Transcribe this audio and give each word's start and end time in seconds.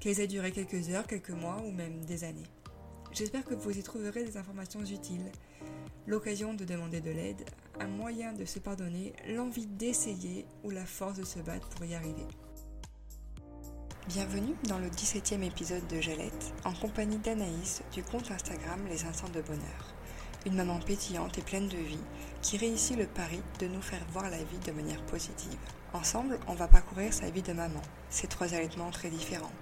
qu'elles 0.00 0.20
aient 0.20 0.26
duré 0.26 0.50
quelques 0.50 0.88
heures, 0.88 1.06
quelques 1.06 1.30
mois 1.30 1.62
ou 1.64 1.70
même 1.70 2.04
des 2.06 2.24
années. 2.24 2.46
J'espère 3.12 3.44
que 3.44 3.54
vous 3.54 3.76
y 3.76 3.82
trouverez 3.82 4.24
des 4.24 4.36
informations 4.38 4.82
utiles, 4.82 5.30
l'occasion 6.06 6.54
de 6.54 6.64
demander 6.64 7.00
de 7.00 7.10
l'aide, 7.10 7.44
un 7.78 7.86
moyen 7.86 8.32
de 8.32 8.44
se 8.44 8.58
pardonner, 8.58 9.12
l'envie 9.28 9.66
d'essayer 9.66 10.46
ou 10.64 10.70
la 10.70 10.86
force 10.86 11.18
de 11.18 11.24
se 11.24 11.38
battre 11.40 11.68
pour 11.68 11.84
y 11.84 11.94
arriver. 11.94 12.26
Bienvenue 14.08 14.54
dans 14.68 14.78
le 14.78 14.88
17e 14.88 15.42
épisode 15.42 15.86
de 15.88 16.00
Jalette, 16.00 16.54
en 16.64 16.72
compagnie 16.72 17.18
d'Anaïs 17.18 17.82
du 17.92 18.02
compte 18.02 18.30
Instagram 18.30 18.80
Les 18.88 19.04
Instants 19.04 19.28
de 19.28 19.42
Bonheur. 19.42 19.94
Une 20.46 20.54
maman 20.54 20.80
pétillante 20.80 21.36
et 21.36 21.42
pleine 21.42 21.68
de 21.68 21.76
vie 21.76 22.00
qui 22.40 22.56
réussit 22.56 22.96
le 22.96 23.06
pari 23.06 23.40
de 23.58 23.66
nous 23.66 23.82
faire 23.82 24.04
voir 24.12 24.30
la 24.30 24.42
vie 24.42 24.58
de 24.66 24.72
manière 24.72 25.04
positive. 25.04 25.58
Ensemble, 25.92 26.38
on 26.48 26.54
va 26.54 26.66
parcourir 26.66 27.12
sa 27.12 27.28
vie 27.28 27.42
de 27.42 27.52
maman, 27.52 27.82
ses 28.08 28.26
trois 28.26 28.54
allaitements 28.54 28.90
très 28.90 29.10
différents, 29.10 29.52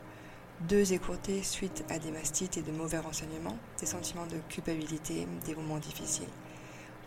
deux 0.62 0.92
écourtés 0.92 1.42
suite 1.42 1.84
à 1.88 1.98
des 1.98 2.10
mastites 2.10 2.56
et 2.56 2.62
de 2.62 2.72
mauvais 2.72 2.98
renseignements, 2.98 3.56
des 3.78 3.86
sentiments 3.86 4.26
de 4.26 4.38
culpabilité, 4.48 5.26
des 5.46 5.54
moments 5.54 5.78
difficiles. 5.78 6.28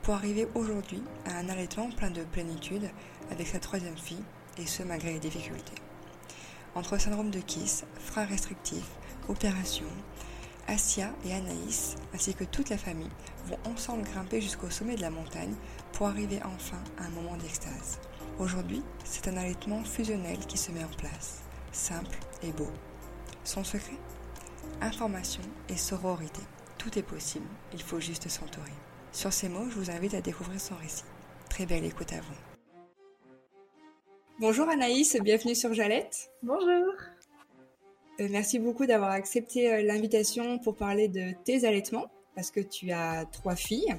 Pour 0.03 0.13
arriver 0.13 0.47
aujourd'hui 0.55 1.03
à 1.25 1.37
un 1.37 1.49
allaitement 1.49 1.89
plein 1.89 2.11
de 2.11 2.23
plénitude 2.23 2.89
avec 3.29 3.47
sa 3.47 3.59
troisième 3.59 3.97
fille, 3.97 4.23
et 4.57 4.65
ce 4.65 4.83
malgré 4.83 5.13
les 5.13 5.19
difficultés. 5.19 5.75
Entre 6.75 6.97
syndrome 6.97 7.31
de 7.31 7.39
Kiss, 7.39 7.85
frein 7.99 8.25
restrictif, 8.25 8.83
opération, 9.27 9.87
Asia 10.67 11.09
et 11.25 11.33
Anaïs, 11.33 11.95
ainsi 12.13 12.33
que 12.33 12.43
toute 12.43 12.69
la 12.69 12.77
famille, 12.77 13.09
vont 13.45 13.59
ensemble 13.65 14.03
grimper 14.03 14.41
jusqu'au 14.41 14.69
sommet 14.69 14.95
de 14.95 15.01
la 15.01 15.09
montagne 15.09 15.55
pour 15.93 16.07
arriver 16.07 16.39
enfin 16.45 16.81
à 16.97 17.05
un 17.05 17.09
moment 17.09 17.37
d'extase. 17.37 17.99
Aujourd'hui, 18.39 18.83
c'est 19.03 19.27
un 19.27 19.37
allaitement 19.37 19.83
fusionnel 19.83 20.37
qui 20.39 20.57
se 20.57 20.71
met 20.71 20.83
en 20.83 20.97
place, 20.97 21.39
simple 21.71 22.17
et 22.43 22.51
beau. 22.51 22.71
Son 23.43 23.63
secret 23.63 23.97
Information 24.81 25.41
et 25.67 25.75
sororité. 25.75 26.41
Tout 26.77 26.97
est 26.97 27.03
possible, 27.03 27.47
il 27.73 27.81
faut 27.81 27.99
juste 27.99 28.29
s'entourer. 28.29 28.71
Sur 29.11 29.33
ces 29.33 29.49
mots, 29.49 29.67
je 29.69 29.75
vous 29.75 29.89
invite 29.89 30.13
à 30.13 30.21
découvrir 30.21 30.59
son 30.59 30.75
récit. 30.75 31.03
Très 31.49 31.65
belle 31.65 31.83
écoute 31.83 32.13
à 32.13 32.21
vous. 32.21 32.35
Bonjour 34.39 34.69
Anaïs, 34.69 35.17
bienvenue 35.21 35.55
sur 35.55 35.73
Jalette. 35.73 36.31
Bonjour. 36.43 36.93
Euh, 38.19 38.27
merci 38.29 38.59
beaucoup 38.59 38.85
d'avoir 38.85 39.11
accepté 39.11 39.73
euh, 39.73 39.81
l'invitation 39.81 40.59
pour 40.59 40.75
parler 40.75 41.07
de 41.07 41.31
tes 41.43 41.65
allaitements, 41.65 42.11
parce 42.35 42.51
que 42.51 42.59
tu 42.59 42.91
as 42.91 43.25
trois 43.25 43.55
filles, 43.55 43.95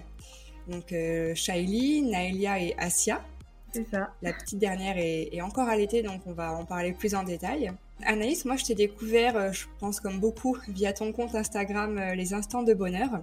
donc 0.69 0.93
euh, 0.93 1.35
Shaili, 1.35 2.03
Naelia 2.03 2.61
et 2.61 2.75
Asia. 2.79 3.25
C'est 3.73 3.89
ça. 3.91 4.15
La 4.23 4.33
petite 4.33 4.59
dernière 4.59 4.99
est, 4.99 5.35
est 5.35 5.43
encore 5.43 5.69
allaitée, 5.69 6.03
donc 6.03 6.23
on 6.27 6.33
va 6.33 6.53
en 6.53 6.65
parler 6.65 6.93
plus 6.93 7.15
en 7.17 7.25
détail. 7.25 7.73
Anaïs, 8.05 8.45
moi 8.45 8.57
je 8.57 8.65
t'ai 8.65 8.75
découvert, 8.75 9.37
euh, 9.37 9.53
je 9.53 9.67
pense 9.79 10.01
comme 10.01 10.19
beaucoup, 10.21 10.57
via 10.69 10.93
ton 10.93 11.13
compte 11.13 11.35
Instagram 11.35 11.99
euh, 11.99 12.15
Les 12.15 12.35
Instants 12.35 12.63
de 12.63 12.75
Bonheur. 12.75 13.23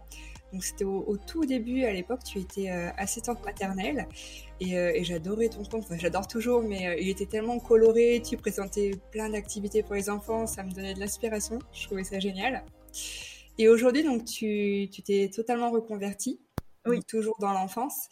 Donc 0.52 0.64
c'était 0.64 0.84
au, 0.86 1.16
tout 1.28 1.46
début, 1.46 1.84
à 1.84 1.94
l'époque, 1.94 2.24
tu 2.24 2.40
étais 2.40 2.72
euh, 2.72 2.90
assistante 2.98 3.44
maternelle 3.46 4.08
et, 4.60 5.04
j'adorais 5.04 5.50
ton 5.50 5.64
compte, 5.64 5.84
enfin 5.84 5.98
j'adore 6.00 6.28
toujours, 6.28 6.64
mais 6.64 6.98
il 7.00 7.08
était 7.08 7.28
tellement 7.28 7.60
coloré, 7.60 8.20
tu 8.28 8.36
présentais 8.36 8.92
plein 9.12 9.30
d'activités 9.30 9.84
pour 9.84 9.94
les 9.94 10.10
enfants, 10.10 10.48
ça 10.48 10.64
me 10.64 10.72
donnait 10.72 10.96
de 10.96 11.00
l'inspiration, 11.00 11.60
je 11.72 11.86
trouvais 11.86 12.04
ça 12.04 12.20
génial. 12.20 12.64
Et 13.60 13.70
aujourd'hui, 13.70 14.04
donc 14.04 14.26
tu 14.26 14.90
t'es 15.06 15.30
totalement 15.32 15.70
reconvertie, 15.70 16.42
oui. 16.88 17.04
toujours 17.08 17.38
dans 17.40 17.54
l'enfance. 17.54 18.10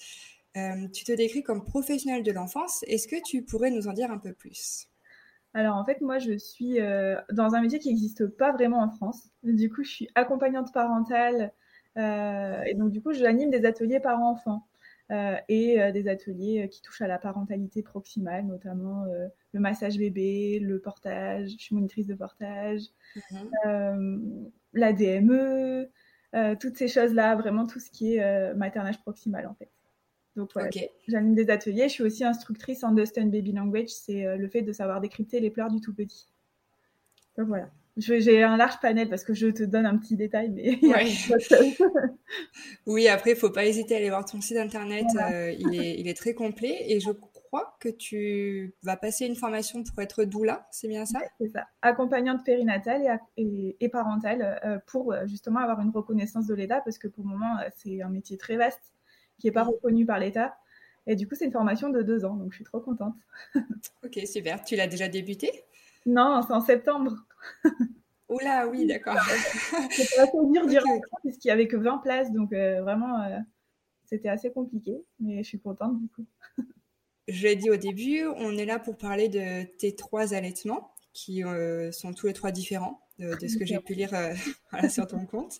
tu 0.53 1.03
te 1.05 1.13
décris 1.13 1.41
comme 1.41 1.63
professionnelle 1.63 2.21
de 2.21 2.31
l'enfance, 2.31 2.83
est-ce 2.87 3.07
que 3.07 3.15
tu 3.25 3.41
pourrais 3.41 3.71
nous 3.71 3.87
en 3.87 3.93
dire 3.93 4.11
un 4.11 4.19
peu 4.19 4.33
plus? 4.33 4.87
Alors 5.57 5.75
en 5.75 5.83
fait, 5.83 6.01
moi, 6.01 6.19
je 6.19 6.37
suis 6.37 6.79
euh, 6.79 7.15
dans 7.31 7.55
un 7.55 7.61
métier 7.61 7.79
qui 7.79 7.87
n'existe 7.87 8.27
pas 8.27 8.51
vraiment 8.51 8.79
en 8.79 8.89
France. 8.91 9.31
Du 9.41 9.71
coup, 9.71 9.83
je 9.83 9.89
suis 9.89 10.09
accompagnante 10.13 10.71
parentale 10.71 11.51
euh, 11.97 12.61
et 12.67 12.75
donc 12.75 12.91
du 12.91 13.01
coup, 13.01 13.11
j'anime 13.11 13.49
des 13.49 13.65
ateliers 13.65 13.99
parents-enfants 13.99 14.67
euh, 15.11 15.35
et 15.49 15.91
des 15.93 16.07
ateliers 16.09 16.69
qui 16.69 16.83
touchent 16.83 17.01
à 17.01 17.07
la 17.07 17.17
parentalité 17.17 17.81
proximale, 17.81 18.45
notamment 18.45 19.05
le 19.51 19.59
massage 19.59 19.97
bébé, 19.97 20.59
le 20.59 20.79
portage. 20.79 21.49
Je 21.49 21.57
suis 21.57 21.73
monitrice 21.73 22.05
de 22.05 22.13
portage, 22.13 22.83
mmh 23.31 24.49
la 24.73 24.93
DME, 24.93 25.89
toutes 26.59 26.77
ces 26.77 26.87
choses-là, 26.87 27.35
vraiment 27.35 27.65
tout 27.65 27.79
ce 27.79 27.89
qui 27.89 28.17
est 28.17 28.53
maternage 28.53 28.99
proximal 28.99 29.47
en 29.47 29.55
fait. 29.55 29.71
Donc 30.37 30.51
voilà, 30.53 30.69
j'anime 31.07 31.33
des 31.33 31.49
ateliers. 31.49 31.89
Je 31.89 31.93
suis 31.93 32.03
aussi 32.03 32.23
instructrice 32.23 32.83
en 32.83 32.89
Understand 32.89 33.25
Baby 33.25 33.53
Language. 33.53 33.89
C'est 33.89 34.23
euh, 34.23 34.37
le 34.37 34.47
fait 34.47 34.61
de 34.61 34.71
savoir 34.71 35.01
décrypter 35.01 35.39
les 35.39 35.49
pleurs 35.49 35.71
du 35.71 35.81
tout 35.81 35.95
petit. 35.95 36.27
Donc 37.37 37.47
voilà. 37.47 37.71
J'ai 37.97 38.43
un 38.43 38.55
large 38.55 38.79
panel 38.79 39.09
parce 39.09 39.23
que 39.23 39.33
je 39.33 39.47
te 39.47 39.63
donne 39.63 39.87
un 39.87 39.97
petit 39.97 40.15
détail, 40.15 40.51
mais 40.51 40.79
oui, 42.85 43.07
après, 43.07 43.31
il 43.31 43.35
faut 43.35 43.49
pas 43.49 43.65
hésiter 43.65 43.95
à 43.95 43.97
aller 43.97 44.09
voir 44.09 44.23
ton 44.23 44.39
site 44.39 44.57
internet. 44.57 45.07
Euh, 45.19 45.51
il, 45.57 45.73
est, 45.73 45.99
il, 45.99 46.07
est, 46.07 46.13
très 46.13 46.35
complet 46.35 46.77
et 46.87 46.99
je 46.99 47.09
crois 47.09 47.75
que 47.79 47.89
tu 47.89 48.75
vas 48.83 48.97
passer 48.97 49.25
une 49.25 49.35
formation 49.35 49.83
pour 49.83 49.99
être 50.03 50.25
doula, 50.25 50.67
c'est 50.69 50.87
bien 50.87 51.07
ça? 51.07 51.21
C'est 51.41 51.49
ça. 51.49 51.65
Accompagnante 51.81 52.45
périnatale 52.45 53.19
et, 53.35 53.75
et, 53.79 53.89
parentale 53.89 54.59
euh, 54.63 54.77
pour 54.85 55.15
justement 55.25 55.61
avoir 55.61 55.81
une 55.81 55.89
reconnaissance 55.89 56.45
de 56.45 56.53
l'État 56.53 56.81
parce 56.81 56.99
que 56.99 57.07
pour 57.07 57.23
le 57.23 57.31
moment, 57.31 57.57
c'est 57.77 58.03
un 58.03 58.09
métier 58.09 58.37
très 58.37 58.57
vaste 58.57 58.93
qui 59.39 59.47
n'est 59.47 59.53
pas 59.53 59.63
reconnu 59.63 60.05
par 60.05 60.19
l'État. 60.19 60.57
Et 61.05 61.15
du 61.15 61.27
coup, 61.27 61.35
c'est 61.35 61.45
une 61.45 61.51
formation 61.51 61.89
de 61.89 62.01
deux 62.01 62.25
ans, 62.25 62.35
donc 62.35 62.51
je 62.51 62.57
suis 62.57 62.65
trop 62.65 62.79
contente. 62.79 63.15
ok, 64.03 64.19
super. 64.25 64.63
Tu 64.63 64.75
l'as 64.75 64.87
déjà 64.87 65.07
débuté 65.07 65.63
Non, 66.05 66.41
c'est 66.45 66.53
en 66.53 66.61
septembre. 66.61 67.13
Oula, 68.29 68.67
oui, 68.67 68.85
d'accord. 68.85 69.15
C'était 69.89 70.19
assez 70.19 70.37
dur 70.51 70.67
dire 70.67 70.83
puisqu'il 71.23 71.47
n'y 71.47 71.51
avait 71.51 71.67
que 71.67 71.77
20 71.77 71.99
places, 71.99 72.31
donc 72.33 72.51
euh, 72.51 72.81
vraiment, 72.81 73.21
euh, 73.21 73.39
c'était 74.03 74.27
assez 74.27 74.51
compliqué, 74.51 74.97
mais 75.21 75.43
je 75.43 75.47
suis 75.47 75.59
contente 75.59 75.97
du 75.97 76.09
coup. 76.09 76.25
je 77.29 77.43
l'ai 77.47 77.55
dit 77.55 77.69
au 77.69 77.77
début, 77.77 78.25
on 78.25 78.57
est 78.57 78.65
là 78.65 78.79
pour 78.79 78.97
parler 78.97 79.29
de 79.29 79.63
tes 79.77 79.95
trois 79.95 80.33
allaitements 80.33 80.93
qui 81.13 81.43
euh, 81.43 81.91
sont 81.93 82.13
tous 82.13 82.27
les 82.27 82.33
trois 82.33 82.51
différents 82.51 83.06
de, 83.19 83.47
ce 83.47 83.57
que 83.59 83.65
j'ai 83.65 83.79
pu 83.79 83.93
lire 83.93 84.13
euh, 84.13 84.33
sur 84.89 85.07
ton 85.07 85.25
compte. 85.25 85.57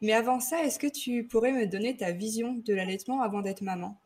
Mais 0.00 0.12
avant 0.12 0.40
ça, 0.40 0.62
est-ce 0.64 0.78
que 0.78 0.86
tu 0.86 1.24
pourrais 1.24 1.52
me 1.52 1.66
donner 1.66 1.96
ta 1.96 2.12
vision 2.12 2.54
de 2.54 2.74
l'allaitement 2.74 3.22
avant 3.22 3.42
d'être 3.42 3.62
maman? 3.62 4.00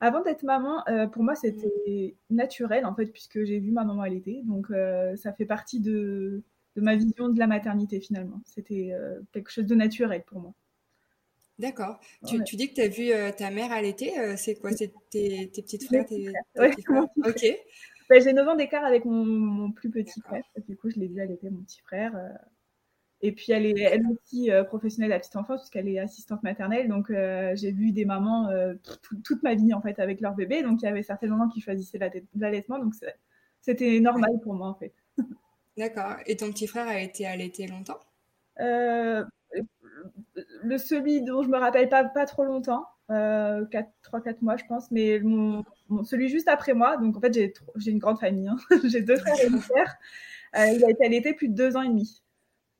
Avant 0.00 0.22
d'être 0.22 0.42
maman, 0.42 0.86
euh, 0.88 1.06
pour 1.06 1.22
moi, 1.22 1.34
c'était 1.34 2.16
naturel, 2.28 2.84
en 2.84 2.94
fait, 2.94 3.06
puisque 3.06 3.42
j'ai 3.44 3.58
vu 3.58 3.70
ma 3.70 3.84
maman 3.84 4.02
allaiter. 4.02 4.42
Donc, 4.44 4.66
ça 5.16 5.32
fait 5.32 5.46
partie 5.46 5.80
de, 5.80 6.42
de, 6.76 6.80
ma 6.82 6.96
vision 6.96 7.30
de 7.30 7.38
la 7.38 7.46
maternité, 7.46 8.00
finalement. 8.00 8.42
C'était 8.44 8.92
quelque 9.32 9.50
chose 9.50 9.64
de 9.64 9.74
naturel 9.74 10.22
pour 10.26 10.40
moi. 10.40 10.52
D'accord. 11.58 11.98
Tu, 12.26 12.44
tu, 12.44 12.56
dis 12.56 12.68
que 12.68 12.74
tu 12.74 12.82
as 12.82 12.88
vu 12.88 13.10
ta 13.38 13.50
mère 13.50 13.72
allaiter. 13.72 14.12
c'est 14.36 14.56
quoi? 14.56 14.70
C'est 14.72 14.92
tes, 15.08 15.48
tes, 15.48 15.62
petites 15.62 15.84
frères 15.84 16.04
tes, 16.04 16.30
Ok. 17.24 17.56
Bah, 18.08 18.20
j'ai 18.20 18.32
9 18.32 18.48
ans 18.48 18.56
d'écart 18.56 18.84
avec 18.84 19.04
mon, 19.04 19.72
plus 19.72 19.90
petit 19.90 20.20
frère. 20.20 20.44
Du 20.68 20.76
coup, 20.76 20.90
je 20.90 20.98
l'ai 21.00 21.08
vu 21.08 21.20
allaiter 21.20 21.50
mon 21.50 21.62
petit 21.62 21.80
frère. 21.80 22.16
Euh. 22.16 22.28
Et 23.22 23.32
puis, 23.32 23.52
elle 23.52 23.66
est 23.66 23.80
elle 23.80 24.06
aussi 24.06 24.50
euh, 24.50 24.62
professionnelle 24.62 25.12
à 25.12 25.18
petite 25.18 25.36
enfance, 25.36 25.62
puisqu'elle 25.62 25.88
est 25.88 25.98
assistante 25.98 26.42
maternelle. 26.42 26.88
Donc, 26.88 27.10
euh, 27.10 27.56
j'ai 27.56 27.72
vu 27.72 27.92
des 27.92 28.04
mamans 28.04 28.50
toute 29.24 29.42
ma 29.42 29.54
vie, 29.54 29.72
en 29.74 29.80
fait, 29.80 29.98
avec 29.98 30.20
leur 30.20 30.34
bébé. 30.34 30.62
Donc, 30.62 30.82
il 30.82 30.84
y 30.84 30.88
avait 30.88 31.02
certaines 31.02 31.30
mamans 31.30 31.48
qui 31.48 31.60
choisissaient 31.60 31.98
l'allaitement. 32.34 32.78
Donc, 32.78 32.94
c'était 33.60 33.98
normal 34.00 34.32
pour 34.42 34.54
moi, 34.54 34.68
en 34.68 34.74
fait. 34.74 34.92
D'accord. 35.76 36.16
Et 36.26 36.36
ton 36.36 36.50
petit 36.50 36.66
frère 36.66 36.86
a 36.88 37.00
été 37.00 37.26
allaité 37.26 37.66
longtemps? 37.66 38.00
Le 40.62 40.78
celui 40.78 41.22
dont 41.22 41.42
je 41.42 41.48
me 41.48 41.58
rappelle 41.58 41.88
pas, 41.88 42.04
pas 42.04 42.26
trop 42.26 42.44
longtemps, 42.44 42.86
euh, 43.10 43.64
3-4 44.02 44.42
mois, 44.42 44.56
je 44.56 44.64
pense, 44.64 44.90
mais 44.90 45.20
mon, 45.20 45.64
celui 46.04 46.28
juste 46.28 46.48
après 46.48 46.74
moi, 46.74 46.96
donc 46.96 47.16
en 47.16 47.20
fait, 47.20 47.32
j'ai, 47.32 47.52
j'ai 47.76 47.90
une 47.90 47.98
grande 47.98 48.18
famille, 48.18 48.48
hein. 48.48 48.56
j'ai 48.84 49.02
deux 49.02 49.16
frères 49.16 49.40
et 49.40 49.46
une 49.46 49.60
sœur, 49.60 49.86
euh, 50.56 50.66
il 50.74 50.84
a 50.84 50.90
été 50.90 51.04
allaité 51.04 51.34
plus 51.34 51.48
de 51.48 51.54
deux 51.54 51.76
ans 51.76 51.82
et 51.82 51.88
demi. 51.88 52.22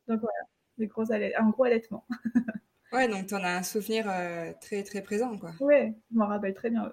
Donc 0.07 0.19
voilà, 0.19 0.39
des 0.77 0.87
gros 0.87 1.11
un 1.11 1.49
gros 1.49 1.63
allaitement. 1.63 2.05
ouais, 2.93 3.07
donc 3.07 3.27
tu 3.27 3.35
en 3.35 3.43
as 3.43 3.57
un 3.57 3.63
souvenir 3.63 4.09
euh, 4.09 4.51
très, 4.61 4.83
très 4.83 5.01
présent, 5.01 5.37
quoi. 5.37 5.51
Ouais, 5.59 5.93
je 6.11 6.17
m'en 6.17 6.27
rappelle 6.27 6.53
très 6.53 6.69
bien. 6.69 6.91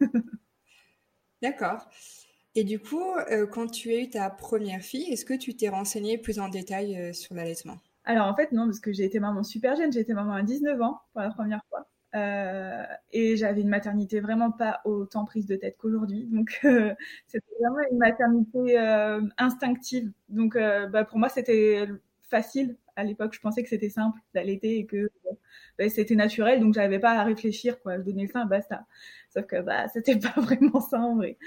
D'accord. 1.42 1.88
Et 2.54 2.64
du 2.64 2.78
coup, 2.78 3.14
euh, 3.30 3.46
quand 3.46 3.66
tu 3.66 3.90
as 3.92 3.98
eu 3.98 4.10
ta 4.10 4.30
première 4.30 4.82
fille, 4.82 5.10
est-ce 5.12 5.24
que 5.24 5.34
tu 5.34 5.56
t'es 5.56 5.68
renseignée 5.68 6.18
plus 6.18 6.38
en 6.38 6.48
détail 6.48 7.14
sur 7.14 7.34
l'allaitement? 7.34 7.78
Alors 8.04 8.26
en 8.26 8.34
fait, 8.34 8.52
non, 8.52 8.66
parce 8.66 8.80
que 8.80 8.92
j'ai 8.92 9.04
été 9.04 9.20
maman 9.20 9.42
super 9.42 9.76
jeune. 9.76 9.92
J'ai 9.92 10.00
été 10.00 10.12
maman 10.12 10.34
à 10.34 10.42
19 10.42 10.80
ans 10.82 11.00
pour 11.12 11.22
la 11.22 11.30
première 11.30 11.64
fois. 11.68 11.88
Euh, 12.14 12.84
et 13.12 13.36
j'avais 13.36 13.62
une 13.62 13.68
maternité 13.68 14.20
vraiment 14.20 14.50
pas 14.50 14.80
autant 14.84 15.24
prise 15.24 15.46
de 15.46 15.56
tête 15.56 15.76
qu'aujourd'hui. 15.78 16.26
Donc 16.30 16.58
c'était 17.26 17.46
vraiment 17.60 17.80
une 17.90 17.98
maternité 17.98 18.78
instinctive. 19.38 20.12
Donc 20.28 20.56
bah, 20.56 21.04
pour 21.04 21.18
moi, 21.18 21.28
c'était 21.28 21.86
facile. 22.30 22.76
À 22.96 23.04
l'époque, 23.04 23.32
je 23.34 23.40
pensais 23.40 23.62
que 23.62 23.68
c'était 23.70 23.88
simple 23.88 24.18
d'allaiter 24.34 24.78
et 24.78 24.86
que 24.86 25.10
bah, 25.78 25.88
c'était 25.88 26.14
naturel. 26.14 26.60
Donc 26.60 26.74
j'avais 26.74 26.98
pas 26.98 27.12
à 27.12 27.24
réfléchir. 27.24 27.80
Quoi. 27.80 27.98
Je 27.98 28.02
donnais 28.02 28.24
le 28.24 28.28
sein, 28.28 28.46
basta. 28.46 28.86
Sauf 29.30 29.46
que 29.46 29.60
bah, 29.62 29.88
c'était 29.88 30.16
pas 30.18 30.40
vraiment 30.40 30.80
ça 30.80 30.98
en 31.00 31.16
vrai. 31.16 31.38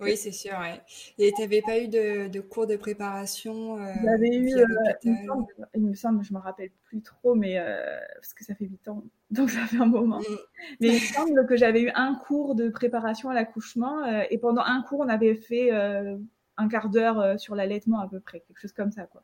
Oui, 0.00 0.16
c'est 0.16 0.32
sûr. 0.32 0.52
Ouais. 0.58 0.80
Et 1.18 1.32
tu 1.32 1.42
n'avais 1.42 1.62
pas 1.62 1.78
eu 1.78 1.88
de, 1.88 2.40
cours 2.40 2.66
de 2.66 2.76
préparation 2.76 3.78
euh, 3.78 3.92
J'avais 4.02 4.36
eu, 4.36 4.54
euh, 4.54 4.64
il, 5.02 5.82
me 5.82 5.94
semble, 5.94 6.24
je 6.24 6.32
ne 6.32 6.38
me 6.38 6.42
rappelle 6.42 6.70
plus 6.84 7.02
trop, 7.02 7.34
mais 7.34 7.58
euh, 7.58 7.98
parce 8.16 8.34
que 8.34 8.44
ça 8.44 8.54
fait 8.54 8.64
8 8.64 8.88
ans, 8.88 9.04
donc 9.30 9.50
ça 9.50 9.66
fait 9.66 9.76
un 9.76 9.86
moment. 9.86 10.20
Mm. 10.20 10.36
Mais 10.80 10.88
il 10.88 10.94
me 10.94 10.98
semble 10.98 11.46
que 11.46 11.56
j'avais 11.56 11.82
eu 11.82 11.90
un 11.94 12.14
cours 12.14 12.54
de 12.54 12.68
préparation 12.68 13.30
à 13.30 13.34
l'accouchement, 13.34 14.04
euh, 14.04 14.22
et 14.30 14.38
pendant 14.38 14.62
un 14.62 14.82
cours, 14.82 15.00
on 15.00 15.08
avait 15.08 15.34
fait 15.34 15.70
un 15.70 16.68
quart 16.68 16.88
d'heure 16.88 17.38
sur 17.38 17.54
l'allaitement 17.54 18.00
à 18.00 18.08
peu 18.08 18.20
près, 18.20 18.40
quelque 18.40 18.60
chose 18.60 18.72
comme 18.72 18.92
ça. 18.92 19.04
Quoi. 19.04 19.22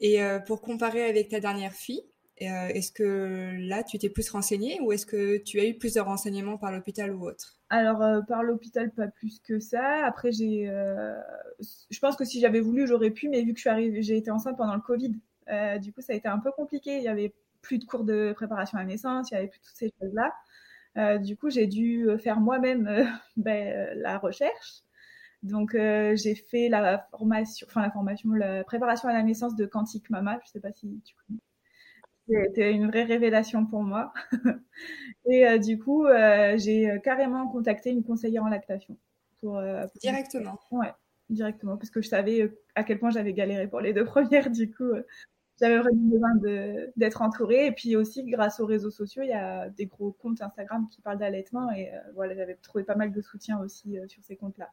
Et 0.00 0.20
pour 0.46 0.60
comparer 0.62 1.04
avec 1.04 1.28
ta 1.28 1.40
dernière 1.40 1.72
fille, 1.72 2.02
est-ce 2.44 2.92
que 2.92 3.52
là, 3.68 3.82
tu 3.82 3.98
t'es 3.98 4.08
plus 4.08 4.28
renseignée 4.30 4.78
ou 4.80 4.92
est-ce 4.92 5.06
que 5.06 5.38
tu 5.38 5.60
as 5.60 5.66
eu 5.66 5.74
plus 5.74 5.94
de 5.94 6.00
renseignements 6.00 6.58
par 6.58 6.72
l'hôpital 6.72 7.12
ou 7.14 7.26
autre? 7.26 7.62
Alors, 7.72 8.02
euh, 8.02 8.20
par 8.20 8.42
l'hôpital, 8.42 8.90
pas 8.90 9.08
plus 9.08 9.38
que 9.38 9.58
ça. 9.58 10.04
Après, 10.04 10.30
j'ai, 10.30 10.68
euh, 10.68 11.14
je 11.90 11.98
pense 12.00 12.16
que 12.16 12.24
si 12.26 12.38
j'avais 12.38 12.60
voulu, 12.60 12.86
j'aurais 12.86 13.10
pu, 13.10 13.30
mais 13.30 13.40
vu 13.40 13.54
que 13.54 13.58
je 13.58 13.62
suis 13.62 13.70
arrivée, 13.70 14.02
j'ai 14.02 14.18
été 14.18 14.30
enceinte 14.30 14.58
pendant 14.58 14.74
le 14.74 14.82
Covid, 14.82 15.14
euh, 15.48 15.78
du 15.78 15.90
coup, 15.90 16.02
ça 16.02 16.12
a 16.12 16.16
été 16.16 16.28
un 16.28 16.38
peu 16.38 16.52
compliqué. 16.52 16.98
Il 16.98 17.02
y 17.02 17.08
avait 17.08 17.34
plus 17.62 17.78
de 17.78 17.86
cours 17.86 18.04
de 18.04 18.34
préparation 18.34 18.76
à 18.76 18.82
la 18.82 18.88
naissance, 18.88 19.30
il 19.30 19.34
y 19.34 19.36
avait 19.38 19.48
plus 19.48 19.60
toutes 19.60 19.74
ces 19.74 19.90
choses-là. 19.98 21.18
du 21.18 21.34
coup, 21.38 21.48
j'ai 21.48 21.66
dû 21.66 22.06
faire 22.18 22.40
moi-même 22.40 23.08
ben, 23.38 23.88
la 23.96 24.18
recherche. 24.18 24.82
Donc, 25.42 25.72
j'ai 25.72 26.34
fait 26.34 26.68
la 26.68 27.08
formation, 27.10 27.66
enfin 27.70 27.80
la 27.80 27.90
formation, 27.90 28.32
la 28.32 28.64
préparation 28.64 29.08
à 29.08 29.14
la 29.14 29.22
naissance 29.22 29.56
de 29.56 29.64
Quantique 29.64 30.10
Mama. 30.10 30.38
Je 30.44 30.50
sais 30.50 30.60
pas 30.60 30.72
si 30.72 31.00
tu 31.06 31.14
connais. 31.26 31.40
C'était 32.44 32.72
une 32.72 32.88
vraie 32.88 33.04
révélation 33.04 33.66
pour 33.66 33.82
moi. 33.82 34.12
et 35.26 35.46
euh, 35.46 35.58
du 35.58 35.78
coup, 35.78 36.06
euh, 36.06 36.56
j'ai 36.58 36.90
euh, 36.90 36.98
carrément 36.98 37.48
contacté 37.48 37.90
une 37.90 38.02
conseillère 38.02 38.44
en 38.44 38.48
lactation. 38.48 38.96
Pour, 39.40 39.60
directement 40.00 40.58
Ouais, 40.70 40.92
directement. 41.28 41.76
Parce 41.76 41.90
que 41.90 42.00
je 42.00 42.08
savais 42.08 42.52
à 42.76 42.84
quel 42.84 43.00
point 43.00 43.10
j'avais 43.10 43.32
galéré 43.32 43.66
pour 43.66 43.80
les 43.80 43.92
deux 43.92 44.04
premières. 44.04 44.50
Du 44.50 44.72
coup, 44.72 44.92
j'avais 45.60 45.78
vraiment 45.78 46.00
besoin 46.00 46.30
d'être 46.96 47.22
entourée. 47.22 47.66
Et 47.66 47.72
puis 47.72 47.96
aussi, 47.96 48.24
grâce 48.24 48.60
aux 48.60 48.66
réseaux 48.66 48.90
sociaux, 48.90 49.22
il 49.22 49.30
y 49.30 49.32
a 49.32 49.68
des 49.70 49.86
gros 49.86 50.12
comptes 50.12 50.42
Instagram 50.42 50.86
qui 50.90 51.00
parlent 51.02 51.18
d'allaitement. 51.18 51.72
Et 51.72 51.90
voilà, 52.14 52.36
j'avais 52.36 52.54
trouvé 52.54 52.84
pas 52.84 52.94
mal 52.94 53.12
de 53.12 53.20
soutien 53.20 53.58
aussi 53.60 53.98
sur 54.06 54.22
ces 54.22 54.36
comptes-là. 54.36 54.70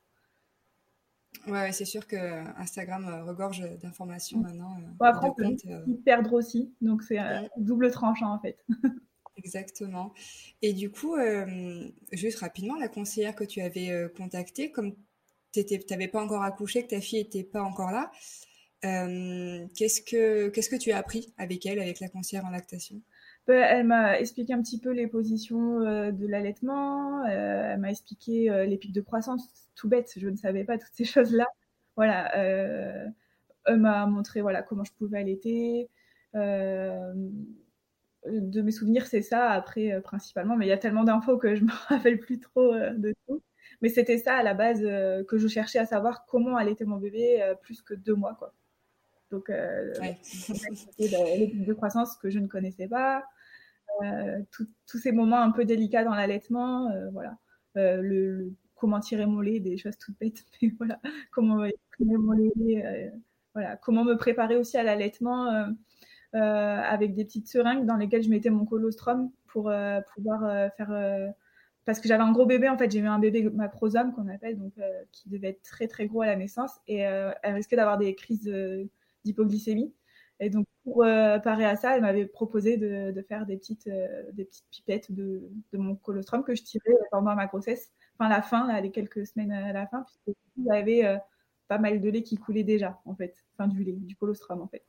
Ouais, 1.48 1.72
c'est 1.72 1.86
sûr 1.86 2.06
que 2.08 2.16
Instagram 2.60 3.08
euh, 3.08 3.24
regorge 3.24 3.62
d'informations 3.82 4.40
mm. 4.40 4.44
maintenant. 4.44 4.78
Euh, 4.78 5.06
après, 5.06 5.28
on 5.30 5.34
peut 5.34 5.46
euh. 5.68 5.86
perdre 6.06 6.34
aussi, 6.34 6.74
donc 6.82 7.04
c'est 7.04 7.18
un 7.18 7.48
double 7.58 7.92
tranchant 7.92 8.34
en 8.34 8.40
fait. 8.40 8.58
Exactement. 9.38 10.14
Et 10.62 10.74
du 10.74 10.92
coup, 10.92 11.16
juste 12.12 12.40
rapidement, 12.40 12.76
la 12.76 12.90
conseillère 12.90 13.34
que 13.36 13.46
tu 13.46 13.62
avais 13.62 14.10
contactée, 14.18 14.70
comme 14.70 14.96
tu 15.54 15.64
n'avais 15.90 16.10
pas 16.10 16.22
encore 16.22 16.44
accouché, 16.44 16.84
que 16.84 16.90
ta 16.90 17.00
fille 17.00 17.20
n'était 17.20 17.46
pas 17.46 17.62
encore 17.62 17.92
là, 17.92 18.12
qu'est-ce 18.82 20.02
que 20.02 20.50
qu'est-ce 20.50 20.70
que 20.70 20.76
tu 20.76 20.92
as 20.92 20.98
appris 20.98 21.34
avec 21.38 21.66
elle, 21.66 21.80
avec 21.80 22.02
la 22.02 22.10
conseillère 22.10 22.44
en 22.44 22.50
lactation? 22.50 23.02
Elle 23.48 23.88
m'a 23.88 24.20
expliqué 24.20 24.54
un 24.54 24.62
petit 24.62 24.80
peu 24.80 24.92
les 24.92 25.08
positions 25.08 25.80
de 25.80 26.28
l'allaitement, 26.28 27.26
elle 27.26 27.80
m'a 27.80 27.90
expliqué 27.90 28.66
les 28.68 28.78
pics 28.78 28.94
de 28.94 29.02
croissance, 29.02 29.70
tout 29.76 29.88
bête, 29.90 30.12
je 30.18 30.28
ne 30.28 30.36
savais 30.36 30.64
pas 30.64 30.78
toutes 30.78 30.94
ces 30.94 31.06
choses-là. 31.06 31.48
Voilà, 31.96 32.34
euh, 32.38 33.08
elle 33.66 33.78
m'a 33.80 34.06
montré 34.06 34.42
voilà 34.42 34.64
comment 34.64 34.86
je 34.86 34.94
pouvais 34.94 35.20
allaiter. 35.20 35.90
Euh, 36.36 37.14
de 38.26 38.62
mes 38.62 38.72
souvenirs, 38.72 39.06
c'est 39.08 39.22
ça. 39.22 39.50
Après, 39.50 39.92
euh, 39.92 40.02
principalement, 40.02 40.56
mais 40.56 40.66
il 40.66 40.70
y 40.70 40.72
a 40.72 40.78
tellement 40.78 41.04
d'infos 41.04 41.38
que 41.38 41.56
je 41.56 41.64
me 41.66 41.72
rappelle 41.90 42.20
plus 42.20 42.40
trop 42.40 42.74
de 42.74 43.14
tout. 43.28 43.42
Mais 43.82 43.90
c'était 43.90 44.18
ça 44.18 44.36
à 44.36 44.44
la 44.44 44.54
base 44.54 44.82
que 44.82 45.38
je 45.38 45.48
cherchais 45.48 45.80
à 45.80 45.86
savoir 45.86 46.26
comment 46.26 46.56
allaiter 46.56 46.86
mon 46.86 46.98
bébé 46.98 47.54
plus 47.62 47.82
que 47.82 47.94
deux 47.94 48.16
mois, 48.16 48.36
quoi. 48.36 48.54
Donc, 49.32 49.50
ouais. 49.50 50.18
l'étude 51.00 51.66
de 51.66 51.74
croissance 51.74 52.18
que 52.18 52.30
je 52.30 52.40
ne 52.40 52.48
connaissais 52.48 52.88
pas, 52.88 53.24
tous 54.52 54.98
ces 54.98 55.12
moments 55.12 55.42
un 55.42 55.52
peu 55.52 55.66
délicats 55.66 56.04
dans 56.04 56.16
l'allaitement, 56.16 56.92
voilà. 57.12 57.38
le, 57.76 58.54
comment 58.80 59.00
tirer 59.00 59.26
mon 59.26 59.42
lait, 59.42 59.60
des 59.60 59.78
choses 59.78 59.98
toutes 59.98 60.18
bêtes, 60.20 60.44
mais 60.62 60.72
voilà, 60.78 61.00
comment 61.32 61.64
exprimer 61.66 62.18
mon 62.18 62.32
lait, 62.32 62.86
euh, 62.86 63.10
voilà, 63.54 63.78
comment 63.78 64.04
me 64.04 64.16
préparer 64.16 64.56
aussi 64.56 64.78
à 64.78 64.84
l'allaitement 64.84 65.48
euh, 65.48 65.66
euh, 66.36 66.40
avec 66.40 67.14
des 67.14 67.26
petites 67.26 67.48
seringues 67.48 67.86
dans 67.86 67.98
lesquelles 67.98 68.24
je 68.24 68.30
mettais 68.30 68.50
mon 68.50 68.66
colostrum 68.66 69.30
pour 69.48 69.72
pouvoir 70.16 70.72
faire 70.78 71.34
parce 71.86 72.00
que 72.00 72.08
j'avais 72.08 72.22
un 72.22 72.32
gros 72.32 72.46
bébé 72.46 72.70
en 72.70 72.78
fait. 72.78 72.92
J'ai 72.92 73.00
eu 73.00 73.08
un 73.08 73.18
bébé 73.18 73.50
macrosome 73.50 74.14
qu'on 74.14 74.28
appelle 74.28 74.60
donc 74.60 74.74
qui 75.12 75.28
devait 75.28 75.50
être 75.50 75.64
très 75.64 75.88
très 75.88 76.06
gros 76.06 76.22
à 76.22 76.28
la 76.28 76.36
naissance. 76.36 76.70
Et 76.88 76.98
elle 77.00 77.56
risquait 77.56 77.76
d'avoir 77.76 77.98
des 77.98 78.14
crises 78.14 78.48
d'hypoglycémie 79.30 79.94
et 80.40 80.50
donc 80.50 80.66
pour 80.84 81.04
parer 81.44 81.66
à 81.66 81.76
ça 81.76 81.96
elle 81.96 82.02
m'avait 82.02 82.26
proposé 82.26 82.78
de, 82.78 83.22
faire 83.28 83.46
des 83.46 83.58
petites 83.58 83.90
des 84.34 84.46
petites 84.46 84.66
pipettes 84.72 85.12
de, 85.12 85.50
de, 85.74 85.78
mon 85.78 85.96
colostrum 85.96 86.44
que 86.44 86.56
je 86.56 86.64
tirais 86.64 86.94
pendant 87.12 87.36
ma 87.36 87.48
grossesse 87.48 87.92
enfin 88.20 88.30
la 88.30 88.42
fin, 88.42 88.82
les 88.82 88.92
quelques 88.92 89.26
semaines 89.26 89.52
à 89.52 89.74
la 89.74 89.88
fin, 89.88 90.04
puisque 90.04 90.38
avait 90.70 91.06
euh, 91.06 91.18
pas 91.68 91.78
mal 91.78 92.02
de 92.02 92.10
lait 92.10 92.24
qui 92.24 92.38
coulait 92.38 92.64
déjà, 92.64 93.02
en 93.06 93.16
fait, 93.16 93.36
enfin 93.54 93.68
du 93.68 93.84
lait, 93.84 93.94
du 93.94 94.16
colostrum, 94.16 94.62
en 94.62 94.68
fait. 94.68 94.84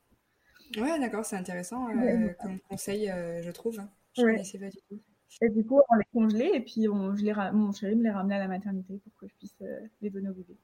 Ouais, 0.77 0.99
d'accord, 0.99 1.25
c'est 1.25 1.35
intéressant 1.35 1.89
euh, 1.89 2.29
comme 2.41 2.59
conseil, 2.69 3.09
euh, 3.09 3.41
je 3.41 3.51
trouve. 3.51 3.81
Je 4.15 4.21
ne 4.21 4.27
connaissais 4.27 4.59
pas 4.59 4.69
du 4.69 4.77
tout. 4.89 5.01
Et 5.41 5.49
du 5.49 5.65
coup, 5.65 5.79
on 5.89 5.95
les 5.95 6.05
congelait 6.13 6.55
et 6.55 6.59
puis 6.59 6.89
on, 6.89 7.15
je 7.15 7.23
les 7.23 7.33
mon 7.53 7.71
chéri 7.71 7.95
me 7.95 8.03
les 8.03 8.09
ramenait 8.09 8.35
à 8.35 8.39
la 8.39 8.47
maternité 8.49 8.97
pour 8.97 9.15
que 9.15 9.27
je 9.27 9.33
puisse 9.35 9.55
les 10.01 10.09
donner 10.09 10.29
au 10.29 10.33
bébé. 10.33 10.57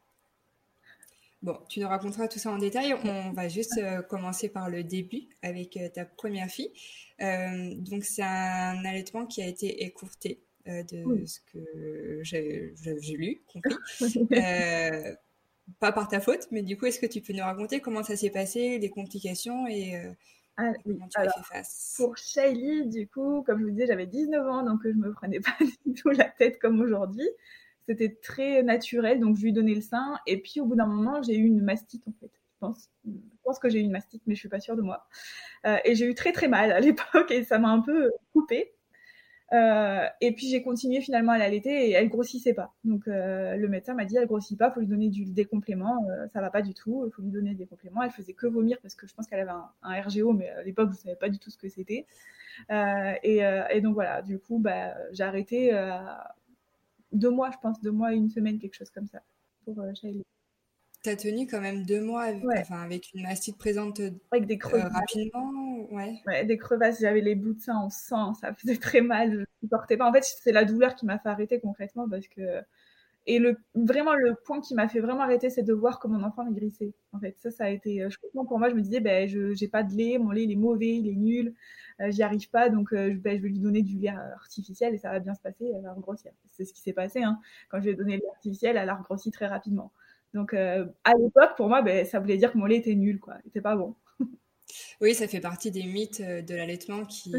Bon, 1.43 1.59
tu 1.69 1.79
nous 1.79 1.87
raconteras 1.87 2.27
tout 2.27 2.39
ça 2.39 2.51
en 2.51 2.57
détail. 2.57 2.93
On 3.03 3.31
va 3.31 3.47
juste 3.47 3.79
commencer 4.09 4.49
par 4.49 4.69
le 4.69 4.83
début 4.83 5.29
avec 5.41 5.77
ta 5.93 6.05
première 6.05 6.49
fille. 6.49 6.71
donc, 7.19 8.03
c'est 8.03 8.23
un 8.23 8.83
allaitement 8.83 9.25
qui 9.25 9.41
a 9.41 9.47
été 9.47 9.83
écourté. 9.83 10.41
Euh, 10.67 10.83
de 10.83 11.25
ce 11.25 11.39
que 11.51 12.19
j'ai 12.23 13.17
lu, 13.17 13.41
compris. 13.47 13.75
Euh, 14.33 15.15
pas 15.79 15.91
par 15.91 16.07
ta 16.07 16.19
faute, 16.21 16.47
mais 16.51 16.61
du 16.61 16.77
coup, 16.77 16.85
est-ce 16.85 16.99
que 16.99 17.05
tu 17.05 17.21
peux 17.21 17.33
nous 17.33 17.43
raconter 17.43 17.81
comment 17.81 18.03
ça 18.03 18.15
s'est 18.15 18.29
passé, 18.29 18.79
les 18.79 18.89
complications 18.89 19.67
et 19.67 19.97
euh, 19.97 20.11
ah, 20.57 20.71
comment 20.83 21.07
tu 21.07 21.19
as 21.19 21.29
fait 21.29 21.43
face? 21.43 21.95
Pour 21.97 22.17
Shaylee, 22.17 22.87
du 22.87 23.07
coup, 23.07 23.43
comme 23.43 23.59
je 23.59 23.65
vous 23.65 23.71
disais, 23.71 23.87
j'avais 23.87 24.07
19 24.07 24.47
ans, 24.47 24.63
donc 24.63 24.81
je 24.83 24.89
me 24.91 25.11
prenais 25.13 25.39
pas 25.41 25.57
du 25.85 25.93
tout 25.93 26.09
la 26.09 26.25
tête 26.25 26.59
comme 26.59 26.79
aujourd'hui. 26.79 27.27
C'était 27.87 28.15
très 28.21 28.63
naturel, 28.63 29.19
donc 29.19 29.37
je 29.37 29.43
lui 29.43 29.53
donnais 29.53 29.73
le 29.73 29.81
sein. 29.81 30.19
Et 30.27 30.41
puis, 30.41 30.59
au 30.59 30.65
bout 30.65 30.75
d'un 30.75 30.87
moment, 30.87 31.21
j'ai 31.21 31.37
eu 31.37 31.45
une 31.45 31.61
mastite, 31.61 32.07
en 32.07 32.13
fait. 32.19 32.31
Je 32.61 32.67
pense, 33.43 33.59
que 33.59 33.69
j'ai 33.69 33.79
eu 33.79 33.83
une 33.83 33.91
mastite, 33.91 34.23
mais 34.25 34.35
je 34.35 34.39
suis 34.39 34.49
pas 34.49 34.59
sûre 34.59 34.75
de 34.75 34.81
moi. 34.81 35.07
et 35.85 35.95
j'ai 35.95 36.05
eu 36.05 36.15
très 36.15 36.31
très 36.31 36.47
mal 36.47 36.71
à 36.71 36.79
l'époque 36.81 37.31
et 37.31 37.43
ça 37.43 37.59
m'a 37.59 37.69
un 37.69 37.81
peu 37.81 38.11
coupé. 38.33 38.73
Euh, 39.53 40.05
et 40.19 40.33
puis 40.33 40.49
j'ai 40.49 40.61
continué 40.61 40.99
finalement 40.99 41.31
à 41.31 41.37
l'allaiter 41.37 41.89
et 41.89 41.91
elle 41.91 42.09
grossissait 42.09 42.53
pas. 42.53 42.73
Donc 42.83 43.07
euh, 43.07 43.55
le 43.55 43.67
médecin 43.69 43.93
m'a 43.93 44.03
dit 44.03 44.17
elle 44.17 44.27
grossit 44.27 44.57
pas, 44.57 44.71
faut 44.71 44.81
lui 44.81 44.87
donner 44.87 45.09
du, 45.09 45.25
des 45.25 45.45
compléments, 45.45 46.05
euh, 46.09 46.27
ça 46.33 46.41
va 46.41 46.49
pas 46.49 46.61
du 46.61 46.73
tout, 46.73 47.09
faut 47.15 47.21
lui 47.21 47.31
donner 47.31 47.55
des 47.55 47.65
compléments. 47.65 48.03
Elle 48.03 48.11
faisait 48.11 48.33
que 48.33 48.47
vomir 48.47 48.77
parce 48.81 48.95
que 48.95 49.07
je 49.07 49.13
pense 49.13 49.27
qu'elle 49.27 49.39
avait 49.39 49.51
un, 49.83 50.01
RGO, 50.01 50.33
mais 50.33 50.49
à 50.49 50.63
l'époque 50.63 50.89
je 50.91 50.97
savais 50.97 51.15
pas 51.15 51.29
du 51.29 51.39
tout 51.39 51.49
ce 51.49 51.57
que 51.57 51.69
c'était. 51.69 52.05
Et, 53.23 53.39
et, 53.71 53.81
donc 53.81 53.93
voilà, 53.93 54.21
du 54.21 54.39
coup 54.39 54.59
bah, 54.59 54.95
j'ai 55.13 55.23
arrêté 55.23 55.71
deux 57.11 57.29
mois, 57.29 57.51
je 57.51 57.57
pense, 57.61 57.81
deux 57.81 57.91
mois, 57.91 58.13
une 58.13 58.29
semaine, 58.29 58.59
quelque 58.59 58.75
chose 58.75 58.89
comme 58.89 59.07
ça 59.07 59.21
pour 59.65 59.83
Shailey. 59.95 60.23
T'as 61.03 61.15
tenu 61.15 61.47
quand 61.47 61.61
même 61.61 61.85
deux 61.85 62.01
mois 62.01 62.23
avec, 62.23 62.43
enfin, 62.57 62.81
avec 62.81 63.13
une 63.13 63.23
mastite 63.23 63.57
présente 63.57 64.01
avec 64.31 64.45
des 64.45 64.57
creux 64.57 64.79
rapidement 64.79 65.87
ouais. 65.91 66.45
des 66.45 66.57
crevasses. 66.57 66.99
J'avais 66.99 67.21
les 67.21 67.35
bouts 67.35 67.53
de 67.53 67.61
sein 67.61 67.75
en 67.75 67.89
sang, 67.89 68.33
ça 68.33 68.53
faisait 68.53 68.77
très 68.77 69.01
mal. 69.01 69.31
Je 69.31 69.45
supportais 69.61 69.95
pas. 69.95 70.09
En 70.09 70.13
fait, 70.13 70.23
c'est 70.23 70.51
la 70.51 70.65
douleur 70.65 70.95
qui 70.95 71.05
m'a 71.05 71.19
fait 71.19 71.29
arrêter 71.29 71.59
concrètement 71.59 72.09
parce 72.09 72.27
que 72.27 72.61
et 73.27 73.39
le, 73.39 73.57
vraiment, 73.75 74.15
le 74.15 74.35
point 74.45 74.61
qui 74.61 74.73
m'a 74.73 74.87
fait 74.87 75.01
vraiment 75.01 75.21
arrêter, 75.21 75.49
c'est 75.49 75.63
de 75.63 75.73
voir 75.73 75.99
que 75.99 76.07
mon 76.07 76.23
enfant 76.23 76.45
maigrissait. 76.45 76.93
En 77.11 77.19
fait, 77.19 77.35
ça, 77.39 77.51
ça 77.51 77.65
a 77.65 77.69
été, 77.69 78.01
euh, 78.01 78.09
pour 78.33 78.57
moi, 78.57 78.69
je 78.69 78.73
me 78.73 78.81
disais, 78.81 79.01
ben, 79.01 79.27
je 79.27 79.53
j'ai 79.53 79.67
pas 79.67 79.83
de 79.83 79.93
lait, 79.93 80.17
mon 80.17 80.31
lait, 80.31 80.43
il 80.43 80.51
est 80.53 80.55
mauvais, 80.55 80.95
il 80.95 81.09
est 81.09 81.15
nul, 81.15 81.47
euh, 81.47 81.51
j'y 82.09 82.23
arrive 82.23 82.49
pas, 82.49 82.69
donc 82.69 82.93
euh, 82.93 83.13
ben, 83.15 83.37
je 83.37 83.41
vais 83.41 83.49
lui 83.49 83.59
donner 83.59 83.81
du 83.81 83.97
lait 83.97 84.09
artificiel 84.09 84.93
et 84.93 84.97
ça 84.97 85.11
va 85.11 85.19
bien 85.19 85.33
se 85.33 85.41
passer, 85.41 85.71
elle 85.75 85.83
va 85.83 85.93
regrossir. 85.93 86.31
C'est 86.49 86.65
ce 86.65 86.73
qui 86.73 86.81
s'est 86.81 86.93
passé, 86.93 87.23
hein. 87.23 87.39
Quand 87.69 87.79
je 87.79 87.85
lui 87.85 87.91
ai 87.91 87.95
donné 87.95 88.15
le 88.17 88.21
lait 88.21 88.29
artificiel, 88.33 88.77
elle 88.77 88.89
a 88.89 88.95
regrossi 88.95 89.31
très 89.31 89.47
rapidement. 89.47 89.91
Donc, 90.33 90.53
à 90.53 91.13
l'époque, 91.19 91.55
pour 91.55 91.67
moi, 91.67 91.81
ben, 91.81 92.05
ça 92.05 92.19
voulait 92.19 92.37
dire 92.37 92.51
que 92.51 92.57
mon 92.57 92.65
lait 92.65 92.77
était 92.77 92.95
nul, 92.95 93.19
quoi. 93.19 93.35
Il 93.45 93.49
était 93.49 93.61
pas 93.61 93.75
bon. 93.75 93.95
oui, 95.01 95.13
ça 95.13 95.27
fait 95.27 95.39
partie 95.39 95.71
des 95.71 95.83
mythes 95.83 96.21
de 96.21 96.55
l'allaitement 96.55 97.05
qui, 97.05 97.33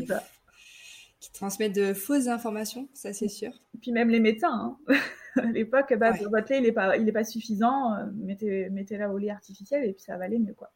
qui 1.20 1.32
transmettent 1.32 1.74
de 1.74 1.94
fausses 1.94 2.28
informations, 2.28 2.88
ça 2.94 3.12
c'est 3.12 3.28
sûr. 3.28 3.50
Et 3.74 3.78
puis 3.78 3.92
même 3.92 4.08
les 4.08 4.20
médecins, 4.20 4.78
hein. 4.88 4.94
à 5.36 5.46
l'époque, 5.46 5.94
bah, 5.98 6.12
votre 6.12 6.50
lait 6.50 6.58
il 6.58 6.62
n'est 6.62 6.72
pas, 6.72 6.96
il 6.96 7.08
est 7.08 7.12
pas 7.12 7.24
suffisant, 7.24 7.94
euh, 7.94 8.06
mettez, 8.14 8.70
mettez-la 8.70 9.10
au 9.10 9.18
lait 9.18 9.30
artificiel 9.30 9.84
et 9.84 9.92
puis 9.92 10.02
ça 10.02 10.16
va 10.16 10.24
aller 10.24 10.38
mieux. 10.38 10.54
quoi. 10.54 10.72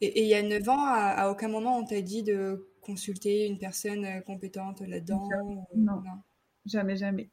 Et, 0.00 0.22
il 0.22 0.28
y 0.28 0.34
a 0.34 0.42
9 0.42 0.68
ans, 0.68 0.84
à, 0.84 1.30
aucun 1.30 1.48
moment 1.48 1.78
on 1.78 1.84
t'a 1.84 2.00
dit 2.00 2.22
de 2.22 2.68
consulter 2.80 3.46
une 3.46 3.58
personne 3.58 4.04
euh, 4.04 4.20
compétente 4.20 4.80
là-dedans 4.80 5.28
non. 5.74 6.02
jamais, 6.64 6.96
jamais. 6.96 7.30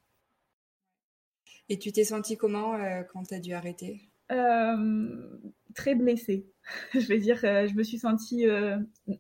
Et 1.70 1.80
tu 1.80 1.92
t'es 1.92 2.04
senti 2.04 2.38
comment 2.38 2.76
euh, 2.76 3.04
quand 3.04 3.24
tu 3.24 3.34
as 3.34 3.40
dû 3.40 3.54
arrêter? 3.54 4.10
Très 5.76 5.96
blessée. 5.96 6.48
je 6.94 7.08
vais 7.08 7.20
dire, 7.20 7.38
je 7.42 7.74
me 7.76 7.84
suis 7.84 8.00
sentie 8.00 8.46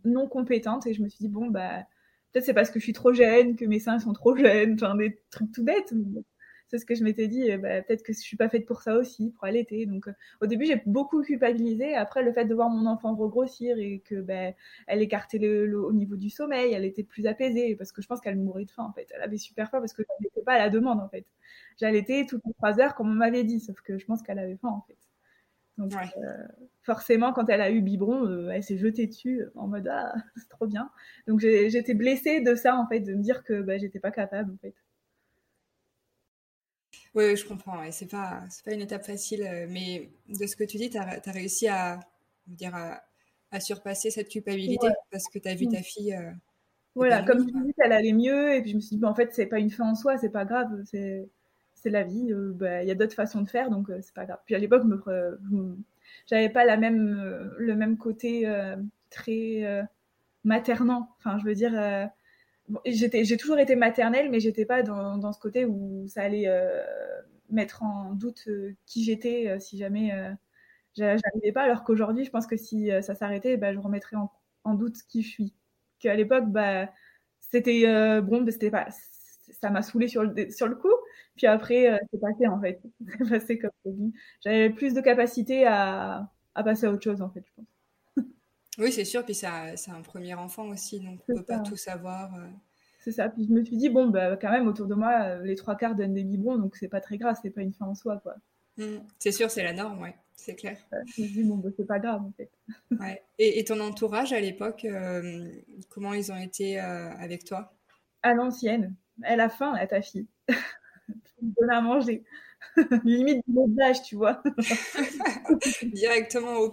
non 0.03 0.27
compétente 0.27 0.87
et 0.87 0.93
je 0.93 1.01
me 1.01 1.09
suis 1.09 1.19
dit, 1.19 1.29
bon, 1.29 1.47
bah 1.47 1.85
Peut-être 2.35 2.47
c'est 2.47 2.53
parce 2.53 2.69
que 2.69 2.79
je 2.79 2.83
suis 2.83 2.91
trop 2.91 3.13
jeune, 3.13 3.55
que 3.55 3.63
mes 3.63 3.79
seins 3.79 3.97
sont 3.97 4.11
trop 4.11 4.35
jeunes, 4.35 4.73
enfin 4.73 4.93
des 4.95 5.17
trucs 5.31 5.53
tout 5.53 5.63
bêtes. 5.63 5.93
C'est 6.67 6.79
ce 6.79 6.85
que 6.85 6.95
je 6.95 7.03
m'étais 7.03 7.27
dit. 7.27 7.55
Bah, 7.57 7.81
peut-être 7.81 8.03
que 8.03 8.13
je 8.13 8.19
suis 8.19 8.37
pas 8.37 8.49
faite 8.49 8.65
pour 8.65 8.81
ça 8.81 8.97
aussi, 8.97 9.31
pour 9.31 9.45
allaiter. 9.45 9.85
Donc, 9.85 10.07
euh, 10.07 10.13
au 10.41 10.47
début, 10.47 10.65
j'ai 10.65 10.81
beaucoup 10.85 11.21
culpabilisé. 11.21 11.95
Après, 11.95 12.23
le 12.23 12.33
fait 12.33 12.45
de 12.45 12.55
voir 12.55 12.69
mon 12.69 12.85
enfant 12.87 13.15
regrossir 13.15 13.77
et 13.77 13.99
que 13.99 14.15
ben, 14.21 14.53
elle 14.87 15.01
écartait 15.01 15.37
le, 15.37 15.79
au 15.79 15.93
niveau 15.93 16.15
du 16.15 16.29
sommeil, 16.29 16.73
elle 16.73 16.85
était 16.85 17.03
plus 17.03 17.27
apaisée 17.27 17.75
parce 17.75 17.91
que 17.91 18.01
je 18.01 18.07
pense 18.07 18.21
qu'elle 18.21 18.37
mourait 18.37 18.65
de 18.65 18.71
faim 18.71 18.83
en 18.83 18.93
fait. 18.93 19.07
Elle 19.15 19.21
avait 19.21 19.37
super 19.37 19.69
faim 19.69 19.79
parce 19.79 19.93
que 19.93 20.03
je 20.03 20.23
n'étais 20.23 20.41
pas 20.41 20.53
à 20.53 20.59
la 20.59 20.69
demande 20.69 20.99
en 20.99 21.09
fait. 21.09 21.25
J'allaitais 21.79 22.25
toutes 22.27 22.41
les 22.45 22.53
trois 22.53 22.79
heures 22.79 22.95
comme 22.95 23.09
on 23.09 23.15
m'avait 23.15 23.43
dit, 23.43 23.59
sauf 23.59 23.81
que 23.81 23.97
je 23.97 24.05
pense 24.05 24.21
qu'elle 24.21 24.39
avait 24.39 24.57
faim 24.57 24.69
en 24.69 24.81
fait. 24.87 24.97
Donc, 25.77 25.93
euh, 25.93 26.47
forcément, 26.83 27.33
quand 27.33 27.49
elle 27.49 27.61
a 27.61 27.69
eu 27.69 27.81
biberon, 27.81 28.25
euh, 28.25 28.49
elle 28.49 28.63
s'est 28.63 28.77
jetée 28.77 29.07
dessus 29.07 29.41
euh, 29.41 29.51
en 29.55 29.67
mode 29.67 29.87
ah, 29.87 30.13
c'est 30.37 30.47
trop 30.49 30.67
bien. 30.67 30.89
Donc, 31.27 31.41
j'étais 31.41 31.93
blessée 31.93 32.41
de 32.41 32.55
ça, 32.55 32.77
en 32.77 32.87
fait, 32.87 33.01
de 33.01 33.13
me 33.13 33.21
dire 33.21 33.43
que 33.43 33.61
bah, 33.61 33.77
j'étais 33.77 33.99
pas 33.99 34.11
capable, 34.11 34.53
en 34.53 34.57
fait. 34.57 34.73
Oui, 37.15 37.35
je 37.35 37.45
comprends. 37.47 37.81
Et 37.83 37.91
c'est 37.91 38.09
pas, 38.09 38.43
pas 38.63 38.73
une 38.73 38.81
étape 38.81 39.05
facile, 39.05 39.67
mais 39.69 40.09
de 40.27 40.45
ce 40.45 40.55
que 40.55 40.63
tu 40.63 40.77
dis, 40.77 40.89
tu 40.89 40.97
as, 40.97 41.21
réussi 41.27 41.67
à, 41.67 41.99
dire, 42.47 42.75
à, 42.75 43.59
surpasser 43.59 44.11
cette 44.11 44.29
culpabilité 44.29 44.87
parce 45.11 45.29
que 45.29 45.39
tu 45.39 45.47
as 45.47 45.55
vu 45.55 45.67
ta 45.67 45.79
mm. 45.79 45.83
fille. 45.83 46.17
voilà, 46.93 47.23
comme 47.23 47.45
tu 47.45 47.53
dis, 47.53 47.73
elle 47.77 47.93
allait 47.93 48.13
mieux, 48.13 48.53
et 48.53 48.61
puis 48.61 48.71
je 48.71 48.75
me 48.75 48.81
suis 48.81 48.97
dit, 48.97 49.05
en 49.05 49.15
fait, 49.15 49.33
c'est 49.33 49.45
pas 49.45 49.59
une 49.59 49.71
fin 49.71 49.89
en 49.89 49.95
soi, 49.95 50.17
c'est 50.17 50.29
pas 50.29 50.45
grave, 50.45 50.83
c'est 50.85 51.29
c'est 51.85 51.91
la 51.91 52.03
vie. 52.03 52.33
Euh, 52.33 52.51
bah, 52.53 52.81
il 52.81 52.87
y 52.87 52.91
a 52.91 52.95
d'autres 52.95 53.13
façons 53.13 53.41
de 53.41 53.49
faire, 53.49 53.69
donc 53.69 53.89
euh, 53.89 53.99
c'est 54.01 54.13
pas 54.13 54.25
grave. 54.25 54.39
Puis 54.45 54.55
à 54.55 54.59
l'époque, 54.59 54.83
j'avais 56.27 56.49
pas 56.49 56.65
la 56.65 56.77
même, 56.77 57.19
euh, 57.23 57.53
le 57.59 57.75
même 57.75 57.97
côté 57.97 58.51
très 59.11 59.87
maternant. 60.43 61.09
Enfin, 61.19 61.37
je 61.39 61.45
veux 61.45 61.55
dire, 61.55 61.73
j'étais, 62.85 63.23
j'ai 63.25 63.37
toujours 63.37 63.59
été 63.59 63.75
maternelle, 63.75 64.29
mais 64.29 64.39
j'étais 64.39 64.65
pas 64.65 64.83
dans, 64.83 65.17
dans, 65.17 65.33
ce 65.33 65.39
côté 65.39 65.65
où 65.65 66.07
ça 66.07 66.23
allait 66.23 66.49
mettre 67.49 67.83
en 67.83 68.13
doute 68.13 68.47
qui 68.85 69.03
j'étais 69.03 69.59
si 69.59 69.77
jamais 69.77 70.11
j'arrivais 70.95 71.51
pas. 71.53 71.63
Alors 71.63 71.83
qu'aujourd'hui, 71.83 72.25
je 72.25 72.31
pense 72.31 72.47
que 72.47 72.57
si 72.57 72.89
ça 73.01 73.15
s'arrêtait, 73.15 73.57
bah, 73.57 73.73
je 73.73 73.79
remettrais 73.79 74.17
en, 74.17 74.31
en, 74.63 74.73
doute 74.75 74.97
qui 75.07 75.21
je 75.21 75.29
suis. 75.29 75.53
Qu'à 75.99 76.15
l'époque, 76.15 76.45
bah, 76.47 76.89
c'était 77.39 78.21
bon, 78.21 78.45
c'était 78.49 78.71
pas, 78.71 78.87
ça 79.51 79.69
m'a 79.69 79.81
saoulé 79.81 80.07
sur 80.07 80.23
le, 80.23 80.49
sur 80.51 80.67
le 80.67 80.75
coup. 80.75 80.93
Puis 81.35 81.47
après, 81.47 81.91
euh, 81.91 81.97
c'est 82.11 82.19
passé 82.19 82.47
en 82.47 82.59
fait. 82.61 82.81
C'est 83.19 83.29
passé 83.29 83.59
comme 83.59 84.11
J'avais 84.43 84.69
plus 84.69 84.93
de 84.93 85.01
capacité 85.01 85.65
à, 85.65 86.29
à, 86.55 86.63
passer 86.63 86.85
à 86.85 86.91
autre 86.91 87.03
chose 87.03 87.21
en 87.21 87.29
fait, 87.29 87.43
je 87.45 87.51
pense. 87.55 87.74
Oui, 88.77 88.91
c'est 88.91 89.05
sûr. 89.05 89.23
Puis 89.23 89.35
c'est 89.35 89.47
un 89.47 90.01
premier 90.03 90.33
enfant 90.33 90.67
aussi, 90.67 90.99
donc 90.99 91.19
on 91.27 91.33
ne 91.33 91.37
peut 91.39 91.45
pas 91.45 91.59
tout 91.59 91.77
savoir. 91.77 92.33
Euh. 92.35 92.47
C'est 92.99 93.11
ça. 93.11 93.29
Puis 93.29 93.45
je 93.47 93.53
me 93.53 93.63
suis 93.63 93.77
dit, 93.77 93.89
bon, 93.89 94.07
bah, 94.07 94.37
quand 94.37 94.51
même, 94.51 94.67
autour 94.67 94.87
de 94.87 94.95
moi, 94.95 95.13
euh, 95.23 95.43
les 95.43 95.55
trois 95.55 95.75
quarts 95.75 95.95
donnent 95.95 96.13
des 96.13 96.23
biberons, 96.23 96.57
donc 96.57 96.75
c'est 96.75 96.87
pas 96.87 97.01
très 97.01 97.17
grave, 97.17 97.37
c'est 97.41 97.51
pas 97.51 97.61
une 97.61 97.73
fin 97.73 97.85
en 97.85 97.95
soi, 97.95 98.17
quoi. 98.17 98.35
Mmh. 98.77 98.97
C'est 99.19 99.31
sûr, 99.31 99.49
c'est 99.49 99.63
la 99.63 99.73
norme, 99.73 100.01
ouais, 100.01 100.15
c'est 100.35 100.55
clair. 100.55 100.77
je 100.91 101.21
me 101.21 101.27
suis 101.27 101.35
dit, 101.35 101.43
bon, 101.43 101.57
bah, 101.57 101.69
c'est 101.77 101.85
pas 101.85 101.99
grave, 101.99 102.21
en 102.21 102.31
fait. 102.35 102.51
ouais. 102.99 103.21
et, 103.37 103.63
ton 103.63 103.79
entourage 103.79 104.33
à 104.33 104.39
l'époque, 104.39 104.85
comment 105.89 106.13
ils 106.13 106.31
ont 106.31 106.37
été 106.37 106.79
avec 106.79 107.45
toi? 107.45 107.73
À 108.23 108.33
l'ancienne. 108.33 108.95
Elle 109.23 109.39
a 109.39 109.49
faim, 109.49 109.73
à 109.73 109.87
ta 109.87 110.01
fille. 110.01 110.27
donne 111.41 111.69
à 111.69 111.81
manger. 111.81 112.23
Limite 113.03 113.43
du 113.47 113.55
tu 114.03 114.15
vois. 114.15 114.41
Directement 115.83 116.55
au 116.55 116.71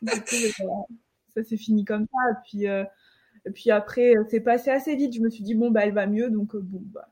pic. 0.00 0.54
ça 1.34 1.44
s'est 1.44 1.56
fini 1.56 1.84
comme 1.84 2.06
ça. 2.12 2.30
Et 2.30 2.34
puis, 2.44 2.68
euh, 2.68 2.84
et 3.46 3.50
puis 3.50 3.70
après, 3.70 4.14
c'est 4.28 4.40
passé 4.40 4.70
assez 4.70 4.96
vite. 4.96 5.14
Je 5.14 5.20
me 5.20 5.30
suis 5.30 5.42
dit, 5.42 5.54
bon, 5.54 5.70
bah, 5.70 5.82
elle 5.84 5.94
va 5.94 6.06
mieux, 6.06 6.30
donc 6.30 6.54
euh, 6.54 6.60
bon, 6.60 6.82
bah, 6.82 7.08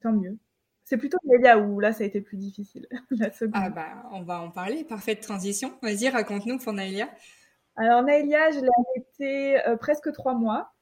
tant 0.00 0.12
mieux. 0.12 0.38
C'est 0.84 0.96
plutôt 0.96 1.18
Naïlia 1.24 1.58
où 1.58 1.78
là, 1.78 1.92
ça 1.92 2.02
a 2.02 2.06
été 2.06 2.20
plus 2.20 2.36
difficile. 2.36 2.86
ah 3.52 3.70
bah, 3.70 4.08
on 4.12 4.22
va 4.22 4.40
en 4.40 4.50
parler. 4.50 4.84
Parfaite 4.84 5.20
transition. 5.20 5.72
Vas-y, 5.82 6.08
raconte-nous 6.08 6.58
pour 6.58 6.72
Naïlia. 6.72 7.08
Alors, 7.76 8.02
Naïlia, 8.02 8.50
je 8.50 8.60
l'ai 8.60 8.68
arrêtée 8.78 9.68
euh, 9.68 9.76
presque 9.76 10.12
trois 10.12 10.34
mois. 10.34 10.72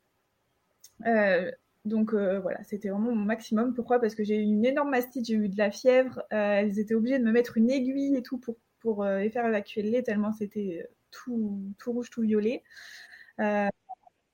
Donc 1.88 2.12
euh, 2.12 2.38
voilà, 2.41 2.62
c'était 2.65 2.91
vraiment 2.91 3.15
mon 3.15 3.25
maximum. 3.25 3.75
Pourquoi? 3.75 4.00
Parce 4.00 4.15
que 4.15 4.23
j'ai 4.23 4.37
eu 4.37 4.43
une 4.43 4.65
énorme 4.65 4.91
mastite, 4.91 5.27
j'ai 5.27 5.35
eu 5.35 5.49
de 5.49 5.59
la 5.59 5.71
fièvre. 5.71 6.23
Euh, 6.33 6.61
elles 6.61 6.79
étaient 6.79 6.95
obligées 6.95 7.19
de 7.19 7.25
me 7.25 7.33
mettre 7.33 7.57
une 7.57 7.71
aiguille 7.71 8.17
et 8.17 8.23
tout 8.23 8.38
pour, 8.38 8.57
pour 8.81 9.03
euh, 9.05 9.29
faire 9.31 9.47
évacuer 9.47 9.83
le 9.83 9.91
lait, 9.91 10.03
tellement 10.03 10.33
c'était 10.33 10.87
tout, 11.11 11.75
tout 11.79 11.93
rouge, 11.93 12.11
tout 12.11 12.23
violet. 12.23 12.62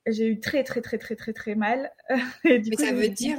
j'ai 0.07 0.27
eu 0.27 0.39
très 0.39 0.63
très 0.63 0.81
très 0.81 0.97
très 0.97 1.15
très 1.15 1.33
très 1.33 1.55
mal. 1.55 1.91
Mais 2.43 2.61
ça 2.77 2.93
veut 2.93 3.09
dire, 3.09 3.37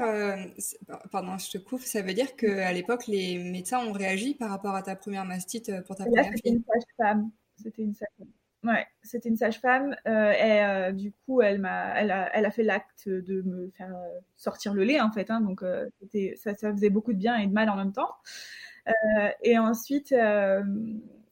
pardon, 1.10 1.38
je 1.38 1.50
te 1.50 1.58
coupe, 1.58 1.82
ça 1.82 2.02
veut 2.02 2.14
dire 2.14 2.36
qu'à 2.36 2.72
l'époque 2.72 3.06
les 3.06 3.38
médecins 3.38 3.78
ont 3.78 3.92
réagi 3.92 4.34
par 4.34 4.50
rapport 4.50 4.74
à 4.74 4.82
ta 4.82 4.96
première 4.96 5.24
mastite 5.24 5.72
pour 5.86 5.96
ta 5.96 6.04
première 6.04 6.24
fille. 6.24 6.36
C'était 6.36 6.50
une 6.50 6.64
sage-femme. 6.64 7.30
C'était 7.56 7.82
une 7.82 7.94
sage-femme. 7.94 8.32
Ouais, 8.66 8.84
c'était 9.02 9.28
une 9.28 9.36
sage-femme 9.36 9.94
euh, 10.08 10.32
et 10.32 10.64
euh, 10.64 10.90
du 10.90 11.12
coup 11.12 11.40
elle 11.40 11.60
m'a, 11.60 11.94
elle 12.00 12.10
a, 12.10 12.34
elle 12.34 12.44
a 12.44 12.50
fait 12.50 12.64
l'acte 12.64 13.08
de 13.08 13.42
me 13.42 13.70
faire 13.70 13.94
euh, 13.94 14.18
sortir 14.36 14.74
le 14.74 14.82
lait 14.82 15.00
en 15.00 15.12
fait, 15.12 15.30
hein, 15.30 15.40
donc 15.40 15.62
ça, 16.36 16.54
ça, 16.56 16.72
faisait 16.72 16.90
beaucoup 16.90 17.12
de 17.12 17.18
bien 17.18 17.36
et 17.36 17.46
de 17.46 17.52
mal 17.52 17.70
en 17.70 17.76
même 17.76 17.92
temps. 17.92 18.10
et 19.42 19.56
ensuite 19.58 20.12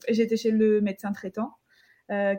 j'étais 0.09 0.37
chez 0.37 0.53
le 0.53 0.81
médecin 0.81 1.13
traitant 1.13 1.57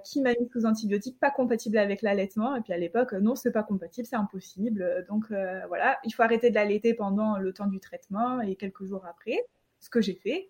qui 0.03 0.22
m'a 0.22 0.29
mis 0.31 0.48
sous 0.53 0.65
antibiotiques 0.65 1.19
pas 1.19 1.31
compatible 1.31 1.77
avec 1.77 2.03
l'allaitement 2.03 2.55
et 2.55 2.62
puis 2.62 2.72
à 2.72 2.77
l'époque 2.77 3.13
non 3.13 3.36
c'est 3.36 3.51
pas 3.51 3.63
compatible, 3.63 4.05
c'est 4.07 4.15
impossible, 4.15 5.05
donc 5.10 5.25
voilà 5.67 5.98
il 6.03 6.12
faut 6.13 6.22
arrêter 6.22 6.51
de 6.51 6.55
l'allaiter 6.55 6.93
pendant 6.93 7.38
le 7.38 7.51
temps 7.51 7.65
du 7.65 7.79
traitement 7.79 8.41
et 8.41 8.55
quelques 8.55 8.86
jours 8.86 9.05
après, 9.07 9.39
ce 9.79 9.89
que 9.89 10.01
j'ai 10.01 10.15
fait. 10.15 10.50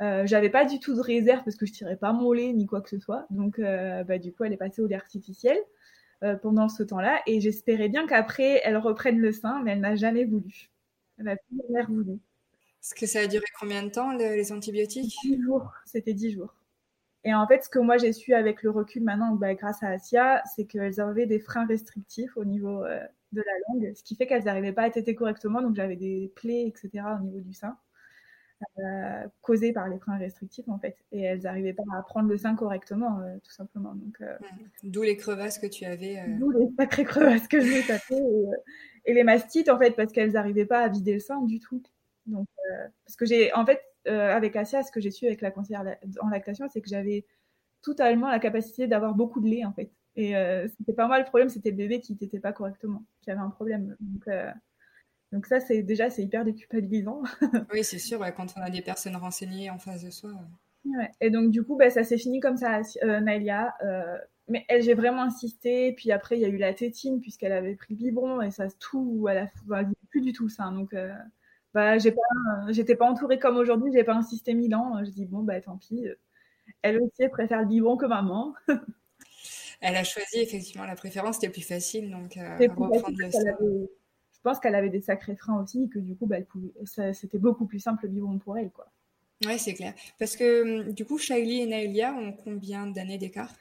Euh, 0.00 0.26
j'avais 0.26 0.50
pas 0.50 0.64
du 0.64 0.80
tout 0.80 0.94
de 0.94 1.00
réserve 1.00 1.44
parce 1.44 1.56
que 1.56 1.66
je 1.66 1.72
tirais 1.72 1.96
pas 1.96 2.12
mon 2.12 2.32
lait 2.32 2.52
ni 2.52 2.66
quoi 2.66 2.80
que 2.80 2.88
ce 2.88 2.98
soit. 2.98 3.26
Donc, 3.30 3.58
euh, 3.58 4.02
bah, 4.04 4.18
du 4.18 4.32
coup, 4.32 4.44
elle 4.44 4.52
est 4.52 4.56
passée 4.56 4.82
au 4.82 4.86
lait 4.86 4.96
artificiel 4.96 5.56
euh, 6.22 6.36
pendant 6.36 6.68
ce 6.68 6.82
temps-là. 6.82 7.22
Et 7.26 7.40
j'espérais 7.40 7.88
bien 7.88 8.06
qu'après, 8.06 8.60
elle 8.64 8.76
reprenne 8.76 9.18
le 9.18 9.32
sein, 9.32 9.62
mais 9.62 9.72
elle 9.72 9.80
n'a 9.80 9.94
jamais 9.94 10.24
voulu. 10.24 10.70
Elle 11.18 11.26
n'a 11.26 11.36
plus 11.36 11.56
jamais 11.68 11.86
voulu. 11.86 12.12
Est-ce 12.82 12.94
que 12.94 13.06
ça 13.06 13.20
a 13.20 13.26
duré 13.26 13.44
combien 13.58 13.82
de 13.82 13.90
temps, 13.90 14.12
les 14.12 14.52
antibiotiques? 14.52 15.14
10 15.24 15.42
jours. 15.42 15.72
C'était 15.86 16.12
10 16.12 16.32
jours. 16.32 16.54
Et 17.24 17.34
en 17.34 17.46
fait, 17.46 17.64
ce 17.64 17.68
que 17.68 17.78
moi 17.78 17.96
j'ai 17.96 18.12
su 18.12 18.34
avec 18.34 18.62
le 18.62 18.70
recul 18.70 19.02
maintenant, 19.02 19.34
bah, 19.34 19.54
grâce 19.54 19.82
à 19.82 19.88
Asia, 19.88 20.42
c'est 20.54 20.66
qu'elles 20.66 21.00
avaient 21.00 21.26
des 21.26 21.40
freins 21.40 21.66
restrictifs 21.66 22.36
au 22.36 22.44
niveau 22.44 22.84
de 23.32 23.42
la 23.42 23.52
langue, 23.68 23.94
ce 23.94 24.02
qui 24.02 24.16
fait 24.16 24.26
qu'elles 24.26 24.44
n'arrivaient 24.44 24.72
pas 24.72 24.82
à 24.82 24.90
téter 24.90 25.14
correctement. 25.14 25.62
Donc 25.62 25.74
j'avais 25.74 25.96
des 25.96 26.32
plaies, 26.36 26.66
etc. 26.66 27.04
au 27.20 27.24
niveau 27.24 27.40
du 27.40 27.54
sein. 27.54 27.76
Euh, 28.78 29.26
causées 29.42 29.72
par 29.72 29.88
les 29.88 29.98
freins 29.98 30.16
restrictifs 30.16 30.68
en 30.68 30.78
fait 30.78 30.96
et 31.12 31.20
elles 31.20 31.42
n'arrivaient 31.42 31.74
pas 31.74 31.82
à 31.96 32.02
prendre 32.02 32.28
le 32.28 32.38
sein 32.38 32.54
correctement 32.54 33.20
euh, 33.20 33.36
tout 33.42 33.50
simplement 33.50 33.94
donc 33.94 34.16
euh, 34.20 34.36
d'où 34.82 35.02
les 35.02 35.16
crevasses 35.16 35.58
que 35.58 35.66
tu 35.66 35.84
avais 35.84 36.24
d'où 36.38 36.50
les 36.50 36.68
sacrées 36.78 37.04
crevasses 37.04 37.46
que 37.46 37.60
j'ai 37.60 37.82
tapées 37.82 38.14
et, 38.14 39.10
et, 39.10 39.14
les 39.14 39.22
mastites 39.22 39.68
en 39.68 39.78
fait 39.78 39.90
parce 39.90 40.12
qu'elles 40.12 40.32
n'arrivaient 40.32 40.66
pas 40.66 40.80
à 40.80 40.88
vider 40.88 41.14
le 41.14 41.20
sein 41.20 41.42
du 41.42 41.58
tout 41.58 41.82
donc 42.26 42.46
parce 43.04 43.16
que 43.16 43.26
j'ai 43.26 43.52
en 43.52 43.66
fait 43.66 43.80
avec 44.06 44.56
Asia 44.56 44.82
ce 44.82 44.92
que 44.92 45.00
j'ai 45.00 45.10
su 45.10 45.26
avec 45.26 45.40
la 45.40 45.50
conseillère 45.50 45.96
en 46.20 46.28
lactation 46.28 46.68
c'est 46.68 46.80
que 46.80 46.88
j'avais 46.88 47.24
totalement 47.82 48.28
la 48.28 48.38
capacité 48.38 48.86
d'avoir 48.86 49.14
beaucoup 49.14 49.40
de 49.40 49.48
lait 49.48 49.64
en 49.64 49.72
fait 49.72 49.90
Et 50.16 50.34
c'était 50.78 50.92
pas 50.92 51.06
moi 51.06 51.18
le 51.18 51.24
problème, 51.24 51.48
c'était 51.48 51.70
le 51.70 51.76
bébé 51.76 52.00
qui 52.00 52.16
t'était 52.16 52.40
pas 52.40 52.52
correctement, 52.52 53.04
qui 53.22 53.30
avait 53.30 53.40
un 53.40 53.50
problème. 53.50 53.96
Donc, 54.00 54.26
donc 55.34 55.46
ça, 55.46 55.58
c'est 55.58 55.82
déjà, 55.82 56.10
c'est 56.10 56.22
hyper 56.22 56.44
déculpabilisant. 56.44 57.22
oui, 57.72 57.82
c'est 57.82 57.98
sûr, 57.98 58.20
quand 58.36 58.54
on 58.56 58.60
a 58.60 58.70
des 58.70 58.82
personnes 58.82 59.16
renseignées 59.16 59.68
en 59.68 59.78
face 59.78 60.04
de 60.04 60.10
soi. 60.10 60.30
Ouais. 60.84 61.10
Et 61.20 61.30
donc, 61.30 61.50
du 61.50 61.64
coup, 61.64 61.76
bah, 61.76 61.90
ça 61.90 62.04
s'est 62.04 62.18
fini 62.18 62.38
comme 62.38 62.56
ça, 62.56 62.82
euh, 63.02 63.18
Naïlia. 63.18 63.74
Euh, 63.82 64.16
mais 64.46 64.64
elle, 64.68 64.82
j'ai 64.82 64.94
vraiment 64.94 65.22
insisté. 65.22 65.92
Puis 65.92 66.12
après, 66.12 66.38
il 66.38 66.42
y 66.42 66.44
a 66.44 66.48
eu 66.48 66.56
la 66.56 66.72
tétine, 66.72 67.20
puisqu'elle 67.20 67.50
avait 67.50 67.74
pris 67.74 67.94
le 67.94 67.98
biberon, 67.98 68.42
et 68.42 68.52
ça, 68.52 68.68
tout, 68.78 69.26
elle 69.28 69.38
a 69.38 69.50
bah, 69.64 69.82
plus 70.08 70.20
du 70.20 70.32
tout 70.32 70.48
ça. 70.48 70.70
Donc, 70.70 70.94
euh, 70.94 71.12
bah, 71.74 71.98
j'ai 71.98 72.12
pas, 72.12 72.22
j'étais 72.70 72.96
pas 72.96 73.06
entourée 73.06 73.38
comme 73.38 73.56
aujourd'hui, 73.56 73.92
j'ai 73.92 74.04
pas 74.04 74.14
insisté 74.14 74.54
mille 74.54 74.74
ans. 74.74 75.04
Je 75.04 75.10
dis, 75.10 75.26
bon, 75.26 75.42
bah, 75.42 75.60
tant 75.60 75.76
pis. 75.76 76.06
Elle 76.82 77.02
aussi, 77.02 77.14
elle 77.18 77.30
préfère 77.30 77.60
le 77.60 77.66
biberon 77.66 77.96
que 77.96 78.06
maman. 78.06 78.54
elle 79.80 79.96
a 79.96 80.04
choisi 80.04 80.38
effectivement 80.38 80.86
la 80.86 80.96
préférence, 80.96 81.36
c'était 81.36 81.52
plus 81.52 81.66
facile. 81.66 82.10
Donc, 82.10 82.34
reprendre 82.34 83.16
le 83.18 83.88
je 84.44 84.50
pense 84.50 84.60
qu'elle 84.60 84.74
avait 84.74 84.90
des 84.90 85.00
sacrés 85.00 85.36
freins 85.36 85.58
aussi, 85.62 85.88
que 85.88 85.98
du 85.98 86.14
coup, 86.14 86.26
bah, 86.26 86.36
c'était 87.14 87.38
beaucoup 87.38 87.64
plus 87.64 87.78
simple 87.78 88.04
le 88.04 88.10
biberon 88.10 88.38
pour 88.38 88.58
elle, 88.58 88.70
quoi. 88.70 88.92
Ouais, 89.46 89.56
c'est 89.56 89.72
clair. 89.72 89.94
Parce 90.18 90.36
que 90.36 90.82
hum, 90.82 90.92
du 90.92 91.06
coup, 91.06 91.16
Shaili 91.16 91.62
et 91.62 91.66
Naïlia 91.66 92.12
ont 92.12 92.32
combien 92.32 92.86
d'années 92.86 93.16
d'écart? 93.16 93.52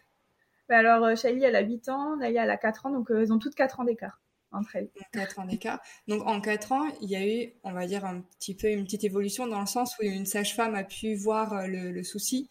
Bah 0.67 0.79
Alors, 0.79 1.05
euh, 1.05 1.15
Shaili, 1.15 1.43
elle 1.43 1.55
a 1.55 1.61
8 1.61 1.87
ans, 1.87 2.17
Naïlia, 2.17 2.43
elle 2.43 2.49
a 2.49 2.57
4 2.57 2.85
ans, 2.85 2.91
donc 2.91 3.11
euh, 3.11 3.21
elles 3.21 3.31
ont 3.31 3.39
toutes 3.39 3.55
4 3.55 3.79
ans 3.79 3.85
d'écart 3.85 4.19
entre 4.53 4.75
elles. 4.75 4.89
4 5.11 5.39
ans 5.39 5.45
d'écart. 5.45 5.81
Donc, 6.07 6.25
en 6.25 6.39
4 6.41 6.71
ans, 6.71 6.87
il 7.01 7.09
y 7.09 7.15
a 7.15 7.27
eu, 7.27 7.53
on 7.63 7.73
va 7.73 7.85
dire, 7.85 8.05
un 8.05 8.21
petit 8.39 8.55
peu 8.55 8.69
une 8.69 8.85
petite 8.85 9.03
évolution 9.03 9.47
dans 9.47 9.59
le 9.59 9.65
sens 9.65 9.97
où 9.99 10.03
une 10.03 10.25
sage-femme 10.25 10.75
a 10.75 10.83
pu 10.83 11.15
voir 11.15 11.53
euh, 11.53 11.67
le, 11.67 12.03
souci 12.03 12.49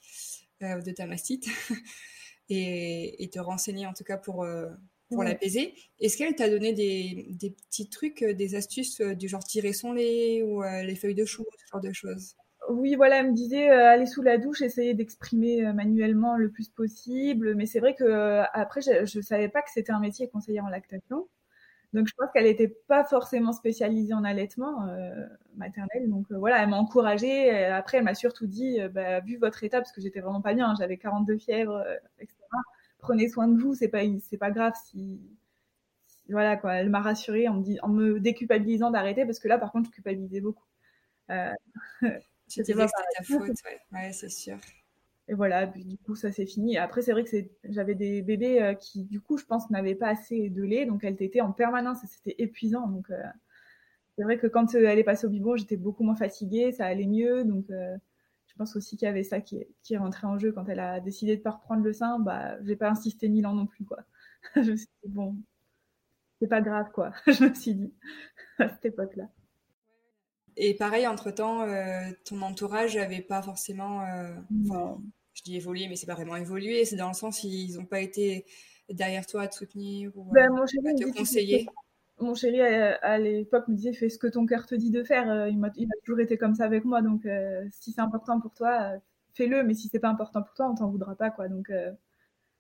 de 0.61 0.93
ta 0.93 1.07
mastite 1.07 1.49
et, 2.49 3.29
te 3.33 3.41
renseigner, 3.41 3.87
en 3.87 3.93
tout 3.93 4.05
cas, 4.05 4.17
pour, 4.17 4.47
pour 5.13 5.25
l'apaiser. 5.25 5.75
Est-ce 6.01 6.17
qu'elle 6.17 6.35
t'a 6.35 6.49
donné 6.49 6.73
des, 6.73 7.27
des, 7.31 7.51
petits 7.51 7.89
trucs, 7.89 8.23
euh, 8.23 8.35
des 8.35 8.55
astuces 8.55 9.01
euh, 9.01 9.15
du 9.15 9.29
genre 9.29 9.45
tirer 9.45 9.73
son 9.73 9.93
lait 9.93 10.43
ou 10.43 10.63
euh, 10.63 10.83
les 10.83 10.97
feuilles 10.97 11.15
de 11.15 11.25
chou, 11.25 11.45
ce 11.59 11.67
genre 11.71 11.81
de 11.81 11.93
choses? 11.93 12.35
Oui, 12.69 12.95
voilà, 12.95 13.21
elle 13.21 13.31
me 13.31 13.35
disait 13.35 13.69
aller 13.69 14.07
sous 14.07 14.23
la 14.23 14.39
douche, 14.39 14.63
essayer 14.63 14.95
d'exprimer 14.95 15.73
manuellement 15.73 16.37
le 16.37 16.49
plus 16.49 16.69
possible. 16.69 17.57
Mais 17.57 17.67
c'est 17.67 17.81
vrai 17.81 17.95
que 17.95 18.45
après, 18.53 18.81
je 18.81 19.19
ne 19.19 19.23
savais 19.23 19.49
pas 19.49 19.63
que 19.63 19.71
c'était 19.75 19.91
un 19.91 19.99
métier 19.99 20.29
conseiller 20.29 20.61
en 20.61 20.69
lactation. 20.69 21.27
Donc, 21.93 22.07
je 22.09 22.15
pense 22.17 22.31
qu'elle 22.33 22.45
n'était 22.45 22.75
pas 22.89 23.05
forcément 23.05 23.53
spécialisée 23.53 24.15
en 24.15 24.25
allaitement 24.25 24.87
maternel. 25.57 26.09
Donc, 26.09 26.27
voilà, 26.31 26.63
elle 26.63 26.71
m'a 26.71 26.79
encouragée. 26.79 27.51
Après, 27.67 27.99
elle 27.99 28.05
m'a 28.05 28.15
surtout 28.15 28.47
dit, 28.47 28.79
bah, 28.93 29.21
vu 29.21 29.37
votre 29.37 29.63
état, 29.63 29.79
parce 29.79 29.93
que 29.93 30.01
j'étais 30.01 30.21
vraiment 30.21 30.41
pas 30.41 30.55
bien, 30.55 30.71
hein, 30.71 30.75
j'avais 30.79 30.97
42 30.97 31.37
fièvres, 31.39 31.85
etc 32.19 32.37
prenez 33.03 33.29
soin 33.29 33.49
de 33.49 33.61
vous, 33.61 33.75
c'est 33.75 33.89
pas 33.89 34.01
c'est 34.23 34.39
pas 34.39 34.51
grave 34.51 34.73
si 34.87 35.21
voilà 36.29 36.57
quoi. 36.57 36.75
Elle 36.75 36.89
m'a 36.89 37.03
rassurée 37.03 37.49
en 37.49 37.55
me 37.55 37.63
dit, 37.63 37.79
en 37.83 37.89
me 37.89 38.19
déculpabilisant 38.19 38.91
d'arrêter 38.91 39.27
parce 39.27 39.39
que 39.39 39.49
là 39.49 39.59
par 39.59 39.73
contre 39.73 39.91
je 39.91 39.95
culpabilisais 39.95 40.41
beaucoup. 40.41 40.65
Euh, 41.31 41.53
c'était 42.47 42.73
ta 42.75 42.89
faute, 43.25 43.51
ouais, 43.93 44.13
c'est 44.13 44.31
sûr. 44.31 44.59
Et 45.29 45.35
voilà, 45.35 45.67
du 45.67 45.99
coup 45.99 46.15
ça 46.17 46.33
s'est 46.33 46.47
fini. 46.47 46.79
Après 46.79 47.03
c'est 47.03 47.13
vrai 47.13 47.25
que 47.25 47.31
j'avais 47.65 47.95
des 47.95 48.23
bébés 48.23 48.61
euh, 48.63 48.75
qui 48.75 49.05
du 49.05 49.21
coup 49.21 49.39
je 49.39 49.45
pense 49.45 49.71
n'avaient 49.71 49.95
pas 49.95 50.09
assez 50.09 50.51
de 50.51 50.63
lait, 50.63 50.87
donc 50.87 51.05
elle 51.05 51.21
était 51.21 51.41
en 51.41 51.53
permanence 51.53 51.99
c'était 52.07 52.35
épuisant. 52.39 52.89
Donc 52.89 53.11
euh, 53.11 53.23
c'est 54.17 54.25
vrai 54.25 54.39
que 54.39 54.47
quand 54.47 54.75
elle 54.75 54.99
est 54.99 55.05
passée 55.05 55.27
au 55.27 55.31
biberon, 55.31 55.57
j'étais 55.57 55.77
beaucoup 55.77 56.05
moins 56.05 56.17
fatiguée, 56.17 56.73
ça 56.73 56.87
allait 56.87 57.07
mieux, 57.07 57.45
donc 57.45 57.67
je 58.53 58.59
pense 58.59 58.77
aussi 58.77 58.97
qu'il 58.97 59.07
y 59.07 59.09
avait 59.09 59.23
ça 59.23 59.41
qui, 59.41 59.65
qui 59.83 59.95
est 59.95 59.99
rentré 59.99 60.27
en 60.27 60.39
jeu 60.39 60.53
quand 60.53 60.69
elle 60.69 60.81
a 60.81 61.01
décidé 61.01 61.37
de 61.37 61.43
pas 61.43 61.53
reprendre 61.53 61.83
le 61.83 61.93
sein. 61.95 62.19
Bah, 62.19 62.63
j'ai 62.65 62.77
pas 62.77 62.91
insisté 62.91 63.29
mille 63.29 63.47
ans 63.47 63.55
non 63.55 63.67
plus, 63.67 63.85
quoi. 63.85 64.01
je 64.57 64.73
me 64.73 64.77
suis 64.77 64.89
dit, 65.05 65.09
bon, 65.09 65.37
c'est 66.41 66.49
pas 66.49 66.61
grave, 66.61 66.91
quoi. 66.93 67.13
je 67.27 67.45
me 67.45 67.55
suis 67.55 67.75
dit, 67.75 67.95
à 68.59 68.69
cette 68.69 68.85
époque-là. 68.85 69.29
Et 70.57 70.75
pareil, 70.75 71.07
entre-temps, 71.07 71.63
euh, 71.63 72.11
ton 72.25 72.41
entourage 72.43 72.97
n'avait 72.97 73.23
pas 73.23 73.43
forcément. 73.43 74.03
Euh, 74.03 74.35
je 75.35 75.43
dis 75.43 75.57
évolué, 75.57 75.89
mais 75.89 75.97
c'est 75.97 76.07
pas 76.07 76.15
vraiment 76.15 76.37
évolué. 76.37 76.85
C'est 76.85 76.97
dans 76.97 77.09
le 77.09 77.15
sens, 77.15 77.43
ils 77.45 77.77
n'ont 77.77 77.87
pas 77.87 78.01
été 78.01 78.45
derrière 78.91 79.27
toi 79.27 79.43
à 79.43 79.49
te 79.49 79.55
soutenir 79.55 80.13
ou 80.17 80.31
ben, 80.33 80.55
à 80.55 80.67
te 80.67 81.17
conseiller 81.17 81.67
mon 82.23 82.35
chéri, 82.35 82.61
à, 82.61 83.19
l'époque, 83.19 83.69
me 83.69 83.75
disait 83.75 83.93
fais 83.93 84.09
ce 84.09 84.19
que 84.19 84.27
ton 84.27 84.47
cœur 84.47 84.67
te 84.67 84.75
dit 84.75 84.91
de 84.91 85.03
faire. 85.03 85.31
Euh, 85.31 85.49
il, 85.49 85.65
a, 85.65 85.71
toujours 86.05 86.21
été 86.21 86.39
comme 86.39 86.55
ça 86.55 86.65
avec 86.65 86.85
moi. 86.85 87.03
Donc, 87.03 87.27
euh, 87.27 87.67
si 87.71 87.93
c'est 87.93 88.01
important 88.01 88.41
pour 88.41 88.55
toi, 88.55 88.93
fais-le. 89.35 89.63
Mais 89.65 89.75
si 89.75 89.89
c'est 89.89 89.99
pas 89.99 90.09
important 90.09 90.43
pour 90.43 90.55
toi, 90.55 90.71
on 90.71 90.75
t'en 90.75 90.89
voudra 90.89 91.15
pas. 91.17 91.31
quoi. 91.31 91.49
Donc, 91.49 91.71
euh, 91.71 91.93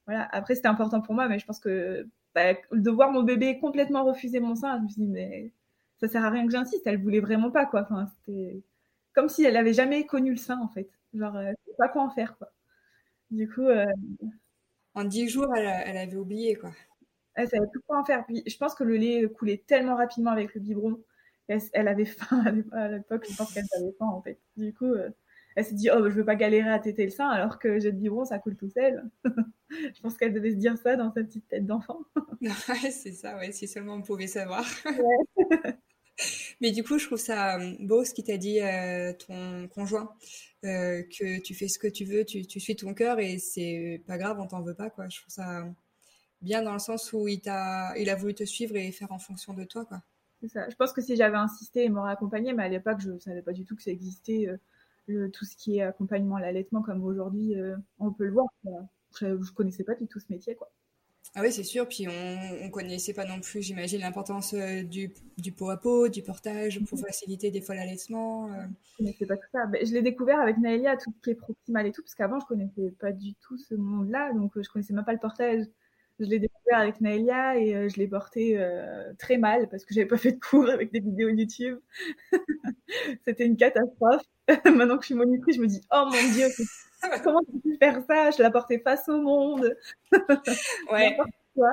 voilà. 0.07 0.29
Après, 0.33 0.55
c'était 0.55 0.69
important 0.69 1.01
pour 1.01 1.15
moi. 1.15 1.29
Mais 1.29 1.39
je 1.39 1.47
pense 1.47 1.61
que 1.61 2.09
bah, 2.35 2.55
de 2.73 2.91
voir 2.91 3.13
mon 3.13 3.23
bébé 3.23 3.59
complètement 3.59 4.05
refuser 4.05 4.41
mon 4.41 4.55
sein, 4.55 4.79
je 4.79 4.83
me 4.83 4.89
suis 4.89 5.03
dit 5.03 5.09
mais 5.09 5.53
ça 6.03 6.09
sert 6.09 6.25
à 6.25 6.31
rien 6.31 6.47
que 6.47 6.53
j'insiste. 6.53 6.87
Elle 6.87 7.03
voulait 7.03 7.21
vraiment 7.21 7.51
pas. 7.51 7.67
quoi. 7.67 7.83
Enfin, 7.83 8.07
c'était 8.07 8.63
comme 9.15 9.29
si 9.29 9.45
elle 9.45 9.57
avait 9.57 9.73
jamais 9.73 10.07
connu 10.07 10.33
le 10.33 10.37
sein, 10.37 10.59
en 10.61 10.69
fait. 10.69 10.91
Genre, 11.15 11.39
elle 11.39 11.57
savait 11.65 11.77
pas 11.79 11.89
quoi 11.89 12.03
en 12.03 12.11
faire. 12.11 12.37
quoi. 12.37 12.53
Du 13.31 13.49
coup. 13.49 13.69
En 14.95 15.05
dix 15.05 15.29
jours, 15.29 15.55
elle, 15.57 15.67
elle 15.87 15.97
avait 15.97 16.17
oublié. 16.17 16.57
quoi. 16.57 16.71
Elle 17.35 17.49
savait 17.49 17.67
plus 17.69 17.81
quoi 17.81 17.99
en 17.99 18.05
faire. 18.05 18.25
Puis 18.27 18.43
je 18.47 18.57
pense 18.57 18.75
que 18.75 18.85
le 18.85 18.97
lait 18.97 19.29
coulait 19.29 19.63
tellement 19.67 19.97
rapidement 19.97 20.31
avec 20.31 20.55
le 20.55 20.61
biberon. 20.61 21.03
Elle, 21.49 21.89
avait 21.89 22.05
faim 22.05 22.45
à 22.73 22.89
l'époque. 22.89 23.27
Je 23.29 23.37
pense 23.37 23.53
qu'elle 23.53 23.65
avait 23.77 23.93
faim 23.99 24.07
en 24.07 24.23
fait. 24.23 24.39
Du 24.57 24.73
coup, 24.73 24.87
euh, 24.87 25.11
elle 25.57 25.65
s'est 25.65 25.75
dit 25.75 25.91
oh 25.91 26.09
je 26.09 26.15
veux 26.15 26.25
pas 26.25 26.37
galérer 26.37 26.71
à 26.71 26.79
téter 26.79 27.05
le 27.05 27.11
sein 27.11 27.29
alors 27.29 27.59
que 27.59 27.79
j'ai 27.79 27.91
le 27.91 27.97
biberon 27.97 28.25
ça 28.25 28.39
coule 28.39 28.57
tout 28.57 28.71
seul. 28.71 29.03
je 29.71 30.01
pense 30.01 30.17
qu'elle 30.17 30.33
devait 30.33 30.53
se 30.53 30.57
dire 30.57 30.79
ça 30.79 30.97
dans 30.97 31.13
sa 31.13 31.23
petite 31.23 31.49
tête 31.49 31.67
d'enfant. 31.67 32.01
ouais, 32.41 32.91
c'est 32.91 33.13
ça. 33.13 33.37
Ouais, 33.37 33.53
si 33.53 33.67
seulement 33.69 33.95
on 33.95 34.03
pouvait 34.03 34.27
savoir. 34.27 34.65
Mais 36.63 36.73
du 36.73 36.83
coup, 36.83 36.99
je 36.99 37.07
trouve 37.07 37.19
ça 37.19 37.59
euh, 37.59 37.75
beau 37.81 38.05
ce 38.05 38.15
qu'il 38.15 38.25
t'a 38.25 38.39
dit 38.39 38.61
euh, 38.61 39.13
ton 39.13 39.69
conjoint, 39.69 40.15
que 40.63 41.41
tu 41.41 41.55
fais 41.55 41.69
ce 41.69 41.79
que 41.79 41.89
tu 41.89 42.05
veux, 42.05 42.25
tu, 42.25 42.47
tu 42.47 42.61
suis 42.61 42.77
ton 42.77 42.95
cœur 42.95 43.19
et 43.19 43.39
c'est 43.39 44.03
pas 44.07 44.17
grave, 44.17 44.41
on 44.41 44.47
t'en 44.47 44.63
veut 44.63 44.75
pas 44.75 44.89
quoi. 44.89 45.09
Je 45.11 45.21
trouve 45.21 45.35
ça 45.35 45.67
bien 46.41 46.63
dans 46.63 46.73
le 46.73 46.79
sens 46.79 47.13
où 47.13 47.29
il, 47.29 47.41
a, 47.49 47.95
il 47.99 48.11
a 48.11 48.15
voulu 48.15 48.35
te 48.35 48.45
suivre 48.45 48.77
et 48.77 48.91
faire 48.93 49.13
en 49.13 49.19
fonction 49.19 49.55
de 49.55 49.65
toi. 49.65 49.85
Quoi. 49.85 50.03
C'est 50.43 50.49
ça. 50.49 50.69
Je 50.69 50.75
pense 50.75 50.93
que 50.93 51.01
si 51.01 51.15
j'avais 51.17 51.37
insisté, 51.37 51.85
il 51.85 51.93
m'aurait 51.93 52.13
accompagné, 52.13 52.53
mais 52.53 52.65
à 52.65 52.69
l'époque, 52.69 53.01
je 53.01 53.11
ne 53.13 53.19
savais 53.21 53.43
pas 53.43 53.53
du 53.53 53.65
tout 53.65 53.77
que 53.77 53.83
ça 53.83 53.93
existait, 53.93 54.49
euh, 54.49 54.57
le, 55.07 55.31
tout 55.31 55.45
ce 55.45 55.57
qui 55.57 55.79
est 55.79 55.83
accompagnement 55.83 56.39
l'allaitement, 56.39 56.83
comme 56.83 57.05
aujourd'hui, 57.05 57.55
euh, 57.55 57.77
on 58.01 58.13
peut 58.13 58.25
le 58.25 58.33
voir. 58.33 58.47
Je 59.21 59.27
ne 59.27 59.55
connaissais 59.55 59.85
pas 59.85 59.95
du 59.95 60.09
tout 60.09 60.19
ce 60.19 60.27
métier. 60.31 60.57
Quoi. 60.57 60.69
Ah 61.35 61.41
oui, 61.41 61.51
c'est 61.51 61.63
sûr. 61.63 61.89
Puis 61.89 62.07
on 62.09 62.65
ne 62.65 62.71
connaissait 62.71 63.15
pas 63.15 63.25
non 63.25 63.41
plus, 63.41 63.63
j'imagine, 63.63 64.01
l'importance 64.01 64.53
euh, 64.55 64.83
du, 64.83 65.13
du, 65.39 65.53
pot 65.53 65.71
à 65.71 65.79
pot, 65.79 66.09
du 66.09 66.23
portage 66.23 66.79
pour 66.85 66.99
mhm. 66.99 67.05
faciliter 67.05 67.51
des 67.51 67.61
fois 67.61 67.75
l'allaitement. 67.75 68.51
Je 68.99 69.05
ne 69.05 69.27
pas 69.27 69.37
tout 69.37 69.49
ça. 69.53 69.61
Je 69.83 69.93
l'ai 69.93 70.03
découvert 70.03 70.41
avec 70.41 70.59
Naëlia, 70.59 70.97
tout 70.97 71.11
ce 71.17 71.23
qui 71.23 71.31
est 71.31 71.35
proximal 71.35 71.87
et 71.87 71.93
tout, 71.93 72.03
parce 72.03 72.15
qu'avant, 72.15 72.39
je 72.39 72.45
ne 72.45 72.49
connaissais 72.49 72.95
pas 73.01 73.13
du 73.13 73.35
tout 73.35 73.57
ce 73.57 73.75
monde-là. 73.75 74.33
Donc, 74.35 74.53
je 74.57 74.61
ne 74.61 74.65
connaissais 74.65 74.93
même 74.95 75.05
pas 75.05 75.15
le 75.15 75.19
portage. 75.19 75.65
Je 76.21 76.27
l'ai 76.27 76.39
découvert 76.39 76.79
avec 76.79 77.01
Naëlia 77.01 77.57
et 77.57 77.75
euh, 77.75 77.89
je 77.89 77.97
l'ai 77.97 78.07
porté 78.07 78.59
euh, 78.59 79.13
très 79.19 79.39
mal 79.39 79.69
parce 79.69 79.85
que 79.85 79.95
j'avais 79.95 80.07
pas 80.07 80.19
fait 80.19 80.33
de 80.33 80.39
cours 80.39 80.69
avec 80.69 80.93
des 80.93 81.01
vidéos 81.01 81.31
YouTube. 81.31 81.79
C'était 83.25 83.47
une 83.47 83.57
catastrophe. 83.57 84.23
Maintenant 84.67 84.97
que 84.97 85.03
je 85.03 85.07
suis 85.07 85.15
monitrice, 85.15 85.57
je 85.57 85.61
me 85.61 85.67
dis 85.67 85.81
oh 85.91 86.05
mon 86.05 86.33
dieu, 86.33 86.47
comment 87.25 87.41
tu 87.41 87.59
pu 87.61 87.77
faire 87.79 88.03
ça? 88.09 88.31
Je 88.31 88.43
la 88.43 88.51
portais 88.51 88.79
face 88.79 89.09
au 89.09 89.21
monde. 89.21 89.77
ouais. 90.91 91.17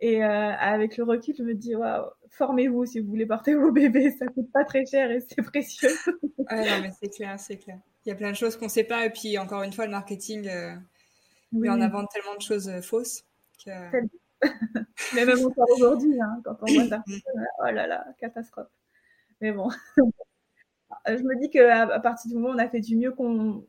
Et 0.00 0.24
euh, 0.24 0.28
avec 0.28 0.96
le 0.96 1.02
recul, 1.02 1.34
je 1.36 1.42
me 1.42 1.54
dis 1.54 1.74
waouh, 1.74 2.06
formez-vous 2.30 2.86
si 2.86 3.00
vous 3.00 3.08
voulez 3.08 3.26
porter 3.26 3.54
vos 3.54 3.72
bébés, 3.72 4.12
ça 4.12 4.26
coûte 4.28 4.50
pas 4.52 4.64
très 4.64 4.86
cher 4.86 5.10
et 5.10 5.20
c'est 5.20 5.42
précieux. 5.42 5.88
ouais, 6.38 6.70
non 6.70 6.82
mais 6.82 6.92
c'est 7.00 7.08
clair, 7.08 7.38
c'est 7.40 7.56
clair. 7.56 7.80
Il 8.06 8.10
y 8.10 8.12
a 8.12 8.14
plein 8.14 8.30
de 8.30 8.36
choses 8.36 8.56
qu'on 8.56 8.68
sait 8.68 8.84
pas 8.84 9.06
et 9.06 9.10
puis 9.10 9.36
encore 9.38 9.64
une 9.64 9.72
fois 9.72 9.86
le 9.86 9.90
marketing. 9.90 10.48
Oui. 11.50 11.68
en 11.68 11.80
avant 11.80 12.04
tellement 12.06 12.36
de 12.36 12.42
choses 12.42 12.70
fausses. 12.82 13.24
Mais 13.66 15.24
même 15.24 15.44
encore 15.44 15.66
aujourd'hui, 15.74 16.20
hein, 16.20 16.40
quand 16.44 16.56
on 16.62 16.72
voit 16.72 16.86
ça, 16.86 17.02
oh 17.08 17.70
là 17.72 17.88
là, 17.88 18.06
catastrophe. 18.20 18.68
Mais 19.40 19.50
bon, 19.50 19.68
je 21.06 21.22
me 21.22 21.40
dis 21.40 21.50
qu'à 21.50 21.88
à 21.92 22.00
partir 22.00 22.30
du 22.30 22.36
moment 22.36 22.50
où 22.50 22.54
on 22.54 22.58
a 22.58 22.68
fait 22.68 22.80
du 22.80 22.96
mieux 22.96 23.10
qu'on 23.12 23.64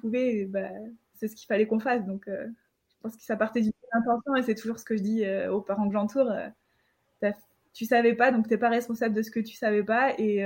pouvait, 0.00 0.46
bah, 0.46 0.68
c'est 1.14 1.28
ce 1.28 1.36
qu'il 1.36 1.46
fallait 1.46 1.66
qu'on 1.66 1.80
fasse. 1.80 2.04
Donc, 2.04 2.28
euh, 2.28 2.46
je 2.88 2.94
pense 3.02 3.16
que 3.16 3.22
ça 3.22 3.36
partait 3.36 3.62
d'une 3.62 3.72
intention 3.92 4.36
et 4.36 4.42
c'est 4.42 4.54
toujours 4.54 4.78
ce 4.78 4.84
que 4.84 4.96
je 4.96 5.02
dis 5.02 5.24
euh, 5.24 5.52
aux 5.52 5.60
parents 5.60 5.86
que 5.86 5.92
j'entoure. 5.92 6.30
Euh, 6.30 7.30
tu 7.72 7.86
savais 7.86 8.14
pas, 8.14 8.32
donc 8.32 8.46
tu 8.46 8.50
n'es 8.52 8.58
pas 8.58 8.68
responsable 8.68 9.14
de 9.14 9.22
ce 9.22 9.30
que 9.30 9.40
tu 9.40 9.54
savais 9.54 9.82
pas 9.82 10.12
et, 10.18 10.40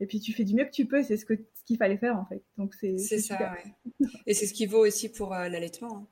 et 0.00 0.06
puis 0.06 0.20
tu 0.20 0.32
fais 0.32 0.44
du 0.44 0.54
mieux 0.54 0.64
que 0.64 0.70
tu 0.70 0.86
peux. 0.86 1.02
C'est 1.02 1.18
ce 1.18 1.26
qu'il 1.26 1.44
ce 1.52 1.64
qu'il 1.64 1.76
fallait 1.76 1.98
faire 1.98 2.16
en 2.16 2.24
fait. 2.24 2.42
Donc 2.56 2.72
c'est 2.74 2.96
ça. 2.96 3.52
Ouais. 3.52 4.06
Et 4.24 4.32
c'est 4.32 4.46
ce 4.46 4.54
qui 4.54 4.64
vaut 4.64 4.86
aussi 4.86 5.12
pour 5.12 5.30
l'allaitement. 5.30 5.98
Hein. 5.98 6.06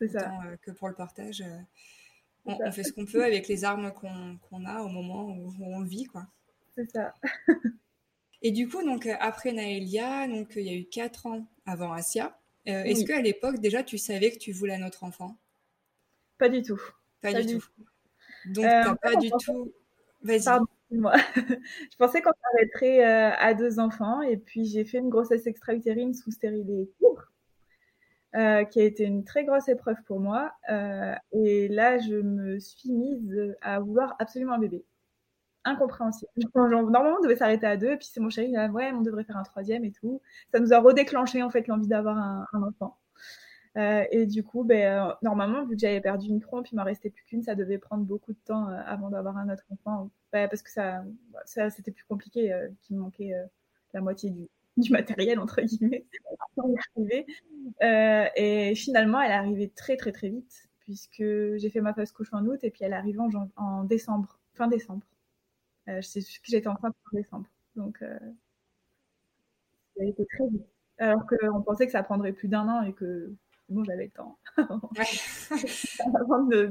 C'est 0.00 0.08
ça. 0.08 0.32
Euh, 0.46 0.56
que 0.62 0.70
pour 0.70 0.88
le 0.88 0.94
partage. 0.94 1.42
Euh, 1.42 1.58
on, 2.46 2.72
fait 2.72 2.84
ce 2.84 2.92
qu'on 2.92 3.04
peut 3.04 3.22
avec 3.22 3.48
les 3.48 3.64
armes 3.64 3.92
qu'on 3.92 4.64
a 4.64 4.80
au 4.80 4.88
moment 4.88 5.26
où, 5.26 5.52
on 5.60 5.82
vit, 5.82 6.04
quoi. 6.04 6.26
C'est 6.74 6.90
ça. 6.90 7.14
Et 8.42 8.52
du 8.52 8.68
coup, 8.68 8.82
donc 8.82 9.06
euh, 9.06 9.14
après 9.20 9.52
Naëlia, 9.52 10.28
donc 10.28 10.52
il 10.56 10.62
y 10.62 10.70
a 10.70 10.74
eu 10.74 10.84
quatre 10.84 11.26
ans 11.26 11.46
avant 11.66 11.92
Asia. 11.92 12.36
Est-ce 12.66 13.04
qu'à 13.04 13.20
l'époque 13.20 13.58
déjà 13.58 13.82
tu 13.82 13.98
savais 13.98 14.30
que 14.30 14.38
tu 14.38 14.52
voulais 14.52 14.74
un 14.74 14.86
autre 14.86 15.02
enfant? 15.02 15.36
Pas 16.38 16.48
du 16.48 16.62
tout. 16.62 16.80
Pas, 17.20 17.34
du, 17.34 17.58
tout. 17.58 17.64
Donc, 18.46 18.64
euh, 18.64 18.94
pas 19.02 19.16
du 19.16 19.30
tout. 19.30 19.72
Vas-y. 20.22 20.44
moi. 20.90 21.14
je 21.36 21.96
pensais 21.98 22.22
qu'on 22.22 22.32
s'arrêterait 22.42 23.04
euh, 23.04 23.34
à 23.38 23.54
deux 23.54 23.78
enfants 23.78 24.22
et 24.22 24.36
puis 24.36 24.64
j'ai 24.64 24.84
fait 24.84 24.98
une 24.98 25.08
grossesse 25.08 25.46
extra-utérine 25.46 26.14
sous 26.14 26.30
stérilet 26.30 26.88
euh, 28.36 28.64
qui 28.64 28.80
a 28.80 28.84
été 28.84 29.04
une 29.04 29.24
très 29.24 29.44
grosse 29.44 29.68
épreuve 29.68 30.02
pour 30.06 30.20
moi. 30.20 30.52
Euh, 30.70 31.14
et 31.32 31.68
là, 31.68 31.98
je 31.98 32.14
me 32.14 32.58
suis 32.58 32.92
mise 32.92 33.56
à 33.60 33.80
vouloir 33.80 34.16
absolument 34.18 34.54
un 34.54 34.58
bébé. 34.58 34.84
Incompréhensible. 35.64 36.30
Normalement, 36.54 37.16
on 37.18 37.22
devait 37.22 37.36
s'arrêter 37.36 37.66
à 37.66 37.76
deux, 37.76 37.96
puis 37.96 38.08
c'est 38.10 38.20
mon 38.20 38.30
chéri 38.30 38.48
qui 38.48 38.52
dit, 38.52 38.72
ouais, 38.72 38.92
on 38.92 39.02
devrait 39.02 39.24
faire 39.24 39.36
un 39.36 39.42
troisième 39.42 39.84
et 39.84 39.92
tout. 39.92 40.22
Ça 40.52 40.60
nous 40.60 40.72
a 40.72 40.80
redéclenché 40.80 41.42
en 41.42 41.50
fait 41.50 41.66
l'envie 41.66 41.88
d'avoir 41.88 42.16
un, 42.16 42.62
enfant. 42.62 42.96
Euh, 43.76 44.04
et 44.10 44.26
du 44.26 44.42
coup, 44.42 44.64
ben, 44.64 45.14
normalement, 45.22 45.64
vu 45.64 45.76
que 45.76 45.80
j'avais 45.80 46.00
perdu 46.00 46.28
une 46.28 46.40
trompe, 46.40 46.68
il 46.72 46.76
m'en 46.76 46.84
restait 46.84 47.10
plus 47.10 47.24
qu'une, 47.24 47.42
ça 47.42 47.54
devait 47.54 47.78
prendre 47.78 48.04
beaucoup 48.04 48.32
de 48.32 48.38
temps 48.44 48.66
avant 48.86 49.10
d'avoir 49.10 49.36
un 49.36 49.52
autre 49.52 49.64
enfant, 49.70 50.10
parce 50.32 50.62
que 50.62 50.70
ça, 50.70 51.04
c'était 51.44 51.92
plus 51.92 52.04
compliqué, 52.04 52.52
qu'il 52.82 52.96
me 52.96 53.02
manquait 53.02 53.32
la 53.94 54.00
moitié 54.00 54.30
du, 54.30 54.48
matériel 54.90 55.38
entre 55.38 55.60
guillemets 55.60 56.06
euh, 57.82 58.24
et 58.34 58.74
finalement 58.74 59.20
elle 59.20 59.30
est 59.30 59.34
arrivée 59.34 59.68
très 59.68 59.96
très 59.98 60.10
très 60.10 60.30
vite 60.30 60.70
puisque 60.78 61.18
j'ai 61.18 61.70
fait 61.70 61.82
ma 61.82 61.92
phase 61.92 62.12
couche 62.12 62.32
en 62.32 62.46
août 62.46 62.58
et 62.62 62.70
puis 62.70 62.84
elle 62.84 62.94
arrive 62.94 63.20
en, 63.20 63.28
en 63.56 63.84
décembre 63.84 64.38
fin 64.54 64.68
décembre 64.68 65.04
euh, 65.90 66.00
je 66.00 66.06
sais 66.06 66.20
que 66.20 66.26
j'étais 66.44 66.68
enceinte 66.68 66.94
en 67.12 67.16
décembre 67.16 67.46
donc 67.76 68.00
euh, 68.02 68.18
ça 69.96 70.02
a 70.02 70.06
été 70.06 70.24
très 70.26 70.48
vite 70.48 70.66
alors 70.98 71.26
qu'on 71.26 71.62
pensait 71.62 71.86
que 71.86 71.92
ça 71.92 72.02
prendrait 72.02 72.32
plus 72.32 72.48
d'un 72.48 72.68
an 72.68 72.82
et 72.82 72.92
que 72.92 73.34
bon 73.68 73.84
j'avais 73.84 74.04
le 74.04 74.10
temps 74.10 74.38
avant 74.56 76.44
de 76.44 76.66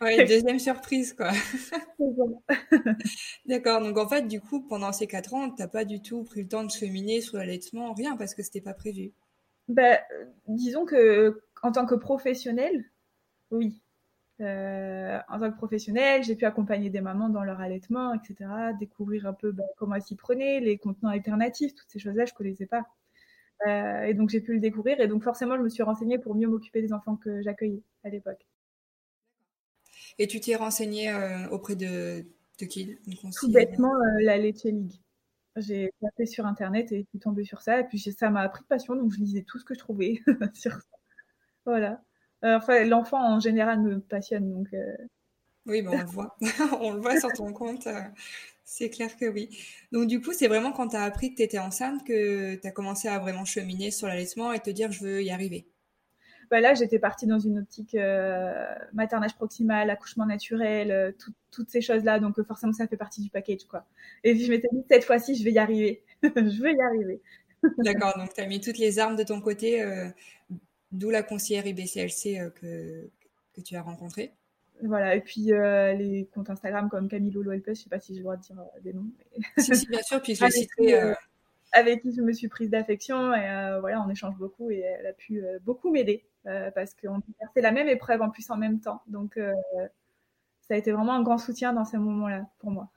Ouais, 0.00 0.24
deuxième 0.24 0.58
surprise, 0.58 1.12
quoi. 1.12 1.30
D'accord. 3.46 3.80
Donc, 3.80 3.98
en 3.98 4.08
fait, 4.08 4.22
du 4.26 4.40
coup, 4.40 4.60
pendant 4.66 4.92
ces 4.92 5.06
quatre 5.06 5.34
ans, 5.34 5.50
tu 5.50 5.60
n'as 5.60 5.68
pas 5.68 5.84
du 5.84 6.00
tout 6.00 6.24
pris 6.24 6.42
le 6.42 6.48
temps 6.48 6.64
de 6.64 6.70
cheminer 6.70 7.20
sur 7.20 7.36
l'allaitement, 7.36 7.92
rien, 7.92 8.16
parce 8.16 8.34
que 8.34 8.42
c'était 8.42 8.60
pas 8.60 8.74
prévu. 8.74 9.12
Ben, 9.68 9.98
disons 10.46 10.86
que 10.86 11.42
en 11.62 11.72
tant 11.72 11.86
que 11.86 11.94
professionnel, 11.94 12.84
oui. 13.50 13.80
Euh, 14.40 15.18
en 15.28 15.40
tant 15.40 15.50
que 15.50 15.56
professionnel, 15.56 16.22
j'ai 16.22 16.36
pu 16.36 16.44
accompagner 16.44 16.90
des 16.90 17.00
mamans 17.00 17.28
dans 17.28 17.42
leur 17.42 17.60
allaitement, 17.60 18.14
etc. 18.14 18.50
Découvrir 18.78 19.26
un 19.26 19.32
peu 19.32 19.50
ben, 19.50 19.64
comment 19.76 19.96
elles 19.96 20.02
s'y 20.02 20.14
prenaient, 20.14 20.60
les 20.60 20.78
contenants 20.78 21.10
alternatifs, 21.10 21.74
toutes 21.74 21.90
ces 21.90 21.98
choses-là, 21.98 22.24
je 22.24 22.34
connaissais 22.34 22.66
pas. 22.66 22.84
Euh, 23.66 24.02
et 24.02 24.14
donc 24.14 24.30
j'ai 24.30 24.40
pu 24.40 24.52
le 24.52 24.60
découvrir. 24.60 25.00
Et 25.00 25.08
donc 25.08 25.24
forcément, 25.24 25.56
je 25.56 25.62
me 25.62 25.68
suis 25.68 25.82
renseignée 25.82 26.18
pour 26.18 26.36
mieux 26.36 26.46
m'occuper 26.46 26.82
des 26.82 26.92
enfants 26.92 27.16
que 27.16 27.42
j'accueillais 27.42 27.82
à 28.04 28.10
l'époque. 28.10 28.46
Et 30.18 30.28
tu 30.28 30.40
t'es 30.40 30.54
renseigné 30.54 31.10
euh, 31.10 31.48
auprès 31.48 31.74
de, 31.74 32.24
de 32.60 32.66
qui 32.66 32.96
Tout 33.36 33.50
bêtement, 33.50 33.92
la 34.20 34.38
Leche 34.38 34.64
League. 34.64 34.94
J'ai 35.56 35.90
tapé 36.00 36.26
sur 36.26 36.46
internet 36.46 36.92
et 36.92 37.00
je 37.00 37.06
suis 37.08 37.18
tombée 37.18 37.44
sur 37.44 37.62
ça. 37.62 37.80
Et 37.80 37.84
puis 37.84 37.98
ça 37.98 38.30
m'a 38.30 38.48
pris 38.48 38.62
de 38.62 38.68
passion, 38.68 38.94
donc 38.94 39.12
je 39.12 39.18
lisais 39.18 39.42
tout 39.42 39.58
ce 39.58 39.64
que 39.64 39.74
je 39.74 39.80
trouvais 39.80 40.20
sur 40.54 40.72
ça. 40.72 40.96
Voilà. 41.64 42.02
Euh, 42.44 42.56
enfin, 42.56 42.84
l'enfant 42.84 43.20
en 43.20 43.40
général 43.40 43.80
me 43.80 44.00
passionne, 44.00 44.50
donc. 44.50 44.68
Oui, 45.66 45.82
ben 45.82 45.90
on 45.92 45.98
le 45.98 46.04
voit. 46.04 46.36
on 46.80 46.92
le 46.92 47.00
voit 47.00 47.18
sur 47.18 47.32
ton 47.32 47.52
compte. 47.52 47.88
C'est 48.64 48.90
clair 48.90 49.16
que 49.16 49.26
oui. 49.26 49.48
Donc 49.92 50.06
du 50.06 50.20
coup, 50.20 50.32
c'est 50.32 50.48
vraiment 50.48 50.72
quand 50.72 50.88
tu 50.88 50.96
as 50.96 51.02
appris 51.02 51.30
que 51.30 51.36
tu 51.36 51.42
étais 51.42 51.58
enceinte 51.58 52.04
que 52.06 52.54
tu 52.54 52.66
as 52.66 52.70
commencé 52.70 53.08
à 53.08 53.18
vraiment 53.18 53.44
cheminer 53.44 53.90
sur 53.90 54.08
l'allaitement 54.08 54.52
et 54.52 54.60
te 54.60 54.70
dire 54.70 54.92
je 54.92 55.04
veux 55.04 55.22
y 55.22 55.30
arriver. 55.30 55.66
Bah 56.50 56.60
là, 56.60 56.74
j'étais 56.74 56.98
partie 56.98 57.26
dans 57.26 57.38
une 57.38 57.58
optique 57.58 57.94
euh, 57.94 58.74
maternage 58.94 59.34
proximal, 59.34 59.90
accouchement 59.90 60.24
naturel, 60.24 60.90
euh, 60.90 61.12
toutes 61.50 61.68
ces 61.68 61.82
choses-là. 61.82 62.20
Donc, 62.20 62.38
euh, 62.38 62.44
forcément, 62.44 62.72
ça 62.72 62.86
fait 62.86 62.96
partie 62.96 63.20
du 63.20 63.28
package, 63.28 63.64
quoi. 63.68 63.84
Et 64.24 64.32
puis, 64.32 64.44
je 64.44 64.50
m'étais 64.50 64.68
dit, 64.72 64.82
cette 64.90 65.04
fois-ci, 65.04 65.34
je 65.34 65.44
vais 65.44 65.52
y 65.52 65.58
arriver. 65.58 66.02
je 66.22 66.62
vais 66.62 66.72
y 66.72 66.80
arriver. 66.80 67.20
D'accord. 67.78 68.16
Donc, 68.16 68.32
tu 68.32 68.40
as 68.40 68.46
mis 68.46 68.60
toutes 68.60 68.78
les 68.78 68.98
armes 68.98 69.16
de 69.16 69.24
ton 69.24 69.40
côté, 69.40 69.82
d'où 70.92 71.10
la 71.10 71.22
conseillère 71.22 71.66
IBCLC 71.66 72.52
que, 72.54 73.08
que 73.54 73.60
tu 73.60 73.76
as 73.76 73.82
rencontrée. 73.82 74.32
Voilà, 74.82 75.16
et 75.16 75.20
puis 75.20 75.46
les 75.46 76.28
comptes 76.32 76.50
Instagram 76.50 76.88
comme 76.88 77.08
Camille 77.08 77.32
Lolo 77.32 77.52
je 77.66 77.74
sais 77.74 77.88
pas 77.88 77.98
si 77.98 78.12
j'ai 78.12 78.18
le 78.18 78.24
droit 78.24 78.36
de 78.36 78.42
dire 78.42 78.56
des 78.82 78.92
noms. 78.92 79.10
si, 79.58 79.74
si, 79.74 79.86
bien 79.88 80.02
sûr, 80.02 80.22
puis 80.22 80.34
je 80.34 80.44
vais 80.44 81.14
avec 81.72 82.00
qui 82.00 82.14
je 82.14 82.22
me 82.22 82.32
suis 82.32 82.48
prise 82.48 82.70
d'affection 82.70 83.34
et 83.34 83.78
voilà, 83.80 84.02
on 84.02 84.08
échange 84.08 84.36
beaucoup 84.36 84.70
et 84.70 84.78
elle 84.78 85.06
a 85.06 85.12
pu 85.12 85.42
beaucoup 85.64 85.90
m'aider. 85.90 86.24
Euh, 86.48 86.70
parce 86.70 86.94
qu'on 86.94 87.20
c'est 87.54 87.60
la 87.60 87.72
même 87.72 87.88
épreuve 87.88 88.22
en 88.22 88.30
plus 88.30 88.48
en 88.50 88.56
même 88.56 88.80
temps. 88.80 89.02
Donc, 89.06 89.36
euh, 89.36 89.52
ça 90.66 90.74
a 90.74 90.76
été 90.76 90.92
vraiment 90.92 91.14
un 91.14 91.22
grand 91.22 91.38
soutien 91.38 91.72
dans 91.72 91.84
ces 91.84 91.98
moments-là 91.98 92.46
pour 92.58 92.70
moi. 92.70 92.90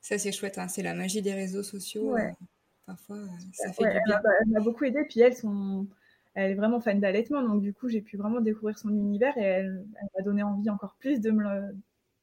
Ça, 0.00 0.18
c'est 0.18 0.30
chouette. 0.30 0.58
Hein. 0.58 0.68
C'est 0.68 0.82
la 0.82 0.94
magie 0.94 1.20
des 1.20 1.34
réseaux 1.34 1.64
sociaux. 1.64 2.16
Euh, 2.16 2.30
parfois, 2.86 3.18
ça 3.52 3.72
fait 3.72 3.84
du 3.84 4.00
bien. 4.06 4.20
Elle 4.40 4.52
m'a 4.52 4.60
beaucoup 4.60 4.84
aidé. 4.84 5.04
Puis, 5.08 5.18
elles 5.18 5.34
sont 5.34 5.88
elle 6.36 6.52
est 6.52 6.54
vraiment 6.54 6.80
fan 6.80 7.00
d'allaitement, 7.00 7.42
donc 7.42 7.62
du 7.62 7.74
coup 7.74 7.88
j'ai 7.88 8.00
pu 8.00 8.16
vraiment 8.16 8.40
découvrir 8.40 8.78
son 8.78 8.90
univers 8.90 9.36
et 9.36 9.42
elle, 9.42 9.84
m'a 10.16 10.22
donné 10.22 10.42
envie 10.42 10.70
encore 10.70 10.96
plus 10.98 11.20
de 11.20 11.30
me 11.30 11.74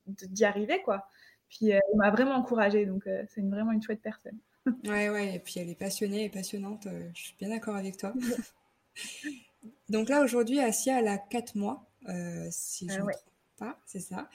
d'y 0.08 0.46
arriver 0.46 0.82
quoi. 0.84 1.08
Puis 1.50 1.70
elle 1.70 1.82
m'a 1.96 2.12
vraiment 2.12 2.36
encouragée, 2.36 2.86
donc 2.86 3.04
c'est 3.28 3.42
vraiment 3.42 3.72
une 3.72 3.82
chouette 3.82 4.02
personne. 4.02 4.38
ouais 4.86 5.10
ouais, 5.10 5.36
et 5.36 5.40
puis 5.40 5.56
elle 5.58 5.70
est 5.70 5.78
passionnée 5.78 6.26
et 6.26 6.30
passionnante. 6.30 6.88
je 7.14 7.22
suis 7.22 7.36
bien 7.38 7.50
d'accord 7.50 7.76
avec 7.76 7.98
toi. 7.98 8.14
Donc 9.90 10.10
là, 10.10 10.22
aujourd'hui, 10.22 10.60
Asia, 10.60 11.00
elle 11.00 11.08
a 11.08 11.18
4 11.18 11.56
mois, 11.56 11.86
euh, 12.10 12.48
si 12.52 12.88
je 12.90 13.00
ne 13.00 13.06
me 13.06 13.12
trompe 13.12 13.24
pas, 13.58 13.80
c'est 13.86 14.00
ça. 14.00 14.30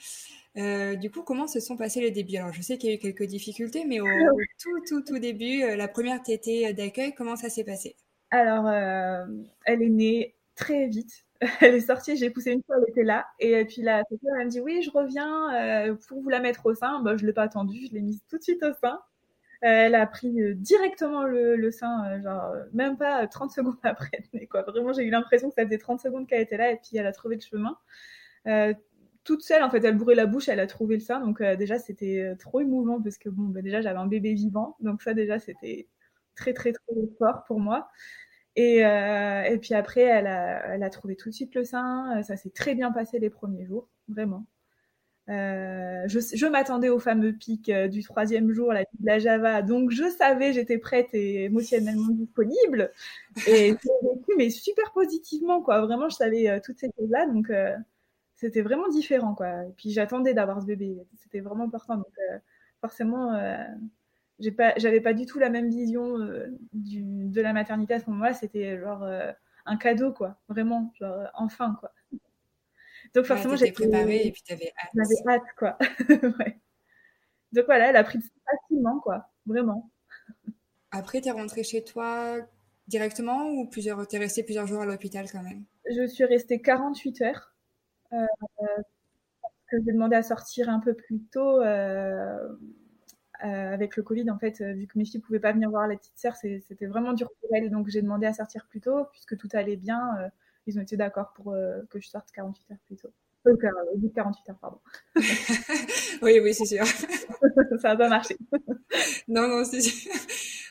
Euh, 0.57 0.95
du 0.95 1.11
coup, 1.11 1.21
comment 1.21 1.47
se 1.47 1.59
sont 1.59 1.77
passés 1.77 2.01
les 2.01 2.11
débuts? 2.11 2.37
Alors, 2.37 2.53
je 2.53 2.61
sais 2.61 2.77
qu'il 2.77 2.89
y 2.89 2.93
a 2.93 2.95
eu 2.95 2.99
quelques 2.99 3.25
difficultés, 3.25 3.85
mais 3.85 3.99
au, 3.99 4.05
tout, 4.59 4.79
tout, 4.87 5.01
tout 5.01 5.19
début, 5.19 5.63
euh, 5.63 5.75
la 5.75 5.87
première 5.87 6.21
tétée 6.21 6.73
d'accueil, 6.73 7.13
comment 7.13 7.35
ça 7.35 7.49
s'est 7.49 7.63
passé? 7.63 7.95
Alors, 8.31 8.67
elle 9.65 9.81
est 9.81 9.89
née 9.89 10.35
très 10.55 10.87
vite. 10.87 11.25
Elle 11.61 11.75
est 11.75 11.79
sortie, 11.79 12.17
j'ai 12.17 12.29
poussé 12.29 12.51
une 12.51 12.61
fois, 12.63 12.75
elle 12.77 12.89
était 12.89 13.05
là. 13.05 13.25
Et 13.39 13.63
puis 13.63 13.81
la 13.81 14.03
elle 14.11 14.45
me 14.45 14.49
dit 14.49 14.59
Oui, 14.59 14.81
je 14.81 14.91
reviens 14.91 15.95
pour 16.07 16.21
vous 16.21 16.27
la 16.27 16.41
mettre 16.41 16.65
au 16.65 16.75
sein. 16.75 17.01
Bah, 17.01 17.15
je 17.15 17.21
ne 17.23 17.27
l'ai 17.27 17.33
pas 17.33 17.43
attendue, 17.43 17.87
je 17.87 17.93
l'ai 17.93 18.01
mise 18.01 18.21
tout 18.29 18.37
de 18.37 18.43
suite 18.43 18.61
au 18.63 18.73
sein. 18.73 18.99
Elle 19.61 19.95
a 19.95 20.07
pris 20.07 20.41
euh, 20.41 20.53
directement 20.55 21.23
le, 21.25 21.71
sein, 21.71 22.05
euh, 22.09 22.21
genre 22.21 22.45
euh, 22.45 22.63
même 22.73 22.97
pas 22.97 23.27
30 23.27 23.51
secondes 23.51 23.75
après. 23.83 24.23
Quoi, 24.49 24.61
vraiment, 24.63 24.93
j'ai 24.93 25.03
eu 25.03 25.09
l'impression 25.09 25.49
que 25.49 25.55
ça 25.55 25.65
faisait 25.65 25.77
30 25.77 25.99
secondes 25.99 26.27
qu'elle 26.27 26.41
était 26.41 26.57
là 26.57 26.71
et 26.71 26.77
puis 26.77 26.97
elle 26.97 27.07
a 27.07 27.11
trouvé 27.11 27.35
le 27.35 27.41
chemin. 27.41 27.77
toute 29.23 29.41
seule, 29.43 29.63
en 29.63 29.69
fait, 29.69 29.83
elle 29.83 29.97
bourrait 29.97 30.15
la 30.15 30.25
bouche, 30.25 30.49
elle 30.49 30.59
a 30.59 30.67
trouvé 30.67 30.95
le 30.95 31.01
sein. 31.01 31.19
Donc 31.19 31.41
déjà, 31.43 31.77
c'était 31.77 32.35
trop 32.39 32.61
émouvant 32.61 33.01
parce 33.01 33.17
que 33.17 33.29
bon, 33.29 33.43
bah, 33.43 33.61
déjà, 33.61 33.81
j'avais 33.81 33.99
un 33.99 34.07
bébé 34.07 34.33
vivant. 34.33 34.77
Donc 34.79 35.01
ça, 35.01 35.13
déjà, 35.13 35.39
c'était 35.39 35.87
très, 36.39 36.53
très, 36.53 36.71
très 36.71 36.95
fort 37.17 37.43
pour 37.45 37.59
moi. 37.59 37.89
Et, 38.55 38.79
et 38.79 39.57
puis 39.61 39.73
après, 39.73 40.01
elle 40.01 40.27
a, 40.27 40.73
elle 40.73 40.83
a 40.83 40.89
trouvé 40.89 41.15
tout 41.15 41.29
de 41.29 41.33
suite 41.35 41.55
le 41.55 41.63
sein. 41.63 42.21
Ça 42.23 42.35
s'est 42.37 42.49
très 42.49 42.75
bien 42.75 42.91
passé 42.91 43.19
les 43.19 43.29
premiers 43.29 43.65
jours, 43.65 43.89
vraiment. 44.09 44.45
Euh, 45.29 46.07
je, 46.07 46.47
m'attendais 46.47 46.89
au 46.89 46.97
fameux 46.97 47.33
pic 47.33 47.69
euh, 47.69 47.87
du 47.87 48.01
troisième 48.01 48.51
jour, 48.51 48.73
la, 48.73 48.83
la 49.03 49.19
Java, 49.19 49.61
donc 49.61 49.91
je 49.91 50.09
savais, 50.09 50.53
j'étais 50.53 50.79
prête 50.79 51.09
et 51.13 51.43
émotionnellement 51.43 52.09
disponible. 52.09 52.91
Et 53.47 53.71
vécu, 54.03 54.31
mais 54.37 54.49
super 54.49 54.91
positivement, 54.91 55.61
quoi. 55.61 55.81
Vraiment, 55.85 56.09
je 56.09 56.15
savais 56.15 56.49
euh, 56.49 56.59
toutes 56.63 56.79
ces 56.79 56.89
choses-là, 56.97 57.27
donc 57.27 57.51
c'était 58.35 58.61
vraiment 58.61 58.87
différent, 58.89 59.35
quoi. 59.35 59.65
Et 59.65 59.73
puis 59.77 59.91
j'attendais 59.91 60.33
d'avoir 60.33 60.61
ce 60.61 60.65
bébé, 60.65 60.97
c'était 61.21 61.41
vraiment 61.41 61.65
important. 61.65 61.97
Donc 61.97 62.13
forcément, 62.81 63.33
j'ai 64.39 64.51
pas, 64.51 64.73
j'avais 64.77 65.01
pas 65.01 65.13
du 65.13 65.25
tout 65.25 65.39
la 65.39 65.49
même 65.49 65.69
vision 65.69 66.17
du, 66.73 67.01
de 67.03 67.41
la 67.41 67.53
maternité 67.53 67.93
à 67.95 67.99
ce 67.99 68.09
moment-là. 68.09 68.33
C'était 68.33 68.79
genre 68.79 69.05
un 69.65 69.77
cadeau, 69.77 70.13
quoi. 70.13 70.37
Vraiment, 70.47 70.93
genre 70.99 71.27
enfin, 71.33 71.75
quoi. 71.79 71.91
Donc 73.15 73.25
forcément, 73.25 73.55
j'étais 73.55 73.71
préparée 73.71 74.27
et 74.27 74.31
puis 74.31 74.41
tu 74.43 74.53
avais 74.53 74.71
hâte. 74.77 74.91
J'avais 74.93 75.35
hâte, 75.35 75.55
quoi. 75.57 75.77
Donc 77.51 77.65
voilà, 77.65 77.89
elle 77.89 77.95
a 77.95 78.03
pris 78.03 78.19
facilement, 78.45 78.99
quoi. 78.99 79.29
Vraiment. 79.45 79.89
Après, 80.91 81.21
tu 81.21 81.29
es 81.29 81.31
rentrée 81.31 81.63
chez 81.63 81.83
toi 81.83 82.37
directement 82.87 83.49
ou 83.49 83.67
plusieurs... 83.67 84.07
tu 84.07 84.15
es 84.15 84.19
restée 84.19 84.43
plusieurs 84.43 84.67
jours 84.67 84.81
à 84.81 84.85
l'hôpital 84.85 85.25
quand 85.31 85.43
même? 85.43 85.63
Je 85.89 86.07
suis 86.07 86.25
restée 86.25 86.61
48 86.61 87.21
heures. 87.21 87.53
Euh, 88.13 88.25
parce 88.57 89.53
que 89.71 89.77
j'ai 89.85 89.91
demandé 89.93 90.15
à 90.15 90.23
sortir 90.23 90.69
un 90.69 90.79
peu 90.79 90.93
plus 90.93 91.21
tôt. 91.31 91.61
Euh, 91.61 92.47
euh, 93.43 93.73
avec 93.73 93.95
le 93.95 94.03
Covid, 94.03 94.29
en 94.29 94.37
fait, 94.37 94.61
vu 94.61 94.87
que 94.87 94.97
mes 94.97 95.05
filles 95.05 95.19
ne 95.19 95.25
pouvaient 95.25 95.39
pas 95.39 95.53
venir 95.53 95.69
voir 95.69 95.87
la 95.87 95.95
petite 95.95 96.17
sœur, 96.17 96.35
c'était 96.35 96.85
vraiment 96.85 97.13
dur 97.13 97.29
pour 97.39 97.49
elles. 97.55 97.69
Donc 97.69 97.87
j'ai 97.89 98.01
demandé 98.01 98.25
à 98.25 98.33
sortir 98.33 98.65
plus 98.67 98.81
tôt, 98.81 99.05
puisque 99.11 99.37
tout 99.37 99.49
allait 99.53 99.77
bien 99.77 100.31
ils 100.69 100.77
ont 100.77 100.81
été 100.81 100.97
d'accord 100.97 101.33
pour 101.33 101.51
euh, 101.51 101.81
que 101.89 101.99
je 101.99 102.07
sorte 102.07 102.31
48 102.31 102.71
heures 102.71 102.77
plus 102.85 102.95
tôt. 102.95 103.09
Euh, 103.47 103.55
48 104.15 104.49
heures, 104.49 104.59
pardon. 104.59 104.79
oui, 106.21 106.39
oui, 106.41 106.53
c'est 106.53 106.65
sûr. 106.65 106.85
ça 107.81 107.89
n'a 107.89 107.95
pas 107.95 108.09
marché. 108.09 108.37
non, 109.27 109.47
non, 109.47 109.63
c'est 109.63 109.81
sûr. 109.81 110.11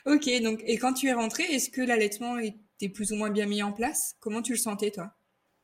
Ok, 0.05 0.29
donc, 0.41 0.61
et 0.65 0.77
quand 0.77 0.93
tu 0.93 1.07
es 1.07 1.13
rentrée, 1.13 1.43
est-ce 1.43 1.69
que 1.69 1.81
l'allaitement 1.81 2.37
était 2.37 2.89
plus 2.89 3.11
ou 3.11 3.15
moins 3.15 3.29
bien 3.29 3.45
mis 3.45 3.61
en 3.63 3.73
place? 3.73 4.15
Comment 4.19 4.41
tu 4.41 4.53
le 4.53 4.57
sentais, 4.57 4.91
toi? 4.91 5.11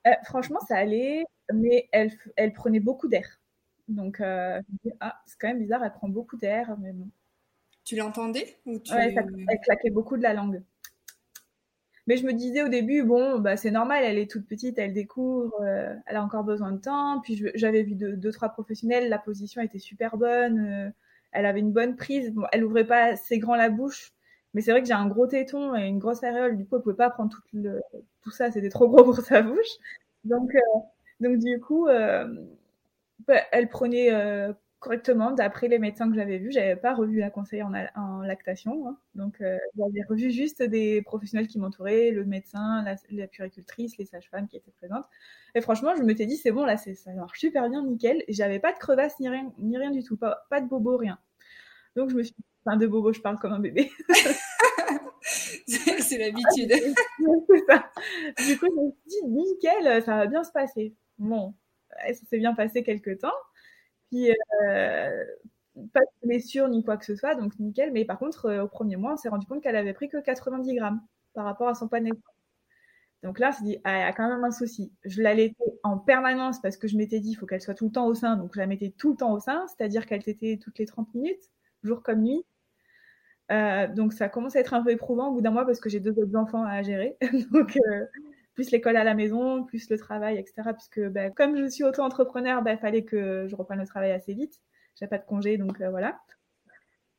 Euh, 0.07 0.11
franchement, 0.25 0.59
ça 0.67 0.77
allait, 0.77 1.23
mais 1.53 1.87
elle, 1.91 2.11
elle 2.35 2.53
prenait 2.53 2.79
beaucoup 2.79 3.07
d'air. 3.07 3.39
Donc, 3.87 4.19
euh, 4.21 4.61
ah, 4.99 5.21
c'est 5.25 5.37
quand 5.39 5.47
même 5.47 5.59
bizarre, 5.59 5.83
elle 5.83 5.93
prend 5.93 6.09
beaucoup 6.09 6.37
d'air, 6.37 6.75
mais 6.79 6.91
bon. 6.91 7.07
Tu 7.83 7.95
l'entendais 7.95 8.57
ou 8.65 8.79
tu... 8.79 8.93
Ouais, 8.93 9.13
elle 9.15 9.59
claquait 9.61 9.91
beaucoup 9.91 10.17
de 10.17 10.23
la 10.23 10.33
langue. 10.33 10.61
Mais 12.07 12.17
je 12.17 12.25
me 12.25 12.33
disais 12.33 12.61
au 12.61 12.67
début, 12.67 13.03
bon, 13.03 13.39
bah, 13.39 13.57
c'est 13.57 13.71
normal, 13.71 14.03
elle 14.03 14.19
est 14.19 14.29
toute 14.29 14.47
petite, 14.47 14.77
elle 14.77 14.93
découvre, 14.93 15.55
euh, 15.61 15.95
elle 16.05 16.17
a 16.17 16.23
encore 16.23 16.43
besoin 16.43 16.71
de 16.71 16.77
temps. 16.77 17.19
Puis 17.21 17.43
j'avais 17.55 17.81
vu 17.83 17.95
deux, 17.95 18.15
deux, 18.15 18.31
trois 18.31 18.49
professionnels, 18.49 19.09
la 19.09 19.17
position 19.17 19.61
était 19.61 19.79
super 19.79 20.17
bonne, 20.17 20.59
euh, 20.59 20.89
elle 21.31 21.45
avait 21.45 21.61
une 21.61 21.71
bonne 21.71 21.95
prise. 21.95 22.31
Bon, 22.31 22.43
elle 22.51 22.63
ouvrait 22.63 22.85
pas 22.85 23.05
assez 23.05 23.39
grand 23.39 23.55
la 23.55 23.69
bouche, 23.69 24.13
mais 24.53 24.61
c'est 24.61 24.71
vrai 24.71 24.81
que 24.81 24.87
j'ai 24.87 24.93
un 24.93 25.07
gros 25.07 25.25
téton 25.25 25.75
et 25.75 25.87
une 25.87 25.99
grosse 25.99 26.23
aréole, 26.23 26.57
du 26.57 26.65
coup, 26.65 26.75
elle 26.75 26.83
pouvait 26.83 26.95
pas 26.95 27.09
prendre 27.09 27.31
tout, 27.31 27.41
le, 27.53 27.81
tout 28.21 28.31
ça, 28.31 28.51
c'était 28.51 28.69
trop 28.69 28.87
gros 28.87 29.03
pour 29.03 29.17
sa 29.17 29.41
bouche. 29.41 29.77
Donc, 30.25 30.53
euh, 30.53 30.79
donc 31.21 31.39
du 31.39 31.59
coup, 31.59 31.87
bah, 33.27 33.41
elle 33.51 33.69
prenait 33.69 34.11
correctement 34.85 35.31
d'après 35.31 35.67
les 35.67 35.79
médecins 35.79 36.07
que 36.09 36.15
j'avais 36.15 36.37
vus. 36.37 36.51
J'avais 36.51 36.75
pas 36.75 36.93
revu 36.93 37.19
la 37.19 37.31
conseillère 37.31 37.69
en, 37.95 38.21
lactation, 38.21 38.87
hein. 38.87 38.97
donc 39.15 39.41
euh, 39.41 39.57
j'avais 39.75 40.03
revu 40.07 40.29
juste 40.29 40.61
des 40.61 41.01
professionnels 41.01 41.47
qui 41.47 41.57
m'entouraient, 41.57 42.11
le 42.11 42.23
médecin, 42.23 42.83
la, 42.83 42.95
la 43.09 43.27
puricultrice, 43.27 43.97
les 43.97 44.05
sages-femmes 44.05 44.47
qui 44.47 44.57
étaient 44.57 44.71
présentes. 44.71 45.05
Et 45.55 45.61
franchement, 45.61 45.95
je 45.97 46.03
me 46.03 46.15
suis 46.15 46.27
dit 46.27 46.37
c'est 46.37 46.51
bon 46.51 46.65
là, 46.65 46.77
ça 46.77 47.13
marche 47.13 47.39
super 47.39 47.67
bien, 47.69 47.83
nickel. 47.83 48.23
Et 48.27 48.33
j'avais 48.33 48.59
pas 48.59 48.73
de 48.73 48.77
crevasse 48.77 49.19
ni 49.19 49.27
rien, 49.27 49.51
ni 49.57 49.77
rien 49.77 49.91
du 49.91 50.03
tout, 50.03 50.17
pas, 50.17 50.45
pas 50.49 50.61
de 50.61 50.67
bobo, 50.67 50.97
rien. 50.97 51.17
Donc 51.95 52.11
je 52.11 52.15
me 52.15 52.23
suis, 52.23 52.35
enfin 52.65 52.77
de 52.77 52.85
bobo, 52.85 53.11
je 53.11 53.21
parle 53.21 53.39
comme 53.39 53.53
un 53.53 53.59
bébé. 53.59 53.89
c'est 55.65 56.17
l'habitude. 56.19 56.69
du 57.17 58.59
coup, 58.59 58.67
je 58.67 58.81
me 58.81 58.91
suis 58.91 59.21
dit 59.21 59.27
nickel, 59.27 60.03
ça 60.03 60.17
va 60.17 60.27
bien 60.27 60.43
se 60.43 60.51
passer. 60.51 60.93
Bon, 61.17 61.55
ça 62.07 62.25
s'est 62.29 62.37
bien 62.37 62.53
passé 62.53 62.83
quelques 62.83 63.19
temps. 63.19 63.33
Puis, 64.09 64.31
euh, 64.31 65.25
pas 65.93 65.99
de 66.01 66.27
blessure 66.27 66.67
ni 66.69 66.83
quoi 66.83 66.97
que 66.97 67.05
ce 67.05 67.15
soit, 67.15 67.35
donc 67.35 67.57
nickel. 67.59 67.91
Mais 67.91 68.05
par 68.05 68.19
contre, 68.19 68.45
euh, 68.47 68.63
au 68.63 68.67
premier 68.67 68.95
mois, 68.95 69.13
on 69.13 69.17
s'est 69.17 69.29
rendu 69.29 69.45
compte 69.45 69.61
qu'elle 69.61 69.75
avait 69.75 69.93
pris 69.93 70.09
que 70.09 70.21
90 70.21 70.73
grammes 70.75 71.01
par 71.33 71.45
rapport 71.45 71.67
à 71.67 71.75
son 71.75 71.87
poids 71.87 71.99
de. 71.99 72.09
Donc 73.23 73.39
là, 73.39 73.49
on 73.49 73.51
s'est 73.57 73.63
dit, 73.63 73.77
ah, 73.83 73.99
y 73.99 74.03
a 74.03 74.13
quand 74.13 74.29
même 74.29 74.43
un 74.43 74.51
souci. 74.51 74.93
Je 75.03 75.21
l'allaitais 75.21 75.55
en 75.83 75.97
permanence 75.97 76.61
parce 76.61 76.77
que 76.77 76.87
je 76.87 76.97
m'étais 76.97 77.19
dit, 77.19 77.31
il 77.31 77.35
faut 77.35 77.45
qu'elle 77.45 77.61
soit 77.61 77.73
tout 77.73 77.85
le 77.85 77.91
temps 77.91 78.07
au 78.07 78.13
sein. 78.13 78.37
Donc 78.37 78.51
je 78.53 78.59
la 78.59 78.67
mettais 78.67 78.93
tout 78.97 79.11
le 79.11 79.17
temps 79.17 79.33
au 79.33 79.39
sein, 79.39 79.65
c'est-à-dire 79.67 80.05
qu'elle 80.05 80.21
était 80.27 80.59
toutes 80.61 80.77
les 80.79 80.85
30 80.85 81.13
minutes, 81.15 81.41
jour 81.83 82.03
comme 82.03 82.21
nuit. 82.21 82.45
Euh, 83.51 83.87
donc 83.87 84.13
ça 84.13 84.27
commence 84.29 84.55
à 84.55 84.59
être 84.59 84.73
un 84.73 84.83
peu 84.83 84.91
éprouvant 84.91 85.29
au 85.29 85.33
bout 85.33 85.41
d'un 85.41 85.51
mois 85.51 85.65
parce 85.65 85.79
que 85.79 85.89
j'ai 85.89 85.99
deux 85.99 86.17
autres 86.19 86.35
enfants 86.35 86.63
à 86.63 86.81
gérer. 86.83 87.17
donc 87.51 87.77
plus 88.55 88.71
l'école 88.71 88.97
à 88.97 89.03
la 89.03 89.13
maison, 89.13 89.63
plus 89.63 89.89
le 89.89 89.97
travail, 89.97 90.37
etc. 90.37 90.69
Puisque 90.73 91.01
bah, 91.09 91.29
comme 91.29 91.55
je 91.57 91.67
suis 91.67 91.83
auto-entrepreneur, 91.83 92.59
il 92.61 92.63
bah, 92.63 92.77
fallait 92.77 93.03
que 93.03 93.47
je 93.47 93.55
reprenne 93.55 93.79
le 93.79 93.85
travail 93.85 94.11
assez 94.11 94.33
vite. 94.33 94.61
J'ai 94.99 95.07
pas 95.07 95.17
de 95.17 95.25
congé, 95.25 95.57
donc 95.57 95.79
euh, 95.81 95.89
voilà. 95.89 96.19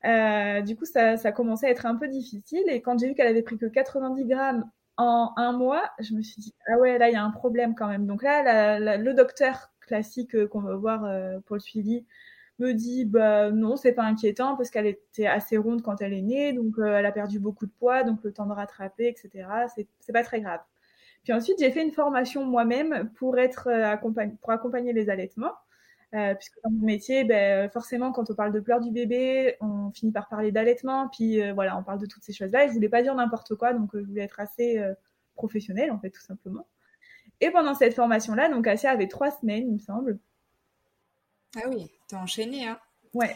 Euh, 0.04 0.62
du 0.62 0.76
coup, 0.76 0.86
ça, 0.86 1.16
ça 1.16 1.32
commençait 1.32 1.66
à 1.66 1.70
être 1.70 1.86
un 1.86 1.96
peu 1.96 2.08
difficile. 2.08 2.64
Et 2.68 2.80
quand 2.80 2.98
j'ai 2.98 3.08
vu 3.08 3.14
qu'elle 3.14 3.26
avait 3.26 3.42
pris 3.42 3.58
que 3.58 3.66
90 3.66 4.24
grammes 4.24 4.64
en 4.96 5.32
un 5.36 5.52
mois, 5.52 5.90
je 6.00 6.14
me 6.14 6.22
suis 6.22 6.40
dit, 6.40 6.54
ah 6.68 6.78
ouais, 6.78 6.96
là, 6.98 7.10
il 7.10 7.12
y 7.12 7.16
a 7.16 7.22
un 7.22 7.30
problème 7.30 7.74
quand 7.74 7.86
même. 7.88 8.06
Donc 8.06 8.22
là, 8.22 8.96
le 8.96 9.12
docteur 9.12 9.72
classique 9.80 10.34
euh, 10.34 10.48
qu'on 10.48 10.60
va 10.60 10.74
voir 10.74 11.00
pour 11.44 11.56
le 11.56 11.60
suivi 11.60 12.06
me 12.58 12.72
dit, 12.72 13.04
bah 13.04 13.50
non, 13.50 13.76
c'est 13.76 13.92
pas 13.92 14.04
inquiétant 14.04 14.56
parce 14.56 14.70
qu'elle 14.70 14.86
était 14.86 15.26
assez 15.26 15.58
ronde 15.58 15.82
quand 15.82 16.00
elle 16.00 16.14
est 16.14 16.22
née, 16.22 16.54
donc 16.54 16.76
elle 16.78 17.04
a 17.04 17.12
perdu 17.12 17.38
beaucoup 17.38 17.66
de 17.66 17.72
poids, 17.78 18.02
donc 18.02 18.20
le 18.24 18.32
temps 18.32 18.46
de 18.46 18.54
rattraper, 18.54 19.08
etc. 19.08 19.46
C'est 20.00 20.12
pas 20.12 20.22
très 20.22 20.40
grave. 20.40 20.60
Puis 21.26 21.32
ensuite, 21.32 21.58
j'ai 21.58 21.72
fait 21.72 21.82
une 21.82 21.90
formation 21.90 22.44
moi-même 22.44 23.10
pour 23.16 23.36
être 23.36 23.66
euh, 23.66 23.96
pour 23.96 24.52
accompagner 24.52 24.92
les 24.92 25.10
allaitements. 25.10 25.54
Euh, 26.14 26.36
puisque 26.36 26.54
dans 26.62 26.70
mon 26.70 26.86
métier, 26.86 27.24
ben, 27.24 27.68
forcément, 27.68 28.12
quand 28.12 28.30
on 28.30 28.34
parle 28.36 28.52
de 28.52 28.60
pleurs 28.60 28.78
du 28.78 28.92
bébé, 28.92 29.56
on 29.60 29.90
finit 29.90 30.12
par 30.12 30.28
parler 30.28 30.52
d'allaitement, 30.52 31.08
puis 31.08 31.42
euh, 31.42 31.52
voilà, 31.52 31.76
on 31.76 31.82
parle 31.82 31.98
de 31.98 32.06
toutes 32.06 32.22
ces 32.22 32.32
choses-là. 32.32 32.64
Et 32.64 32.68
je 32.68 32.74
voulais 32.74 32.88
pas 32.88 33.02
dire 33.02 33.12
n'importe 33.16 33.56
quoi, 33.56 33.72
donc 33.72 33.90
je 33.92 34.04
voulais 34.04 34.22
être 34.22 34.38
assez 34.38 34.80
professionnelle, 35.34 35.90
en 35.90 35.98
fait, 35.98 36.10
tout 36.10 36.20
simplement. 36.20 36.64
Et 37.40 37.50
pendant 37.50 37.74
cette 37.74 37.94
formation-là, 37.94 38.48
donc 38.48 38.68
Asia 38.68 38.92
avait 38.92 39.08
trois 39.08 39.32
semaines, 39.32 39.66
il 39.66 39.74
me 39.74 39.78
semble. 39.80 40.20
Ah 41.56 41.68
oui, 41.68 41.90
t'as 42.06 42.18
enchaîné, 42.18 42.68
hein 42.68 42.78
Ouais. 43.14 43.34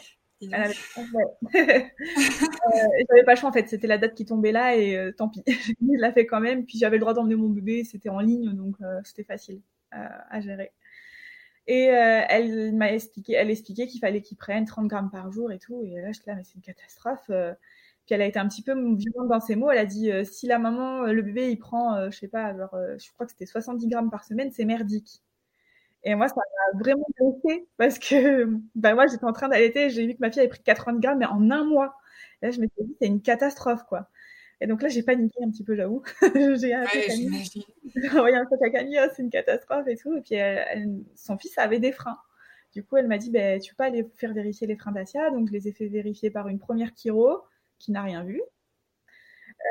Avait... 0.53 0.75
euh, 1.55 1.81
j'avais 3.09 3.25
pas 3.25 3.35
le 3.35 3.37
choix 3.37 3.51
en 3.51 3.53
fait, 3.53 3.69
c'était 3.69 3.87
la 3.87 3.99
date 3.99 4.15
qui 4.15 4.25
tombait 4.25 4.53
là 4.53 4.75
et 4.75 4.97
euh, 4.97 5.13
tant 5.13 5.29
pis, 5.29 5.43
je 5.47 5.75
l'ai 5.81 6.13
fait 6.13 6.27
quand 6.27 6.41
même. 6.41 6.65
Puis 6.65 6.79
j'avais 6.79 6.97
le 6.97 7.01
droit 7.01 7.13
d'emmener 7.13 7.37
mon 7.37 7.51
bébé, 7.51 7.85
c'était 7.85 8.09
en 8.09 8.21
ligne 8.21 8.53
donc 8.55 8.77
euh, 8.81 9.01
c'était 9.05 9.25
facile 9.25 9.61
à 9.93 10.41
gérer. 10.41 10.73
Et 11.67 11.85
elle 11.85 12.75
m'a 12.75 12.93
expliqué, 12.93 13.35
elle 13.35 13.51
expliquait 13.51 13.87
qu'il 13.87 14.01
fallait 14.01 14.23
qu'il 14.23 14.37
prenne 14.37 14.65
30 14.65 14.87
grammes 14.87 15.11
par 15.11 15.31
jour 15.33 15.51
et 15.51 15.59
tout. 15.59 15.83
Et 15.85 16.01
là, 16.01 16.13
je 16.13 16.21
là, 16.27 16.37
mais 16.37 16.45
c'est 16.45 16.55
une 16.55 16.63
catastrophe. 16.63 17.27
Puis 17.27 18.15
elle 18.15 18.23
a 18.23 18.27
été 18.27 18.39
un 18.39 18.47
petit 18.47 18.63
peu 18.63 18.73
violente 18.73 19.29
dans 19.29 19.41
ses 19.41 19.57
mots. 19.57 19.71
Elle 19.71 19.79
a 19.79 19.85
dit 19.87 20.11
si 20.25 20.47
la 20.47 20.61
maman, 20.61 21.07
le 21.07 21.23
bébé, 21.23 21.51
il 21.51 21.59
prend, 21.59 22.09
je 22.09 22.17
sais 22.17 22.29
pas, 22.29 22.45
alors, 22.45 22.77
je 22.99 23.13
crois 23.13 23.27
que 23.27 23.33
c'était 23.33 23.47
70 23.47 23.89
grammes 23.89 24.11
par 24.11 24.25
semaine, 24.25 24.53
c'est 24.53 24.65
merdique. 24.65 25.23
Et 26.05 26.15
moi, 26.15 26.29
ça 26.29 26.37
m'a 26.37 26.79
vraiment 26.79 27.07
blessée 27.19 27.67
parce 27.77 27.99
que 27.99 28.47
bah, 28.75 28.95
moi, 28.95 29.07
j'étais 29.07 29.25
en 29.25 29.33
train 29.33 29.49
d'allaiter, 29.49 29.91
j'ai 29.91 30.07
vu 30.07 30.15
que 30.15 30.21
ma 30.21 30.31
fille 30.31 30.41
avait 30.41 30.49
pris 30.49 30.63
80 30.63 30.99
grammes, 31.01 31.19
mais 31.19 31.27
en 31.27 31.51
un 31.51 31.65
mois. 31.65 31.97
Et 32.43 32.47
là, 32.47 32.53
je 32.53 32.61
m'étais 32.61 32.83
dit, 32.83 32.97
c'est 33.01 33.07
une 33.07 33.23
catastrophe, 33.23 33.85
quoi. 33.85 34.09
Et 34.63 34.67
donc 34.67 34.83
là, 34.83 34.89
j'ai 34.89 35.03
paniqué 35.03 35.39
un 35.43 35.51
petit 35.51 35.65
peu, 35.65 35.75
j'avoue. 35.75 36.03
j'ai 36.23 36.75
envoyé 38.11 38.37
un 38.37 38.47
sac 38.47 38.63
à 38.63 38.71
Camille, 38.71 38.99
oh, 39.03 39.09
c'est 39.15 39.23
une 39.23 39.31
catastrophe 39.31 39.87
et 39.89 39.97
tout. 39.97 40.15
Et 40.17 40.21
puis, 40.21 40.37
son 41.17 41.39
fils 41.39 41.57
avait 41.59 41.81
des 41.81 41.93
freins. 41.93 42.19
Du 42.73 42.85
coup, 42.85 42.97
elle 42.97 43.09
m'a 43.09 43.19
dit, 43.19 43.31
bah, 43.31 43.59
tu 43.59 43.73
peux 43.73 43.77
pas 43.77 43.87
aller 43.87 44.07
faire 44.17 44.33
vérifier 44.33 44.67
les 44.67 44.77
freins 44.77 44.93
d'Asia. 44.93 45.31
Donc, 45.31 45.49
je 45.49 45.53
les 45.53 45.69
ai 45.69 45.73
fait 45.73 45.89
vérifier 45.89 46.31
par 46.31 46.49
une 46.49 46.59
première 46.59 46.91
chiro 46.97 47.43
qui 47.79 47.91
n'a 47.93 48.03
rien 48.03 48.23
vu. 48.25 48.41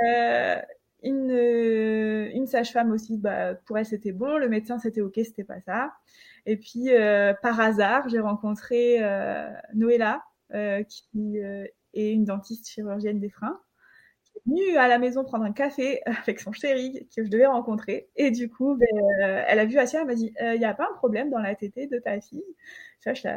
Euh, 0.07 0.61
une, 1.03 1.31
euh, 1.31 2.29
une 2.33 2.47
sage-femme 2.47 2.91
aussi, 2.91 3.17
bah, 3.17 3.55
pour 3.55 3.77
elle 3.77 3.85
c'était 3.85 4.11
bon, 4.11 4.37
le 4.37 4.49
médecin 4.49 4.79
c'était 4.79 5.01
ok, 5.01 5.13
c'était 5.15 5.43
pas 5.43 5.61
ça. 5.61 5.91
Et 6.45 6.57
puis 6.57 6.89
euh, 6.89 7.33
par 7.41 7.59
hasard, 7.59 8.09
j'ai 8.09 8.19
rencontré 8.19 9.03
euh, 9.03 9.49
Noëlla, 9.73 10.23
euh, 10.53 10.83
qui 10.83 11.37
est 11.93 12.11
une 12.11 12.25
dentiste 12.25 12.67
chirurgienne 12.69 13.19
des 13.19 13.29
freins, 13.29 13.59
venue 14.45 14.77
à 14.77 14.87
la 14.87 14.99
maison 14.99 15.23
prendre 15.23 15.45
un 15.45 15.51
café 15.51 16.01
avec 16.23 16.39
son 16.39 16.51
chéri 16.51 17.07
que 17.15 17.23
je 17.23 17.29
devais 17.29 17.45
rencontrer. 17.45 18.09
Et 18.15 18.31
du 18.31 18.49
coup, 18.49 18.75
ben, 18.75 18.87
elle 19.47 19.59
a 19.59 19.65
vu 19.65 19.77
Asia, 19.77 20.01
elle 20.01 20.07
m'a 20.07 20.15
dit, 20.15 20.33
il 20.39 20.59
n'y 20.59 20.65
a 20.65 20.73
pas 20.73 20.87
un 20.91 20.95
problème 20.95 21.29
dans 21.29 21.39
la 21.39 21.55
tétée 21.55 21.87
de 21.87 21.99
ta 21.99 22.19
fille? 22.21 22.43
Ça, 23.01 23.13
je 23.13 23.29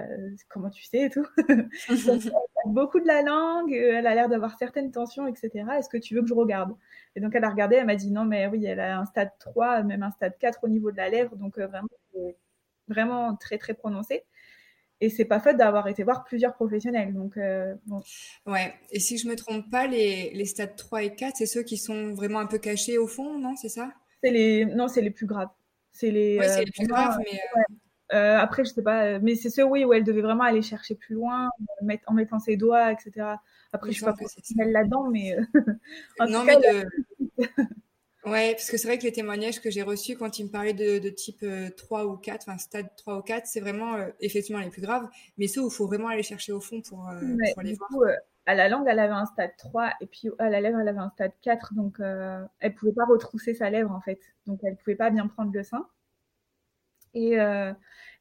comment 0.48 0.70
tu 0.70 0.82
sais 0.82 1.02
et 1.02 1.10
tout. 1.10 1.26
beaucoup 2.66 2.98
de 2.98 3.06
la 3.06 3.22
langue, 3.22 3.72
elle 3.72 4.06
a 4.06 4.14
l'air 4.14 4.28
d'avoir 4.28 4.58
certaines 4.58 4.90
tensions, 4.90 5.26
etc. 5.28 5.64
Est-ce 5.78 5.88
que 5.88 5.98
tu 5.98 6.14
veux 6.14 6.22
que 6.22 6.28
je 6.28 6.34
regarde? 6.34 6.74
Et 7.14 7.20
donc, 7.20 7.34
elle 7.34 7.44
a 7.44 7.50
regardé, 7.50 7.76
elle 7.76 7.86
m'a 7.86 7.94
dit 7.94 8.10
non, 8.10 8.24
mais 8.24 8.48
oui, 8.48 8.64
elle 8.64 8.80
a 8.80 8.98
un 8.98 9.04
stade 9.04 9.30
3, 9.38 9.84
même 9.84 10.02
un 10.02 10.10
stade 10.10 10.36
4 10.38 10.64
au 10.64 10.68
niveau 10.68 10.90
de 10.90 10.96
la 10.96 11.08
lèvre, 11.08 11.36
donc 11.36 11.58
euh, 11.58 11.66
vraiment, 11.68 11.88
vraiment 12.88 13.36
très, 13.36 13.58
très 13.58 13.74
prononcé. 13.74 14.24
Et 15.02 15.10
c'est 15.10 15.24
pas 15.24 15.40
fait 15.40 15.54
d'avoir 15.54 15.88
été 15.88 16.04
voir 16.04 16.22
plusieurs 16.22 16.54
professionnels. 16.54 17.12
Donc, 17.12 17.36
euh, 17.36 17.74
bon. 17.86 18.00
Ouais, 18.46 18.72
et 18.92 19.00
si 19.00 19.18
je 19.18 19.26
me 19.26 19.34
trompe 19.34 19.68
pas, 19.68 19.88
les, 19.88 20.30
les 20.32 20.44
stades 20.44 20.76
3 20.76 21.02
et 21.02 21.14
4, 21.16 21.38
c'est 21.38 21.46
ceux 21.46 21.64
qui 21.64 21.76
sont 21.76 22.14
vraiment 22.14 22.38
un 22.38 22.46
peu 22.46 22.58
cachés 22.58 22.98
au 22.98 23.08
fond, 23.08 23.36
non 23.36 23.56
C'est 23.56 23.68
ça? 23.68 23.90
Les... 24.22 24.64
Non, 24.64 24.86
c'est 24.86 25.00
les 25.00 25.10
plus 25.10 25.26
graves. 25.26 25.48
C'est 25.90 26.12
les, 26.12 26.38
ouais, 26.38 26.48
c'est 26.48 26.64
les 26.64 26.70
plus 26.70 26.86
graves, 26.86 27.18
mais. 27.18 27.40
Euh, 28.14 28.38
après, 28.38 28.64
je 28.64 28.70
sais 28.70 28.82
pas, 28.82 29.06
euh, 29.06 29.18
mais 29.20 29.34
c'est 29.34 29.50
ceux, 29.50 29.64
oui, 29.64 29.84
où 29.84 29.92
elle 29.92 30.04
devait 30.04 30.20
vraiment 30.20 30.44
aller 30.44 30.62
chercher 30.62 30.94
plus 30.94 31.16
loin, 31.16 31.48
euh, 31.82 31.96
en 32.06 32.14
mettant 32.14 32.38
ses 32.38 32.56
doigts, 32.56 32.92
etc. 32.92 33.26
Après, 33.72 33.90
je 33.90 33.98
sais 33.98 34.06
pas 34.06 34.14
elle 34.58 34.70
là-dedans, 34.70 35.08
mais. 35.10 35.36
non, 36.28 36.44
mais 36.44 36.56
de... 36.56 36.86
ouais, 38.26 38.52
parce 38.52 38.70
que 38.70 38.76
c'est 38.76 38.88
vrai 38.88 38.98
que 38.98 39.04
les 39.04 39.12
témoignages 39.12 39.60
que 39.60 39.70
j'ai 39.70 39.82
reçus 39.82 40.16
quand 40.16 40.38
ils 40.38 40.44
me 40.44 40.50
parlaient 40.50 40.74
de, 40.74 41.08
type 41.08 41.44
3 41.76 42.06
ou 42.06 42.16
4, 42.16 42.48
enfin 42.48 42.58
stade 42.58 42.88
3 42.96 43.18
ou 43.18 43.22
4, 43.22 43.46
c'est 43.46 43.60
vraiment 43.60 43.96
effectivement 44.20 44.60
les 44.60 44.70
plus 44.70 44.82
graves, 44.82 45.08
mais 45.38 45.46
ceux 45.46 45.62
où 45.62 45.68
il 45.68 45.74
faut 45.74 45.86
vraiment 45.86 46.08
aller 46.08 46.22
chercher 46.22 46.52
au 46.52 46.60
fond 46.60 46.80
pour, 46.82 47.10
pour 47.54 47.62
les 47.62 47.74
voir. 47.74 47.88
Coup, 47.88 48.04
à 48.44 48.54
la 48.54 48.68
langue, 48.68 48.86
elle 48.88 48.98
avait 48.98 49.12
un 49.12 49.26
stade 49.26 49.52
3 49.56 49.92
et 50.00 50.06
puis 50.06 50.28
à 50.38 50.50
la 50.50 50.60
lèvre, 50.60 50.80
elle 50.80 50.88
avait 50.88 50.98
un 50.98 51.10
stade 51.10 51.32
4, 51.42 51.74
donc 51.74 51.98
elle 52.60 52.74
pouvait 52.74 52.92
pas 52.92 53.04
retrousser 53.06 53.54
sa 53.54 53.70
lèvre 53.70 53.90
en 53.92 54.00
fait, 54.00 54.20
donc 54.46 54.60
elle 54.62 54.76
pouvait 54.76 54.96
pas 54.96 55.10
bien 55.10 55.26
prendre 55.26 55.52
le 55.52 55.62
sein. 55.62 55.86
Et, 57.14 57.38
euh, 57.38 57.72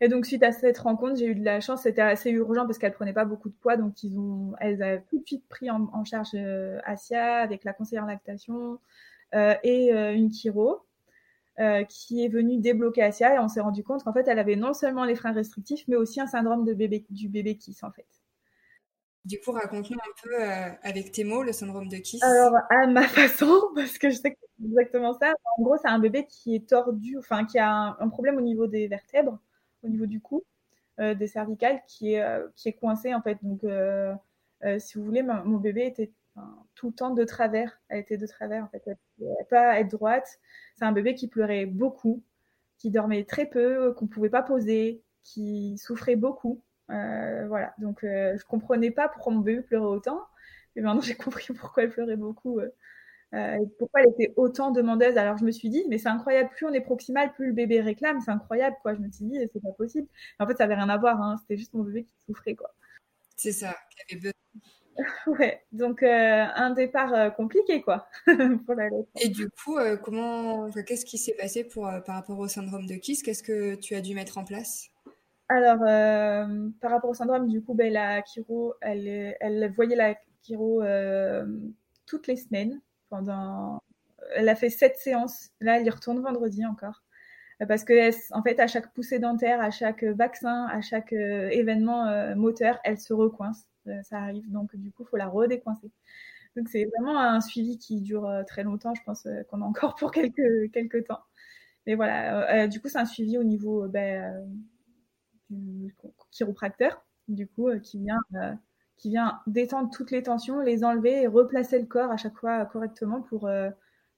et 0.02 0.08
donc 0.08 0.26
suite 0.26 0.44
à 0.44 0.52
cette 0.52 0.78
rencontre, 0.78 1.18
j'ai 1.18 1.28
eu 1.28 1.36
de 1.36 1.46
la 1.46 1.62
chance. 1.62 1.84
C'était 1.84 2.02
assez 2.02 2.30
urgent 2.32 2.66
parce 2.66 2.78
qu'elle 2.78 2.94
prenait 2.94 3.14
pas 3.14 3.26
beaucoup 3.26 3.50
de 3.50 3.56
poids, 3.56 3.78
donc 3.78 4.04
ils 4.04 4.18
ont, 4.18 4.54
elles 4.60 4.84
avaient 4.84 5.04
tout 5.10 5.20
de 5.20 5.26
suite 5.26 5.48
pris 5.48 5.70
en, 5.70 5.90
en 5.94 6.04
charge 6.04 6.32
euh, 6.36 6.80
Asia 6.84 7.38
avec 7.38 7.64
la 7.64 7.74
conseillère 7.74 8.06
lactation 8.06 8.74
euh, 8.74 8.78
et 9.34 9.94
euh, 9.94 10.14
une 10.14 10.32
chiro. 10.32 10.86
Euh, 11.60 11.84
qui 11.84 12.24
est 12.24 12.30
venue 12.30 12.58
débloquer 12.60 13.04
Asia 13.04 13.36
et 13.36 13.40
on 13.40 13.50
s'est 13.50 13.60
rendu 13.60 13.84
compte 13.84 14.06
qu'en 14.06 14.14
fait 14.14 14.26
elle 14.28 14.40
avait 14.40 14.56
non 14.56 14.74
seulement 14.74 15.04
les 15.04 15.16
freins 15.16 15.34
restrictifs 15.34 15.84
mais 15.90 15.98
aussi 15.98 16.22
un 16.22 16.26
syndrome 16.26 16.64
de 16.64 16.74
bébé 16.74 17.06
du 17.10 17.28
bébé 17.28 17.58
kiss 17.58 17.84
en 17.84 17.92
fait. 17.92 18.08
Du 19.26 19.40
coup, 19.40 19.52
raconte-nous 19.52 19.98
un 19.98 20.22
peu 20.24 20.36
avec 20.82 21.12
tes 21.12 21.24
mots 21.26 21.44
le 21.44 21.52
syndrome 21.52 21.90
de 21.90 21.98
Kiss. 21.98 22.24
Alors, 22.24 22.56
à 22.72 22.88
ma 22.88 23.04
façon, 23.08 23.70
parce 23.76 24.00
que 24.00 24.10
je 24.10 24.16
sais 24.16 24.32
que 24.32 24.38
c'est 24.58 24.66
exactement 24.66 25.14
ça. 25.14 25.34
En 25.58 25.62
gros, 25.62 25.78
c'est 25.78 25.90
un 25.90 26.00
bébé 26.00 26.26
qui 26.28 26.56
est 26.56 26.68
tordu, 26.68 27.20
enfin, 27.20 27.46
qui 27.46 27.60
a 27.60 27.96
un, 28.00 28.10
problème 28.10 28.38
au 28.38 28.42
niveau 28.42 28.66
des 28.66 28.88
vertèbres, 28.88 29.38
au 29.84 29.90
niveau 29.90 30.08
du 30.08 30.22
cou, 30.22 30.44
des 30.98 31.28
cervicales, 31.28 31.84
qui 31.88 32.16
est, 32.16 32.26
qui 32.56 32.70
est 32.70 32.74
coincé, 32.74 33.14
en 33.14 33.22
fait. 33.22 33.38
Donc, 33.44 33.62
si 34.80 34.98
vous 34.98 35.06
voulez, 35.06 35.22
mon 35.22 35.58
bébé 35.58 35.86
était 35.86 36.12
tout 36.76 36.88
le 36.88 36.94
temps 36.94 37.12
de 37.12 37.24
travers. 37.24 37.80
Elle 37.90 38.00
était 38.00 38.18
de 38.18 38.28
travers, 38.28 38.64
en 38.64 38.68
fait. 38.70 38.84
Elle 38.86 38.98
ne 39.20 39.26
pouvait 39.26 39.44
pas 39.50 39.80
être 39.80 39.92
droite. 39.92 40.40
C'est 40.78 40.86
un 40.86 40.92
bébé 40.92 41.16
qui 41.16 41.28
pleurait 41.28 41.66
beaucoup, 41.66 42.24
qui 42.78 42.92
dormait 42.92 43.24
très 43.26 43.46
peu, 43.46 43.94
qu'on 43.94 44.06
ne 44.06 44.10
pouvait 44.10 44.30
pas 44.30 44.44
poser, 44.44 45.04
qui 45.24 45.78
souffrait 45.78 46.16
beaucoup. 46.16 46.62
Euh, 46.90 47.48
voilà, 47.48 47.74
donc 47.78 48.04
euh, 48.04 48.38
je 48.38 48.44
comprenais 48.46 48.92
pas 48.92 49.08
pourquoi 49.08 49.34
mon 49.34 49.40
bébé 49.40 49.62
pleurait 49.62 49.86
autant. 49.86 50.22
Mais 50.76 50.82
maintenant, 50.82 51.02
j'ai 51.02 51.16
compris 51.16 51.54
pourquoi 51.54 51.84
elle 51.84 51.90
pleurait 51.92 52.16
beaucoup. 52.18 52.60
Euh, 53.34 53.58
pourquoi 53.80 54.02
elle 54.02 54.10
était 54.10 54.34
autant 54.36 54.72
demandeuse. 54.72 55.18
Alors 55.18 55.38
je 55.38 55.46
me 55.46 55.52
suis 55.52 55.70
dit, 55.70 55.84
mais 55.90 55.98
c'est 55.98 56.10
incroyable, 56.10 56.50
plus 56.50 56.66
on 56.66 56.74
est 56.74 56.82
proximal, 56.82 57.32
plus 57.34 57.48
le 57.48 57.54
bébé 57.54 57.82
réclame, 57.82 58.20
c'est 58.22 58.32
incroyable, 58.32 58.76
quoi. 58.82 58.94
Je 58.94 59.00
me 59.00 59.10
suis 59.12 59.26
dit, 59.26 59.38
c'est 59.54 59.62
pas 59.62 59.72
possible. 59.72 60.08
En 60.40 60.48
fait, 60.48 60.58
ça 60.58 60.66
avait 60.66 60.76
rien 60.76 60.90
à 60.90 60.98
voir, 60.98 61.22
hein. 61.22 61.38
c'était 61.42 61.58
juste 61.58 61.74
mon 61.74 61.84
bébé 61.84 62.04
qui 62.04 62.14
souffrait, 62.28 62.56
quoi. 62.56 62.74
C'est 63.38 63.54
ça, 63.54 63.76
ouais, 65.28 65.64
donc 65.72 66.04
euh, 66.04 66.46
un 66.56 66.72
départ 66.72 67.14
euh, 67.14 67.30
compliqué 67.30 67.82
quoi 67.82 68.08
pour 68.66 68.76
la 68.76 68.90
Et 69.20 69.30
du 69.30 69.50
coup, 69.50 69.78
euh, 69.78 69.98
comment, 69.98 70.70
qu'est-ce 70.70 71.06
qui 71.06 71.18
s'est 71.18 71.36
passé 71.40 71.64
pour 71.64 71.90
par 72.06 72.16
rapport 72.16 72.40
au 72.40 72.48
syndrome 72.48 72.86
de 72.86 72.96
Kiss? 72.96 73.24
Qu'est-ce 73.24 73.44
que 73.44 73.76
tu 73.76 73.96
as 73.96 74.02
dû 74.02 74.16
mettre 74.16 74.38
en 74.38 74.44
place? 74.44 74.90
Alors, 75.50 75.80
par 76.80 76.92
rapport 76.92 77.10
au 77.10 77.14
syndrome, 77.14 77.50
du 77.50 77.62
coup, 77.62 77.74
ben, 77.74 77.92
la 77.92 78.24
chiro, 78.24 78.74
elle, 78.80 79.36
elle 79.42 79.70
voyait 79.76 79.98
la 79.98 80.16
chiro 80.44 80.82
toutes 82.06 82.28
les 82.28 82.38
semaines 82.38 82.80
pendant. 83.10 83.82
Elle 84.34 84.48
a 84.48 84.56
fait 84.56 84.70
sept 84.70 84.96
séances. 84.98 85.50
Là, 85.60 85.78
elle 85.78 85.86
y 85.86 85.90
retourne 85.90 86.22
vendredi 86.22 86.66
encore 86.66 87.04
parce 87.68 87.84
que 87.84 88.10
en 88.34 88.42
fait 88.42 88.60
à 88.60 88.66
chaque 88.66 88.92
poussée 88.94 89.20
dentaire, 89.20 89.62
à 89.62 89.70
chaque 89.70 90.04
vaccin, 90.04 90.68
à 90.68 90.82
chaque 90.82 91.12
événement 91.12 92.34
moteur, 92.36 92.80
elle 92.84 92.98
se 92.98 93.14
recoince. 93.14 93.68
Euh, 93.88 94.02
ça 94.04 94.20
arrive. 94.20 94.50
Donc, 94.52 94.76
du 94.76 94.92
coup, 94.92 95.04
il 95.04 95.10
faut 95.10 95.18
la 95.18 95.28
redécoincer. 95.28 95.92
Donc, 96.56 96.70
c'est 96.70 96.86
vraiment 96.86 97.20
un 97.20 97.42
suivi 97.42 97.78
qui 97.78 98.02
dure 98.02 98.26
euh, 98.28 98.44
très 98.44 98.64
longtemps. 98.64 98.94
Je 98.96 99.04
pense 99.04 99.26
euh, 99.26 99.44
qu'on 99.50 99.62
a 99.62 99.66
encore 99.66 99.96
pour 99.96 100.12
quelques, 100.12 101.06
temps. 101.08 101.22
Mais 101.88 101.96
voilà, 101.96 102.68
du 102.68 102.80
coup, 102.82 102.90
c'est 102.90 103.00
un 103.00 103.06
suivi 103.06 103.38
au 103.38 103.44
niveau 103.44 103.88
ben, 103.88 104.48
du 105.50 105.96
chiropracteur, 106.32 107.04
du 107.28 107.48
coup, 107.48 107.70
qui 107.82 108.00
vient 108.00 108.20
qui 108.98 109.10
vient 109.10 109.42
détendre 109.48 109.90
toutes 109.92 110.12
les 110.12 110.22
tensions, 110.22 110.60
les 110.60 110.84
enlever 110.84 111.24
et 111.24 111.28
replacer 111.28 111.80
le 111.80 111.88
corps 111.88 112.12
à 112.12 112.18
chaque 112.18 112.38
fois 112.38 112.66
correctement 112.68 113.24
pour, 113.24 113.50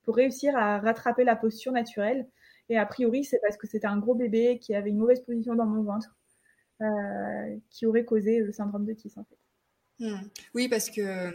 pour 0.03 0.15
réussir 0.15 0.57
à 0.57 0.79
rattraper 0.79 1.23
la 1.23 1.37
posture 1.37 1.71
naturelle. 1.71 2.27
Et 2.67 2.77
a 2.77 2.85
priori, 2.85 3.23
c'est 3.23 3.39
parce 3.41 3.55
que 3.55 3.65
c'était 3.65 3.87
un 3.87 3.97
gros 3.97 4.15
bébé 4.15 4.59
qui 4.59 4.75
avait 4.75 4.89
une 4.89 4.97
mauvaise 4.97 5.21
position 5.21 5.55
dans 5.55 5.65
mon 5.65 5.83
ventre 5.83 6.17
qui 7.69 7.85
aurait 7.85 8.03
causé 8.03 8.39
le 8.39 8.51
syndrome 8.51 8.85
de 8.85 8.91
Kiss 8.91 9.17
en 9.17 9.23
fait. 9.23 9.37
Hmm. 9.99 10.27
Oui, 10.53 10.67
parce 10.69 10.89
que 10.89 11.31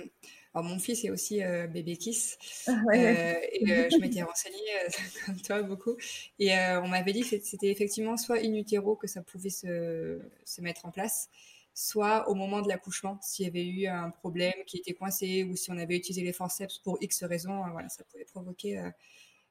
mon 0.63 0.79
fils 0.79 1.05
est 1.05 1.11
aussi 1.11 1.43
euh, 1.43 1.67
bébé 1.67 1.97
Kiss. 1.97 2.39
Ah 2.67 2.73
euh, 2.73 3.35
et 3.53 3.71
euh, 3.71 3.89
je 3.91 3.99
m'étais 3.99 4.23
renseignée, 4.23 4.57
comme 5.27 5.41
toi, 5.41 5.63
beaucoup. 5.63 5.97
Et 6.39 6.53
on 6.55 6.89
m'avait 6.89 7.13
dit 7.13 7.23
que 7.23 7.39
c'était 7.41 7.69
effectivement 7.69 8.17
soit 8.17 8.39
in 8.39 8.55
utero 8.55 8.97
que 8.97 9.07
ça 9.07 9.23
pouvait 9.23 9.51
se, 9.51 10.21
se 10.45 10.61
mettre 10.61 10.87
en 10.87 10.91
place, 10.91 11.29
soit 11.75 12.29
au 12.29 12.35
moment 12.35 12.63
de 12.63 12.69
l'accouchement, 12.69 13.19
s'il 13.23 13.47
y 13.47 13.49
avait 13.49 13.67
eu 13.67 13.87
un 13.87 14.11
problème 14.11 14.55
qui 14.67 14.79
était 14.79 14.95
coincé 14.95 15.45
ou 15.45 15.57
si 15.57 15.71
on 15.71 15.79
avait 15.79 15.97
utilisé 15.97 16.23
les 16.23 16.33
forceps 16.33 16.79
pour 16.79 16.99
X 17.01 17.25
raisons, 17.25 17.63
voilà, 17.73 17.89
ça 17.89 18.05
pouvait 18.05 18.25
provoquer 18.25 18.83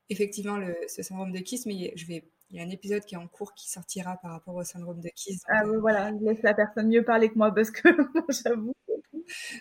effectivement 0.09 0.57
le, 0.57 0.75
ce 0.87 1.03
syndrome 1.03 1.31
de 1.31 1.39
Kiss. 1.39 1.65
Mais 1.65 1.93
je 1.95 2.05
vais 2.05 2.23
il 2.49 2.55
y 2.55 2.61
a 2.61 2.63
un 2.63 2.69
épisode 2.69 3.03
qui 3.03 3.15
est 3.15 3.17
en 3.17 3.27
cours 3.27 3.53
qui 3.53 3.69
sortira 3.69 4.15
par 4.21 4.31
rapport 4.31 4.55
au 4.55 4.63
syndrome 4.63 5.01
de 5.01 5.09
Kiss. 5.09 5.41
Ah 5.49 5.63
oui, 5.65 5.75
voilà, 5.81 6.11
je 6.17 6.23
laisse 6.23 6.41
la 6.43 6.53
personne 6.53 6.87
mieux 6.87 7.03
parler 7.03 7.27
que 7.27 7.37
moi 7.37 7.53
parce 7.53 7.71
que 7.71 7.89
j'avoue 8.29 8.71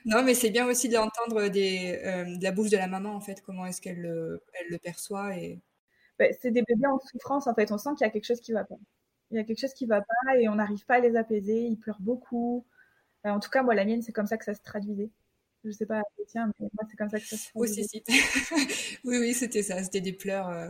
non, 0.05 0.23
mais 0.23 0.35
c'est 0.35 0.51
bien 0.51 0.67
aussi 0.67 0.89
d'entendre 0.89 1.39
euh, 1.39 1.49
de 1.49 2.43
la 2.43 2.53
bouche 2.53 2.71
de 2.71 2.77
la 2.77 2.87
maman, 2.87 3.15
en 3.15 3.21
fait, 3.21 3.41
comment 3.43 3.67
est-ce 3.67 3.81
qu'elle 3.81 4.01
le, 4.01 4.43
elle 4.55 4.69
le 4.71 4.79
perçoit. 4.79 5.37
Et... 5.37 5.61
Bah, 6.19 6.27
c'est 6.41 6.51
des 6.51 6.63
bébés 6.63 6.87
en 6.87 6.99
souffrance, 6.99 7.47
en 7.47 7.55
fait. 7.55 7.73
On 7.73 7.79
sent 7.79 7.91
qu'il 7.97 8.07
y 8.07 8.09
a 8.09 8.13
quelque 8.13 8.27
chose 8.27 8.41
qui 8.41 8.53
va 8.53 8.65
pas. 8.65 8.79
Il 9.31 9.37
y 9.37 9.41
a 9.41 9.45
quelque 9.45 9.61
chose 9.61 9.75
qui 9.75 9.87
va 9.87 10.01
pas 10.01 10.39
et 10.39 10.49
on 10.49 10.55
n'arrive 10.57 10.85
pas 10.87 10.97
à 10.97 11.01
les 11.01 11.17
apaiser. 11.17 11.67
Ils 11.67 11.79
pleurent 11.79 12.01
beaucoup. 12.01 12.67
Euh, 13.27 13.31
en 13.31 13.41
tout 13.41 13.51
cas, 13.51 13.63
moi, 13.63 13.75
la 13.75 13.85
mienne, 13.85 14.03
c'est 14.03 14.13
comme 14.13 14.27
ça 14.27 14.37
que 14.37 14.45
ça 14.45 14.55
se 14.55 14.63
traduisait. 14.63 15.11
Je 15.65 15.73
sais 15.73 15.87
pas, 15.87 16.03
tiens, 16.29 16.53
mais 16.61 16.69
moi, 16.75 16.85
c'est 16.89 16.97
comme 16.97 17.11
ça 17.11 17.19
que 17.19 17.27
ça 17.27 17.37
se 17.37 17.51
traduisait. 17.51 18.05
Oui, 19.05 19.19
oui, 19.19 19.35
c'était 19.35 19.63
ça. 19.63 19.83
C'était 19.83 20.01
des 20.01 20.13
pleurs 20.13 20.49
euh, 20.49 20.69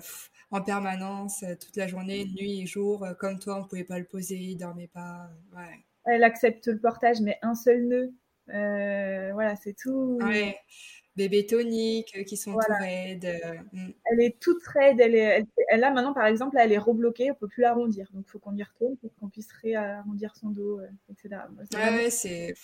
en 0.51 0.63
permanence, 0.63 1.45
toute 1.61 1.77
la 1.77 1.87
journée, 1.87 2.25
nuit 2.25 2.63
et 2.63 2.67
jour. 2.67 3.07
comme 3.19 3.39
toi, 3.39 3.61
on 3.61 3.65
pouvait 3.69 3.85
pas 3.85 3.99
le 3.99 4.07
poser, 4.07 4.37
il 4.37 4.57
dormait 4.57 4.89
pas. 4.89 5.29
Ouais. 5.55 5.85
Elle 6.07 6.23
accepte 6.23 6.69
le 6.69 6.79
portage, 6.79 7.21
mais 7.21 7.39
un 7.43 7.55
seul 7.55 7.87
nœud. 7.87 8.15
Euh, 8.55 9.31
voilà, 9.33 9.57
c'est 9.57 9.75
tout. 9.75 10.19
Ouais. 10.23 10.57
Bébé 11.17 11.47
tonique 11.47 12.15
euh, 12.15 12.25
qui 12.25 12.37
sont 12.37 12.53
tout 12.53 12.59
raides. 12.79 13.25
Euh, 13.25 13.55
mm. 13.73 13.93
Elle 14.05 14.21
est 14.21 14.39
toute 14.39 14.63
raide. 14.65 15.01
Elle, 15.01 15.15
est, 15.15 15.47
elle, 15.69 15.81
là, 15.81 15.91
maintenant, 15.91 16.13
par 16.13 16.27
exemple, 16.27 16.59
elle 16.61 16.73
est 16.73 16.79
rebloquée. 16.79 17.31
On 17.31 17.35
peut 17.35 17.49
plus 17.49 17.63
l'arrondir. 17.63 18.07
Donc, 18.13 18.25
il 18.29 18.31
faut 18.31 18.39
qu'on 18.39 18.55
y 18.55 18.63
retourne 18.63 18.97
pour 18.99 19.15
qu'on 19.17 19.29
puisse 19.29 19.51
réarrondir 19.63 20.37
son 20.37 20.51
dos, 20.51 20.81
etc. 21.11 21.41
ouais, 21.75 22.11
c'est, 22.11 22.55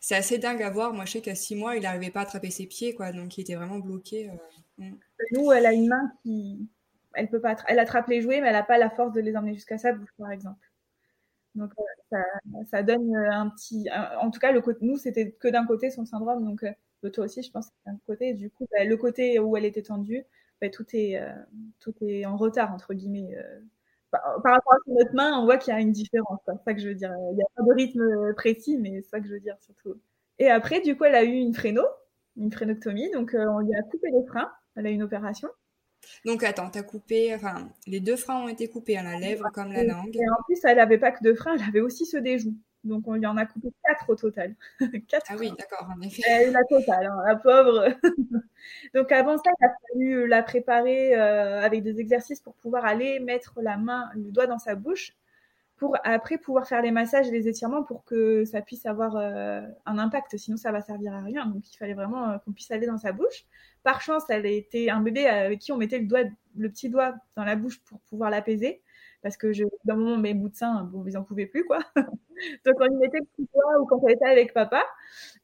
c'est 0.00 0.14
assez 0.14 0.36
dingue 0.36 0.62
à 0.62 0.68
voir. 0.68 0.92
Moi, 0.92 1.06
je 1.06 1.12
sais 1.12 1.20
qu'à 1.22 1.34
six 1.34 1.56
mois, 1.56 1.76
il 1.76 1.82
n'arrivait 1.82 2.10
pas 2.10 2.20
à 2.20 2.22
attraper 2.24 2.50
ses 2.50 2.66
pieds. 2.66 2.94
Quoi, 2.94 3.12
donc, 3.12 3.38
il 3.38 3.40
était 3.40 3.54
vraiment 3.54 3.78
bloqué. 3.78 4.30
Mm. 4.76 4.92
Nous, 5.32 5.52
elle 5.52 5.64
a 5.64 5.72
une 5.72 5.88
main 5.88 6.12
qui. 6.22 6.68
Elle 7.14 7.28
peut 7.28 7.40
pas. 7.40 7.56
Elle 7.66 7.78
attrape 7.78 8.08
les 8.08 8.20
jouets, 8.20 8.42
mais 8.42 8.48
elle 8.48 8.52
n'a 8.52 8.62
pas 8.62 8.78
la 8.78 8.90
force 8.90 9.12
de 9.12 9.20
les 9.20 9.36
emmener 9.36 9.54
jusqu'à 9.54 9.78
sa 9.78 9.92
bouche, 9.92 10.12
par 10.18 10.30
exemple. 10.30 10.60
Donc 11.54 11.72
ça, 12.10 12.18
ça, 12.70 12.82
donne 12.82 13.14
euh, 13.14 13.30
un 13.30 13.50
petit. 13.50 13.88
en 14.20 14.30
tout 14.30 14.40
cas, 14.40 14.52
le 14.52 14.62
nous, 14.80 14.96
c'était 14.96 15.32
que 15.32 15.48
d'un 15.48 15.66
côté 15.66 15.90
son 15.90 16.04
syndrome. 16.04 16.44
Donc 16.44 16.64
euh, 16.64 17.10
toi 17.10 17.24
aussi, 17.24 17.42
je 17.42 17.50
pense, 17.50 17.68
d'un 17.86 17.98
côté. 18.06 18.34
Du 18.34 18.50
coup, 18.50 18.66
bah, 18.72 18.84
le 18.84 18.96
côté 18.96 19.38
où 19.38 19.56
elle 19.56 19.64
était 19.64 19.82
tendue, 19.82 20.24
bah, 20.60 20.70
tout, 20.70 20.86
est, 20.94 21.20
euh, 21.20 21.30
tout 21.80 21.94
est 22.00 22.24
en 22.24 22.36
retard, 22.36 22.72
entre 22.72 22.94
guillemets. 22.94 23.36
Par, 24.10 24.22
rapport 24.44 24.74
à 24.74 24.76
notre 24.88 25.14
main, 25.14 25.38
on 25.38 25.44
voit 25.44 25.56
qu'il 25.58 25.72
y 25.72 25.76
a 25.76 25.80
une 25.80 25.92
différence. 25.92 26.40
C'est 26.46 26.64
ça 26.64 26.74
que 26.74 26.80
je 26.80 26.88
veux 26.88 26.94
dire. 26.94 27.12
Il 27.32 27.36
n'y 27.36 27.42
a 27.42 27.46
pas 27.56 27.62
de 27.62 27.72
rythme 27.74 28.34
précis, 28.34 28.78
mais 28.78 29.02
c'est 29.02 29.10
ça 29.10 29.20
que 29.20 29.26
je 29.26 29.32
veux 29.34 29.40
dire 29.40 29.56
surtout. 29.60 30.00
Et 30.38 30.50
après, 30.50 30.80
du 30.80 30.96
coup, 30.96 31.04
elle 31.04 31.14
a 31.14 31.24
eu 31.24 31.34
une 31.34 31.54
fréno, 31.54 31.82
une 32.36 32.52
frénoctomie. 32.52 33.10
Donc, 33.12 33.34
on 33.34 33.58
lui 33.60 33.74
a 33.74 33.82
coupé 33.82 34.10
les 34.10 34.26
freins. 34.26 34.50
Elle 34.76 34.86
a 34.86 34.90
eu 34.90 34.94
une 34.94 35.02
opération. 35.02 35.48
Donc 36.24 36.42
attends, 36.42 36.70
t'as 36.70 36.82
coupé, 36.82 37.34
enfin, 37.34 37.68
les 37.86 38.00
deux 38.00 38.16
freins 38.16 38.42
ont 38.42 38.48
été 38.48 38.68
coupés, 38.68 38.96
à 38.96 39.02
la 39.02 39.18
lèvre 39.18 39.48
comme 39.52 39.72
la 39.72 39.84
langue. 39.84 40.14
Et 40.14 40.30
en 40.30 40.42
plus, 40.46 40.58
elle 40.64 40.76
n'avait 40.76 40.98
pas 40.98 41.10
que 41.10 41.22
deux 41.22 41.34
freins, 41.34 41.54
elle 41.56 41.68
avait 41.68 41.80
aussi 41.80 42.06
ceux 42.06 42.20
des 42.20 42.38
joues. 42.38 42.56
Donc 42.84 43.06
on 43.06 43.14
lui 43.14 43.26
en 43.26 43.36
a 43.36 43.46
coupé 43.46 43.68
quatre 43.84 44.10
au 44.10 44.16
total. 44.16 44.54
quatre 45.08 45.26
ah 45.30 45.36
oui, 45.38 45.52
d'accord, 45.56 45.88
en 45.96 46.00
effet. 46.00 46.50
la 46.50 46.64
totale, 46.64 47.06
hein, 47.06 47.22
la 47.26 47.36
pauvre. 47.36 47.88
Donc 48.94 49.12
avant 49.12 49.36
ça, 49.36 49.50
il 49.60 49.64
a 49.64 49.68
fallu 49.88 50.28
la 50.28 50.42
préparer 50.42 51.14
euh, 51.14 51.60
avec 51.62 51.82
des 51.82 52.00
exercices 52.00 52.40
pour 52.40 52.54
pouvoir 52.54 52.84
aller 52.84 53.20
mettre 53.20 53.60
la 53.62 53.76
main, 53.76 54.10
le 54.14 54.30
doigt 54.30 54.46
dans 54.46 54.58
sa 54.58 54.74
bouche, 54.74 55.12
pour 55.82 55.96
après 56.04 56.38
pouvoir 56.38 56.68
faire 56.68 56.80
les 56.80 56.92
massages 56.92 57.26
et 57.26 57.32
les 57.32 57.48
étirements 57.48 57.82
pour 57.82 58.04
que 58.04 58.44
ça 58.44 58.62
puisse 58.62 58.86
avoir 58.86 59.16
euh, 59.16 59.62
un 59.84 59.98
impact. 59.98 60.36
Sinon, 60.36 60.56
ça 60.56 60.70
va 60.70 60.80
servir 60.80 61.12
à 61.12 61.22
rien. 61.22 61.44
Donc 61.46 61.68
il 61.68 61.76
fallait 61.76 61.94
vraiment 61.94 62.30
euh, 62.30 62.38
qu'on 62.38 62.52
puisse 62.52 62.70
aller 62.70 62.86
dans 62.86 62.98
sa 62.98 63.10
bouche. 63.10 63.46
Par 63.82 64.00
chance, 64.00 64.22
elle 64.28 64.46
était 64.46 64.90
un 64.90 65.00
bébé 65.00 65.26
avec 65.26 65.58
qui 65.58 65.72
on 65.72 65.76
mettait 65.76 65.98
le, 65.98 66.06
doigt, 66.06 66.22
le 66.56 66.70
petit 66.70 66.88
doigt 66.88 67.16
dans 67.34 67.42
la 67.42 67.56
bouche 67.56 67.80
pour 67.82 67.98
pouvoir 68.02 68.30
l'apaiser. 68.30 68.80
Parce 69.22 69.36
que 69.36 69.52
je, 69.52 69.64
d'un 69.84 69.96
moment, 69.96 70.18
mes 70.18 70.34
bouts 70.34 70.50
de 70.50 70.54
sein, 70.54 70.84
bon, 70.84 71.04
ils 71.04 71.18
en 71.18 71.24
pouvaient 71.24 71.46
plus, 71.46 71.64
quoi. 71.64 71.80
donc, 71.96 72.74
on 72.78 72.84
lui 72.86 72.96
mettait 72.96 73.18
le 73.18 73.26
petit 73.26 73.48
doigt 73.52 73.80
ou 73.80 73.86
quand 73.86 74.00
elle 74.06 74.14
était 74.14 74.26
avec 74.26 74.52
papa. 74.52 74.84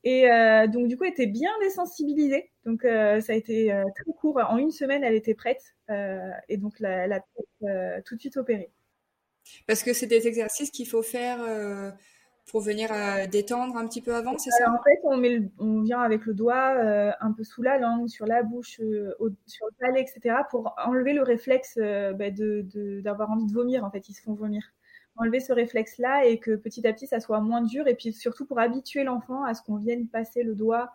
Et 0.04 0.30
euh, 0.30 0.68
donc, 0.68 0.86
du 0.86 0.96
coup, 0.96 1.02
elle 1.04 1.12
était 1.12 1.26
bien 1.26 1.50
désensibilisée. 1.62 2.52
Donc, 2.64 2.84
euh, 2.84 3.20
ça 3.20 3.32
a 3.32 3.36
été 3.36 3.72
euh, 3.72 3.82
très 3.96 4.12
court. 4.20 4.38
En 4.48 4.58
une 4.58 4.70
semaine, 4.70 5.02
elle 5.02 5.14
était 5.14 5.34
prête. 5.34 5.74
et 6.48 6.56
donc, 6.58 6.74
elle 6.80 7.12
a 7.12 7.20
tout 8.02 8.14
de 8.14 8.20
suite 8.20 8.36
opérée. 8.36 8.70
Parce 9.66 9.82
que 9.82 9.92
c'est 9.92 10.06
des 10.06 10.26
exercices 10.26 10.70
qu'il 10.70 10.86
faut 10.86 11.02
faire 11.02 11.40
pour 12.48 12.60
venir 12.60 12.90
euh, 12.92 13.26
détendre 13.26 13.76
un 13.76 13.86
petit 13.86 14.00
peu 14.00 14.14
avant, 14.14 14.36
c'est 14.38 14.50
ça? 14.50 14.70
En 14.70 14.82
fait, 14.82 15.00
on, 15.58 15.82
vient 15.82 16.00
avec 16.00 16.24
le 16.26 16.34
doigt 16.34 16.74
euh, 16.76 17.12
un 17.20 17.32
peu 17.32 17.44
sous 17.44 17.62
la 17.62 17.78
langue, 17.78 18.08
sur 18.08 18.26
la 18.26 18.42
bouche, 18.42 18.80
euh, 18.80 19.14
sur 19.46 19.66
le 19.66 19.72
palais, 19.78 20.00
etc., 20.00 20.36
pour 20.50 20.74
enlever 20.84 21.12
le 21.12 21.22
réflexe 21.22 21.78
bah, 21.78 22.30
d'avoir 23.02 23.30
envie 23.30 23.46
de 23.46 23.52
vomir. 23.52 23.84
En 23.84 23.90
fait, 23.90 24.08
ils 24.08 24.14
se 24.14 24.22
font 24.22 24.34
vomir. 24.34 24.62
Enlever 25.16 25.40
ce 25.40 25.52
réflexe-là 25.52 26.26
et 26.26 26.38
que 26.38 26.54
petit 26.56 26.86
à 26.86 26.92
petit, 26.92 27.06
ça 27.06 27.20
soit 27.20 27.40
moins 27.40 27.62
dur. 27.62 27.86
Et 27.88 27.94
puis 27.94 28.12
surtout 28.12 28.46
pour 28.46 28.60
habituer 28.60 29.04
l'enfant 29.04 29.44
à 29.44 29.54
ce 29.54 29.62
qu'on 29.62 29.76
vienne 29.76 30.06
passer 30.08 30.42
le 30.42 30.54
doigt 30.54 30.92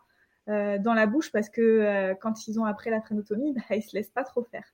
dans 0.47 0.93
la 0.93 1.06
bouche 1.06 1.32
parce 1.32 1.49
que 1.49 2.14
quand 2.22 2.47
ils 2.47 2.60
ont 2.60 2.66
après 2.66 2.89
la 2.89 3.01
frénotomie, 3.01 3.54
bah, 3.70 3.76
ils 3.76 3.84
se 3.84 3.95
laissent 3.95 4.12
pas 4.12 4.24
trop 4.24 4.43
faire. 4.43 4.66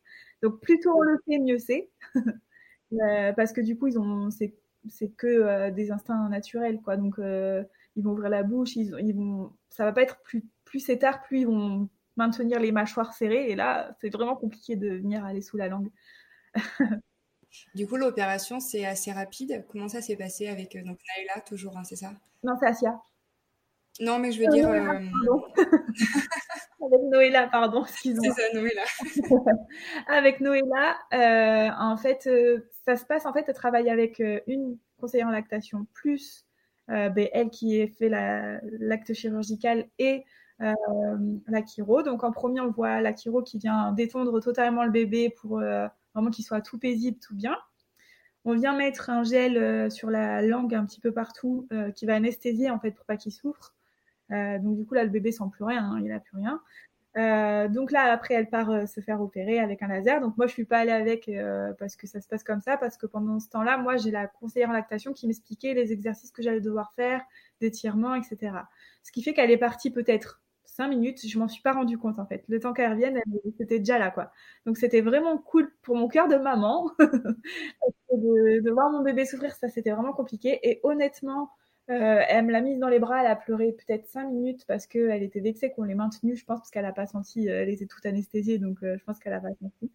Donc 0.43 0.61
plutôt 0.61 0.91
on 0.95 1.01
le 1.01 1.17
fait, 1.25 1.39
mieux 1.39 1.59
c'est. 1.59 1.89
parce 3.35 3.53
que 3.53 3.61
du 3.61 3.77
coup, 3.77 3.87
ils 3.87 3.99
ont, 3.99 4.29
c'est 4.31 5.09
que 5.17 5.27
euh, 5.27 5.71
des 5.71 5.91
instincts 5.91 6.29
naturels, 6.29 6.79
quoi. 6.81 6.97
Donc, 6.97 7.19
euh, 7.19 7.63
ils 7.95 8.03
vont 8.03 8.11
ouvrir 8.11 8.29
la 8.29 8.43
bouche, 8.43 8.75
ils, 8.75 8.95
ils 9.01 9.15
vont, 9.15 9.51
ça 9.69 9.85
va 9.85 9.91
pas 9.91 10.01
être 10.01 10.21
plus, 10.21 10.43
plus 10.65 10.79
c'est 10.79 10.97
tard, 10.97 11.21
plus 11.21 11.41
ils 11.41 11.47
vont 11.47 11.89
maintenir 12.15 12.59
les 12.59 12.71
mâchoires 12.71 13.13
serrées. 13.13 13.49
Et 13.49 13.55
là, 13.55 13.95
c'est 14.01 14.09
vraiment 14.09 14.35
compliqué 14.35 14.75
de 14.75 14.89
venir 14.89 15.25
aller 15.25 15.41
sous 15.41 15.57
la 15.57 15.67
langue. 15.67 15.89
du 17.75 17.87
coup, 17.87 17.95
l'opération, 17.95 18.59
c'est 18.59 18.85
assez 18.85 19.11
rapide. 19.11 19.65
Comment 19.69 19.89
ça 19.89 20.01
s'est 20.01 20.17
passé 20.17 20.47
avec 20.47 20.77
donc 20.83 20.99
Naïla, 21.17 21.41
toujours, 21.41 21.77
hein, 21.77 21.83
c'est 21.83 21.95
ça? 21.95 22.13
Non, 22.43 22.55
c'est 22.59 22.67
Asia. 22.67 23.01
Non, 23.99 24.17
mais 24.17 24.31
je 24.31 24.39
veux 24.41 24.47
dire. 24.47 24.69
Avec 26.81 27.01
Noëlla, 27.09 27.47
pardon, 27.47 27.83
excuse-moi. 27.83 28.33
C'est 28.33 28.41
ça, 28.41 28.53
Noëlla. 28.53 28.83
avec 30.07 30.39
Noëlla, 30.39 30.97
euh, 31.13 31.69
en 31.77 31.97
fait, 31.97 32.27
euh, 32.27 32.59
ça 32.85 32.95
se 32.95 33.05
passe, 33.05 33.25
en 33.25 33.33
fait, 33.33 33.45
elle 33.47 33.53
travaille 33.53 33.89
avec 33.89 34.19
euh, 34.21 34.39
une 34.47 34.77
conseillère 34.99 35.27
en 35.27 35.31
lactation, 35.31 35.85
plus 35.93 36.45
ben, 36.87 37.27
elle 37.33 37.51
qui 37.51 37.87
fait 37.87 38.09
l'acte 38.09 39.13
chirurgical 39.13 39.85
et 39.99 40.25
la 40.59 41.63
chiro. 41.63 42.01
Donc, 42.01 42.23
en 42.23 42.31
premier, 42.31 42.61
on 42.61 42.71
voit 42.71 42.99
la 42.99 43.15
chiro 43.15 43.43
qui 43.43 43.59
vient 43.59 43.91
détendre 43.91 44.41
totalement 44.41 44.83
le 44.83 44.89
bébé 44.89 45.29
pour 45.29 45.59
vraiment 45.59 46.31
qu'il 46.31 46.43
soit 46.43 46.61
tout 46.61 46.79
paisible, 46.79 47.19
tout 47.19 47.35
bien. 47.35 47.55
On 48.43 48.55
vient 48.55 48.75
mettre 48.75 49.11
un 49.11 49.23
gel 49.23 49.91
sur 49.91 50.09
la 50.09 50.41
langue 50.41 50.73
un 50.73 50.83
petit 50.83 50.99
peu 50.99 51.11
partout 51.11 51.67
qui 51.95 52.07
va 52.07 52.15
anesthésier, 52.15 52.71
en 52.71 52.79
fait, 52.79 52.89
pour 52.89 53.05
pas 53.05 53.17
qu'il 53.17 53.31
souffre. 53.31 53.75
Euh, 54.31 54.59
donc 54.59 54.77
du 54.77 54.85
coup 54.85 54.93
là 54.93 55.03
le 55.03 55.09
bébé 55.09 55.31
sent 55.31 55.43
plus 55.51 55.63
rien, 55.63 55.83
hein, 55.83 55.99
il 56.01 56.09
n'a 56.09 56.19
plus 56.19 56.37
rien. 56.37 56.61
Euh, 57.17 57.67
donc 57.67 57.91
là 57.91 58.11
après 58.11 58.35
elle 58.35 58.49
part 58.49 58.69
euh, 58.69 58.85
se 58.85 59.01
faire 59.01 59.21
opérer 59.21 59.59
avec 59.59 59.81
un 59.81 59.87
laser. 59.87 60.21
Donc 60.21 60.37
moi 60.37 60.47
je 60.47 60.53
suis 60.53 60.65
pas 60.65 60.79
allée 60.79 60.91
avec 60.91 61.29
parce 61.79 61.95
que 61.95 62.07
ça 62.07 62.21
se 62.21 62.27
passe 62.27 62.43
comme 62.43 62.61
ça 62.61 62.77
parce 62.77 62.97
que 62.97 63.05
pendant 63.07 63.39
ce 63.39 63.49
temps-là 63.49 63.77
moi 63.77 63.97
j'ai 63.97 64.11
la 64.11 64.27
conseillère 64.27 64.69
en 64.69 64.73
lactation 64.73 65.13
qui 65.13 65.27
m'expliquait 65.27 65.73
les 65.73 65.91
exercices 65.91 66.31
que 66.31 66.41
j'allais 66.41 66.61
devoir 66.61 66.93
faire, 66.95 67.21
d'étirement, 67.61 68.15
etc. 68.15 68.53
Ce 69.03 69.11
qui 69.11 69.23
fait 69.23 69.33
qu'elle 69.33 69.51
est 69.51 69.57
partie 69.57 69.91
peut-être 69.91 70.41
cinq 70.79 70.87
minutes, 70.89 71.27
je 71.27 71.39
m'en 71.39 71.47
suis 71.49 71.61
pas 71.61 71.73
rendu 71.73 71.97
compte 71.97 72.19
en 72.19 72.25
fait. 72.25 72.43
Le 72.47 72.59
temps 72.59 72.73
qu'elle 72.73 72.91
revienne, 72.91 73.19
c'était 73.57 73.79
déjà 73.79 73.99
là 73.99 74.11
quoi. 74.11 74.31
Donc 74.65 74.77
c'était 74.77 75.01
vraiment 75.01 75.37
cool 75.37 75.71
pour 75.81 75.95
mon 75.97 76.07
cœur 76.07 76.27
de 76.27 76.37
maman 76.37 76.89
de, 78.13 78.71
voir 78.71 78.89
mon 78.91 79.01
bébé 79.01 79.25
souffrir, 79.25 79.53
ça 79.55 79.67
c'était 79.69 79.91
vraiment 79.91 80.13
compliqué. 80.13 80.59
Et 80.63 80.79
honnêtement, 80.83 81.51
euh, 81.89 82.21
elle 82.27 82.45
me 82.45 82.51
l'a 82.51 82.61
mise 82.61 82.77
dans 82.77 82.87
les 82.87 82.99
bras, 82.99 83.21
elle 83.21 83.31
a 83.31 83.35
pleuré 83.35 83.71
peut-être 83.71 84.05
cinq 84.05 84.29
minutes 84.29 84.63
parce 84.67 84.85
qu'elle 84.85 85.23
était 85.23 85.39
vexée 85.39 85.71
qu'on 85.71 85.83
l'ait 85.83 85.95
maintenue, 85.95 86.35
je 86.35 86.45
pense, 86.45 86.59
parce 86.59 86.69
qu'elle 86.69 86.83
n'a 86.83 86.93
pas 86.93 87.07
senti, 87.07 87.49
euh, 87.49 87.63
elle 87.63 87.69
était 87.69 87.87
toute 87.87 88.05
anesthésiée, 88.05 88.59
donc 88.59 88.83
euh, 88.83 88.95
je 88.97 89.03
pense 89.03 89.17
qu'elle 89.17 89.33
n'a 89.33 89.39
pas 89.39 89.55
senti. 89.59 89.91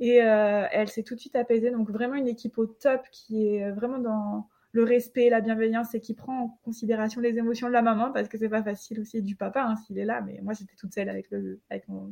Et 0.00 0.16
elle 0.16 0.88
s'est 0.88 1.04
tout 1.04 1.14
de 1.14 1.20
suite 1.20 1.36
apaisée, 1.36 1.70
donc 1.70 1.88
vraiment 1.88 2.16
une 2.16 2.26
équipe 2.26 2.58
au 2.58 2.66
top 2.66 3.02
qui 3.12 3.46
est 3.46 3.70
vraiment 3.70 3.98
dans 3.98 4.48
le 4.72 4.82
respect, 4.82 5.30
la 5.30 5.40
bienveillance 5.40 5.94
et 5.94 6.00
qui 6.00 6.14
prend 6.14 6.36
en 6.36 6.48
considération 6.64 7.20
les 7.20 7.38
émotions 7.38 7.68
de 7.68 7.72
la 7.72 7.80
maman 7.80 8.10
parce 8.10 8.26
que 8.28 8.36
c'est 8.36 8.48
pas 8.48 8.64
facile 8.64 8.98
aussi 8.98 9.22
du 9.22 9.36
papa 9.36 9.62
hein, 9.62 9.76
s'il 9.76 9.96
est 9.98 10.04
là, 10.04 10.20
mais 10.20 10.40
moi 10.42 10.52
j'étais 10.52 10.74
toute 10.74 10.92
seule 10.92 11.08
avec, 11.08 11.30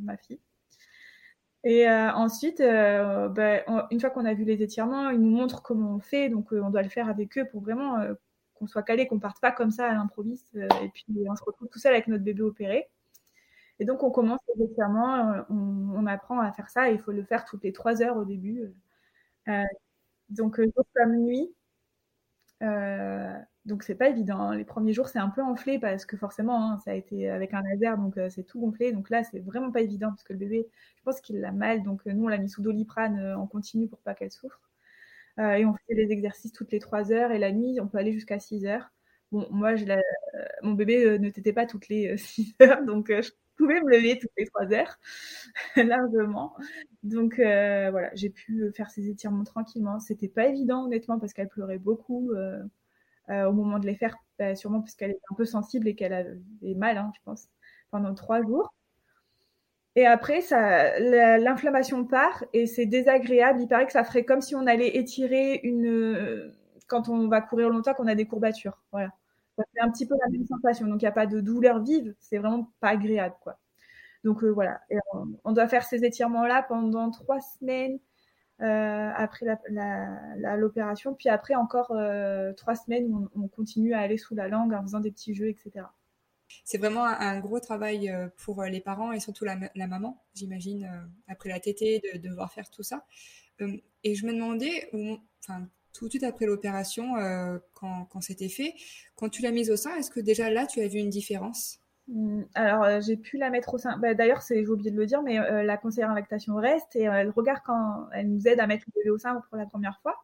ma 0.03 0.17
fille. 0.17 0.39
Et 1.65 1.91
ensuite, 1.91 2.59
ben, 2.61 3.63
une 3.91 4.01
fois 4.01 4.11
qu'on 4.11 4.27
a 4.27 4.35
vu 4.35 4.45
les 4.45 4.63
étirements, 4.63 5.11
ils 5.11 5.21
nous 5.21 5.31
montrent 5.31 5.63
comment 5.63 5.97
on 5.97 6.01
fait, 6.01 6.29
donc 6.29 6.53
on 6.53 6.71
doit 6.71 6.83
le 6.83 6.89
faire 6.89 7.09
avec 7.09 7.37
eux 7.37 7.47
pour 7.51 7.63
vraiment 7.63 7.97
qu'on 8.63 8.69
soit 8.69 8.85
calé, 8.85 9.09
qu'on 9.09 9.19
parte 9.19 9.41
pas 9.41 9.51
comme 9.53 9.73
ça 9.73 9.89
à 9.89 9.95
l'improviste. 9.95 10.55
Euh, 10.55 10.69
et 10.83 10.89
puis 10.91 11.05
on 11.29 11.35
se 11.35 11.43
retrouve 11.45 11.69
tout 11.69 11.81
seul 11.81 11.93
avec 11.95 12.07
notre 12.07 12.23
bébé 12.23 12.43
opéré. 12.43 12.89
Et 13.81 13.85
donc 13.85 14.03
on 14.05 14.11
commence 14.11 14.39
régulièrement, 14.57 15.33
euh, 15.33 15.43
on, 15.51 15.97
on, 15.97 16.07
apprend 16.07 16.39
à 16.41 16.53
faire 16.53 16.71
ça. 16.71 16.91
il 16.91 17.01
faut 17.01 17.13
le 17.13 17.25
faire 17.25 17.45
toutes 17.45 17.65
les 17.65 17.73
trois 17.73 18.03
heures 18.03 18.17
au 18.17 18.25
début. 18.25 18.73
Euh, 19.49 19.65
donc 20.31 20.61
jour 20.61 20.87
comme 20.95 21.17
nuit. 21.17 21.53
donc 23.65 23.83
c'est 23.83 23.97
pas 23.97 24.09
évident. 24.09 24.41
Hein. 24.41 24.57
Les 24.57 24.65
premiers 24.65 24.93
jours 24.93 25.09
c'est 25.09 25.19
un 25.19 25.31
peu 25.31 25.43
enflé 25.43 25.79
parce 25.81 26.05
que 26.07 26.17
forcément 26.17 26.73
hein, 26.73 26.79
ça 26.85 26.93
a 26.93 26.95
été 26.95 27.29
avec 27.31 27.55
un 27.55 27.63
laser 27.63 27.99
donc 27.99 28.15
c'est 28.31 28.45
tout 28.45 28.61
gonflé. 28.61 28.93
Donc 28.93 29.11
là 29.11 29.25
c'est 29.25 29.41
vraiment 29.41 29.73
pas 29.73 29.81
évident 29.81 30.11
parce 30.11 30.23
que 30.23 30.33
le 30.33 30.39
bébé, 30.39 30.69
je 30.97 31.03
pense 31.03 31.21
qu'il 31.21 31.41
l'a 31.41 31.53
mal. 31.53 31.83
Donc 31.83 32.07
nous 32.07 32.25
on 32.25 32.29
l'a 32.29 32.39
mis 32.39 32.49
sous 32.49 32.63
doliprane 32.63 33.35
en 33.35 33.47
continu 33.49 33.89
pour 33.89 34.01
pas 34.01 34.15
qu'elle 34.15 34.33
souffre. 34.33 34.61
Euh, 35.39 35.55
et 35.55 35.65
on 35.65 35.75
fait 35.75 35.95
des 35.95 36.13
exercices 36.13 36.53
toutes 36.53 36.73
les 36.73 36.79
3 36.79 37.13
heures 37.13 37.33
et 37.33 37.39
la 37.39 37.53
nuit, 37.53 37.79
on 37.81 37.89
peut 37.89 37.99
aller 37.99 38.13
jusqu'à 38.13 38.39
6 38.39 38.67
heures. 38.67 38.91
Bon, 39.33 39.47
moi, 39.51 39.77
je 39.77 39.85
mon 40.63 40.73
bébé 40.73 41.05
euh, 41.05 41.19
ne 41.19 41.31
t'était 41.31 41.53
pas 41.55 41.67
toutes 41.67 41.89
les 41.89 42.17
6 42.19 42.55
euh, 42.63 42.67
heures, 42.69 42.85
donc 42.85 43.09
je 43.11 43.31
pouvais 43.57 43.81
me 43.81 43.91
lever 43.91 44.19
toutes 44.19 44.31
les 44.37 44.47
3 44.47 44.73
heures, 44.73 44.99
largement. 45.77 46.55
Donc 47.03 47.37
voilà, 47.37 48.11
j'ai 48.15 48.31
pu 48.31 48.71
faire 48.77 48.91
ces 48.91 49.09
étirements 49.09 49.45
tranquillement. 49.45 50.01
C'était 50.01 50.29
pas 50.29 50.47
évident, 50.49 50.85
honnêtement, 50.87 51.19
parce 51.19 51.33
qu'elle 51.33 51.49
pleurait 51.49 51.79
beaucoup 51.79 52.33
au 53.29 53.53
moment 53.53 53.79
de 53.79 53.87
les 53.87 53.95
faire, 53.97 54.17
bah, 54.39 54.55
sûrement 54.55 54.81
parce 54.81 54.95
qu'elle 54.95 55.13
était 55.13 55.21
un 55.31 55.35
peu 55.37 55.45
sensible 55.47 55.89
et 55.89 55.95
qu'elle 55.95 56.13
avait 56.13 56.75
mal, 56.77 56.99
hein, 56.99 57.11
je 57.17 57.21
pense, 57.25 57.49
pendant 57.91 58.15
3 58.15 58.43
jours. 58.43 58.73
Et 59.95 60.07
après, 60.07 60.41
ça, 60.41 60.99
l'inflammation 61.39 62.05
part 62.05 62.45
et 62.53 62.67
c'est 62.67 62.87
désagréable. 62.87 63.61
Il 63.61 63.69
paraît 63.69 63.87
que 63.87 63.93
ça 63.93 64.05
ferait 64.05 64.25
comme 64.25 64.41
si 64.41 64.55
on 64.55 64.67
allait 64.67 64.97
étirer 64.97 65.61
une, 65.65 66.53
quand 66.87 67.09
on 67.09 67.29
va 67.29 67.43
courir 67.43 67.69
longtemps, 67.71 67.95
qu'on 67.95 68.07
a 68.07 68.15
des 68.15 68.27
courbatures. 68.27 68.83
Voilà. 68.93 69.11
Fait 69.57 69.81
un 69.81 69.91
petit 69.91 70.07
peu 70.07 70.15
la 70.21 70.31
même 70.31 70.47
sensation. 70.47 70.87
Donc, 70.87 71.03
il 71.03 71.05
n'y 71.05 71.09
a 71.09 71.13
pas 71.13 71.27
de 71.27 71.41
douleur 71.41 71.83
vive. 71.83 72.15
C'est 72.21 72.39
vraiment 72.39 72.71
pas 72.81 72.91
agréable, 72.91 73.37
quoi. 73.43 73.59
Donc, 74.25 74.45
euh, 74.45 74.51
voilà. 74.51 74.81
Et 74.91 74.97
on, 75.45 75.53
doit 75.53 75.69
faire 75.69 75.85
ces 75.85 76.05
étirements-là 76.05 76.65
pendant 76.69 77.11
trois 77.11 77.41
semaines 77.41 77.99
euh, 78.63 79.11
après 79.17 79.47
l'opération. 80.59 81.11
La, 81.11 81.17
Puis 81.17 81.29
après, 81.29 81.55
encore 81.55 81.93
euh, 81.93 82.53
trois 82.55 82.77
semaines 82.77 83.29
on 83.37 83.49
continue 83.49 83.95
à 83.95 84.01
aller 84.01 84.19
sous 84.19 84.35
la 84.35 84.49
langue 84.49 84.73
en 84.75 84.83
faisant 84.83 85.01
des 85.01 85.11
petits 85.11 85.35
jeux, 85.35 85.49
etc 85.49 85.87
c'est 86.65 86.79
vraiment 86.79 87.05
un, 87.05 87.41
gros 87.41 87.61
travail 87.61 88.09
euh, 88.09 88.29
pour 88.45 88.63
euh, 88.63 88.69
les 88.69 88.81
parents 88.81 89.13
et 89.13 89.21
surtout 89.21 89.45
la, 89.45 89.57
maman, 89.87 90.23
j'imagine, 90.35 90.85
euh, 90.85 91.07
après 91.29 91.49
la 91.49 91.61
tétée, 91.61 92.03
de, 92.15 92.19
devoir 92.19 92.53
faire 92.53 92.71
tout 92.71 92.83
ça. 92.83 93.05
et 94.05 94.15
je 94.15 94.27
me 94.27 94.33
demandais, 94.33 94.91
enfin, 95.41 95.69
tout 95.93 96.07
de 96.07 96.11
suite 96.11 96.25
après 96.25 96.47
l'opération, 96.47 97.15
quand, 97.75 98.21
c'était 98.21 98.49
fait, 98.49 98.75
quand 99.15 99.29
tu 99.29 99.43
l'as 99.43 99.53
mise 99.53 99.71
au 99.71 99.77
sein, 99.77 99.95
est-ce 99.97 100.11
que 100.11 100.21
déjà 100.21 100.51
là, 100.51 100.67
tu 100.67 100.81
as 100.81 100.89
vu 100.89 100.99
une 100.99 101.11
différence? 101.11 101.79
Mmh, 102.09 102.43
alors, 102.55 103.01
j'ai 103.01 103.17
pu 103.17 103.37
la 103.37 103.51
mettre 103.51 103.75
au 103.75 103.79
sein. 103.79 103.97
Bah, 103.99 104.15
d'ailleurs, 104.15 104.43
j'ai 104.49 104.67
oublié 104.67 104.91
de 104.91 104.97
le 104.97 105.07
dire, 105.07 105.23
mais 105.23 105.37
la 105.63 105.77
conseillère 105.77 106.11
en 106.11 106.15
lactation 106.15 106.57
reste 106.57 106.97
et 106.97 107.03
elle 107.03 107.31
regarde 107.31 107.61
quand 107.65 108.09
elle 108.13 108.31
nous 108.31 108.49
aide 108.49 108.59
à 108.59 108.67
mettre 108.67 108.87
le 108.89 109.01
bébé 109.01 109.11
au 109.11 109.19
sein 109.19 109.41
pour 109.49 109.59
la 109.59 109.67
première 109.67 110.01
fois. 110.01 110.17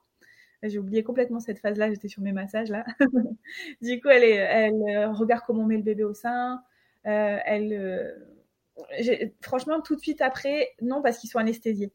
J'ai 0.62 0.78
oublié 0.78 1.04
complètement 1.04 1.40
cette 1.40 1.60
phase-là, 1.60 1.90
j'étais 1.90 2.08
sur 2.08 2.22
mes 2.22 2.32
massages 2.32 2.68
là. 2.70 2.84
du 3.80 4.00
coup, 4.00 4.08
elle, 4.08 4.72
euh, 4.88 5.12
regarde 5.12 5.42
comment 5.46 5.62
on 5.62 5.66
met 5.66 5.76
le 5.76 5.82
bébé 5.82 6.02
au 6.04 6.14
sein. 6.14 6.62
Euh, 7.06 7.38
elle, 7.44 7.72
euh, 7.72 9.28
franchement, 9.40 9.80
tout 9.80 9.94
de 9.94 10.00
suite 10.00 10.20
après, 10.20 10.70
non, 10.82 11.00
parce 11.02 11.18
qu'ils 11.18 11.30
sont 11.30 11.38
anesthésiés. 11.38 11.92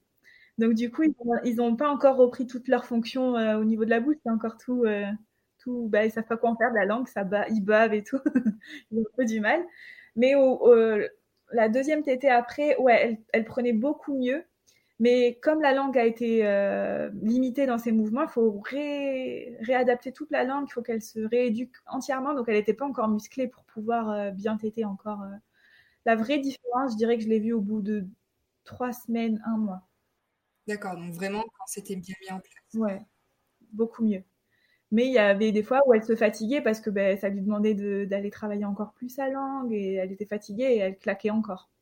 Donc 0.59 0.73
du 0.75 0.91
coup, 0.91 1.03
ils 1.45 1.55
n'ont 1.57 1.75
pas 1.75 1.89
encore 1.89 2.17
repris 2.17 2.47
toutes 2.47 2.67
leurs 2.67 2.85
fonctions 2.85 3.33
au 3.57 3.63
niveau 3.65 3.85
de 3.85 3.89
la 3.89 3.99
bouche. 3.99 4.17
C'est 4.23 4.31
encore 4.31 4.57
tout, 4.57 4.85
tout. 5.59 5.87
Bah, 5.89 6.05
ils 6.05 6.11
savent 6.11 6.25
pas 6.25 6.37
quoi 6.37 6.51
en 6.51 6.55
faire 6.57 6.71
de 6.71 6.77
la 6.77 6.85
langue, 6.85 7.07
ça 7.07 7.25
ils 7.49 7.61
bavent 7.65 7.93
et 7.93 8.03
tout. 8.03 8.19
ils 8.91 8.99
ont 8.99 9.01
un 9.01 9.15
peu 9.17 9.25
du 9.25 9.39
mal. 9.39 9.61
Mais 10.15 10.33
la 11.53 11.69
deuxième 11.69 12.03
tétée 12.03 12.29
après, 12.29 12.77
ouais, 12.77 13.19
elle 13.33 13.45
prenait 13.45 13.73
beaucoup 13.73 14.17
mieux. 14.17 14.43
Mais 15.03 15.37
comme 15.41 15.61
la 15.61 15.73
langue 15.73 15.97
a 15.97 16.05
été 16.05 16.47
euh, 16.47 17.09
limitée 17.21 17.65
dans 17.65 17.77
ses 17.77 17.91
mouvements, 17.91 18.21
il 18.21 18.29
faut 18.29 18.63
réadapter 19.59 20.13
toute 20.13 20.31
la 20.31 20.45
langue, 20.45 20.67
il 20.69 20.71
faut 20.71 20.81
qu'elle 20.81 21.01
se 21.01 21.19
rééduque 21.19 21.75
entièrement. 21.87 22.33
Donc 22.33 22.45
elle 22.47 22.55
n'était 22.55 22.73
pas 22.73 22.85
encore 22.85 23.09
musclée 23.09 23.49
pour 23.49 23.65
pouvoir 23.65 24.09
euh, 24.09 24.31
bien 24.31 24.55
téter 24.55 24.85
encore. 24.85 25.21
Euh. 25.23 25.35
La 26.05 26.15
vraie 26.15 26.39
différence, 26.39 26.93
je 26.93 26.95
dirais 26.95 27.17
que 27.17 27.23
je 27.23 27.27
l'ai 27.27 27.41
vue 27.41 27.51
au 27.51 27.59
bout 27.59 27.81
de 27.81 28.07
trois 28.63 28.93
semaines, 28.93 29.43
un 29.45 29.57
mois. 29.57 29.81
D'accord, 30.69 30.95
donc 30.95 31.13
vraiment 31.13 31.41
quand 31.41 31.65
c'était 31.67 31.97
bien 31.97 32.15
mis 32.21 32.31
en 32.31 32.39
place. 32.39 32.73
Ouais, 32.75 33.01
beaucoup 33.73 34.05
mieux. 34.05 34.23
Mais 34.91 35.07
il 35.07 35.11
y 35.11 35.19
avait 35.19 35.51
des 35.51 35.63
fois 35.63 35.81
où 35.85 35.93
elle 35.93 36.05
se 36.05 36.15
fatiguait 36.15 36.61
parce 36.61 36.79
que 36.79 36.89
ben, 36.89 37.17
ça 37.17 37.27
lui 37.27 37.41
demandait 37.41 38.05
d'aller 38.05 38.29
travailler 38.29 38.63
encore 38.63 38.93
plus 38.93 39.09
sa 39.09 39.27
langue 39.27 39.73
et 39.73 39.95
elle 39.95 40.13
était 40.13 40.25
fatiguée 40.25 40.63
et 40.63 40.77
elle 40.77 40.97
claquait 40.97 41.29
encore. 41.29 41.72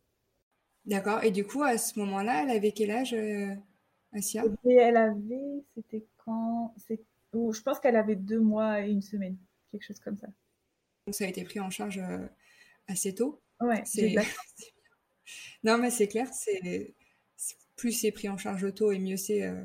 D'accord. 0.86 1.24
Et 1.24 1.32
du 1.32 1.46
coup, 1.46 1.64
à 1.64 1.78
ce 1.78 2.00
moment-là, 2.00 2.44
elle 2.44 2.56
avait 2.56 2.72
quel 2.72 2.92
âge, 2.92 3.14
euh, 3.14 3.54
Asia? 4.14 4.44
Elle 4.66 4.98
avait, 4.98 5.64
c'était 5.76 6.06
quand 6.18 6.74
Je 7.34 7.62
pense 7.62 7.80
qu'elle 7.80 7.96
avait 7.96 8.16
deux 8.16 8.40
mois 8.40 8.82
et 8.82 8.90
une 8.90 9.02
semaine, 9.02 9.38
quelque 9.72 9.84
chose 9.84 10.00
comme 10.00 10.18
ça. 10.18 10.28
Donc 11.06 11.16
ça 11.16 11.26
a 11.26 11.28
été 11.28 11.44
pris 11.44 11.60
en 11.60 11.70
charge 11.70 12.00
euh, 12.00 12.28
assez 12.88 13.14
tôt. 13.14 13.42
Ouais, 13.60 13.84
c'est 13.86 14.16
Non, 15.64 15.78
mais 15.78 15.92
c'est 15.92 16.08
clair, 16.08 16.28
c'est 16.34 16.96
plus 17.76 17.94
c'est 17.94 18.12
pris 18.12 18.30
en 18.30 18.38
charge 18.38 18.74
tôt 18.76 18.92
et 18.92 19.00
mieux 19.00 19.18
c'est 19.18 19.44
euh, 19.44 19.64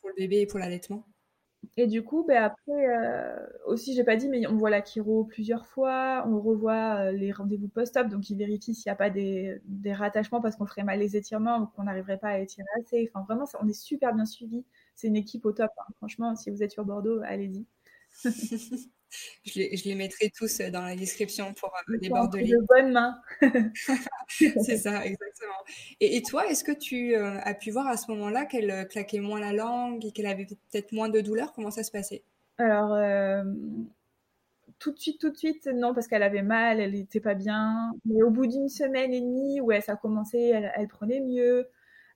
pour 0.00 0.08
le 0.10 0.14
bébé 0.14 0.40
et 0.40 0.46
pour 0.46 0.58
l'allaitement. 0.58 1.06
Et 1.76 1.86
du 1.86 2.02
coup, 2.02 2.24
ben 2.26 2.42
après, 2.42 2.88
euh, 2.88 3.46
aussi, 3.66 3.94
j'ai 3.94 4.04
pas 4.04 4.16
dit, 4.16 4.28
mais 4.28 4.46
on 4.46 4.56
voit 4.56 4.70
la 4.70 4.84
chiro 4.84 5.24
plusieurs 5.24 5.66
fois, 5.66 6.24
on 6.28 6.40
revoit 6.40 7.06
euh, 7.06 7.12
les 7.12 7.32
rendez-vous 7.32 7.68
post-op, 7.68 8.08
donc 8.08 8.30
ils 8.30 8.36
vérifient 8.36 8.74
s'il 8.74 8.90
n'y 8.90 8.92
a 8.92 8.96
pas 8.96 9.10
des, 9.10 9.60
des 9.64 9.92
rattachements 9.92 10.40
parce 10.40 10.56
qu'on 10.56 10.66
ferait 10.66 10.84
mal 10.84 10.98
les 10.98 11.16
étirements 11.16 11.58
ou 11.58 11.66
qu'on 11.66 11.84
n'arriverait 11.84 12.18
pas 12.18 12.28
à 12.28 12.38
étirer 12.38 12.66
assez. 12.80 13.10
Enfin, 13.12 13.24
vraiment, 13.26 13.46
on 13.60 13.68
est 13.68 13.72
super 13.72 14.14
bien 14.14 14.26
suivi. 14.26 14.64
C'est 14.94 15.08
une 15.08 15.16
équipe 15.16 15.44
au 15.46 15.52
top. 15.52 15.70
Hein. 15.78 15.92
Franchement, 15.98 16.34
si 16.36 16.50
vous 16.50 16.62
êtes 16.62 16.72
sur 16.72 16.84
Bordeaux, 16.84 17.20
allez-y. 17.24 17.66
Je 19.44 19.58
les, 19.58 19.76
je 19.76 19.84
les, 19.84 19.94
mettrai 19.94 20.30
tous 20.30 20.60
dans 20.60 20.82
la 20.82 20.96
description 20.96 21.54
pour 21.54 21.72
euh, 21.74 21.96
les 22.00 22.08
bordelais. 22.08 22.46
De 22.46 22.64
bonnes 22.68 22.92
mains. 22.92 23.20
c'est 24.28 24.76
ça, 24.76 25.04
exactement. 25.04 25.52
Et, 26.00 26.16
et 26.16 26.22
toi, 26.22 26.46
est-ce 26.46 26.64
que 26.64 26.72
tu 26.72 27.14
euh, 27.14 27.38
as 27.42 27.54
pu 27.54 27.70
voir 27.70 27.86
à 27.86 27.96
ce 27.96 28.10
moment-là 28.12 28.44
qu'elle 28.46 28.70
euh, 28.70 28.84
claquait 28.84 29.20
moins 29.20 29.40
la 29.40 29.52
langue 29.52 30.04
et 30.04 30.12
qu'elle 30.12 30.26
avait 30.26 30.46
peut-être 30.46 30.92
moins 30.92 31.08
de 31.08 31.20
douleur 31.20 31.52
Comment 31.52 31.70
ça 31.70 31.82
se 31.82 31.90
passait? 31.90 32.22
Alors, 32.58 32.92
euh, 32.92 33.42
tout 34.78 34.92
de 34.92 34.98
suite, 34.98 35.20
tout 35.20 35.30
de 35.30 35.36
suite, 35.36 35.66
non, 35.66 35.94
parce 35.94 36.06
qu'elle 36.06 36.22
avait 36.22 36.42
mal, 36.42 36.80
elle 36.80 36.92
n'était 36.92 37.20
pas 37.20 37.34
bien. 37.34 37.92
Mais 38.04 38.22
au 38.22 38.30
bout 38.30 38.46
d'une 38.46 38.68
semaine 38.68 39.12
et 39.12 39.20
demie, 39.20 39.60
ouais, 39.60 39.80
ça 39.80 39.92
a 39.92 39.96
commencé, 39.96 40.38
elle, 40.38 40.72
elle 40.76 40.88
prenait 40.88 41.20
mieux. 41.20 41.68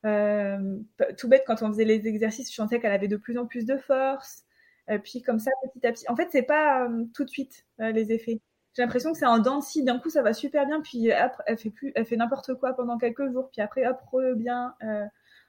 Euh, 0.05 0.79
tout 1.17 1.29
bête, 1.29 1.45
quand 1.47 1.63
on 1.63 1.69
faisait 1.69 1.85
les 1.85 2.07
exercices, 2.07 2.51
je 2.51 2.55
sentais 2.55 2.81
qu'elle 2.81 2.93
avait 2.93 3.09
de 3.09 3.17
plus 3.17 3.39
en 3.39 3.47
plus 3.47 3.65
de 3.65 3.77
force. 3.77 4.45
Euh, 4.91 4.99
puis 4.99 5.23
comme 5.23 5.39
ça, 5.39 5.51
petit 5.75 5.87
à 5.87 5.93
petit. 5.93 6.05
En 6.09 6.17
fait, 6.17 6.29
c'est 6.31 6.43
pas 6.43 6.85
euh, 6.85 7.05
tout 7.15 7.25
de 7.25 7.31
suite 7.31 7.67
euh, 7.81 7.93
les 7.93 8.13
effets. 8.13 8.41
J'ai 8.75 8.83
l'impression 8.83 9.13
que 9.13 9.19
c'est 9.19 9.27
un 9.27 9.39
dent 9.39 9.59
de 9.59 9.85
D'un 9.85 9.99
coup, 9.99 10.11
ça 10.11 10.23
va 10.23 10.33
super 10.33 10.67
bien, 10.67 10.81
puis 10.81 11.11
après, 11.13 11.43
elle 11.47 11.59
fait 11.59 11.71
plus, 11.71 11.93
elle 11.95 12.07
fait 12.07 12.17
n'importe 12.17 12.55
quoi 12.55 12.75
pendant 12.75 12.97
quelques 12.99 13.31
jours, 13.33 13.51
puis 13.51 13.61
après, 13.61 13.87
hop, 13.87 13.99
revient. 14.13 14.69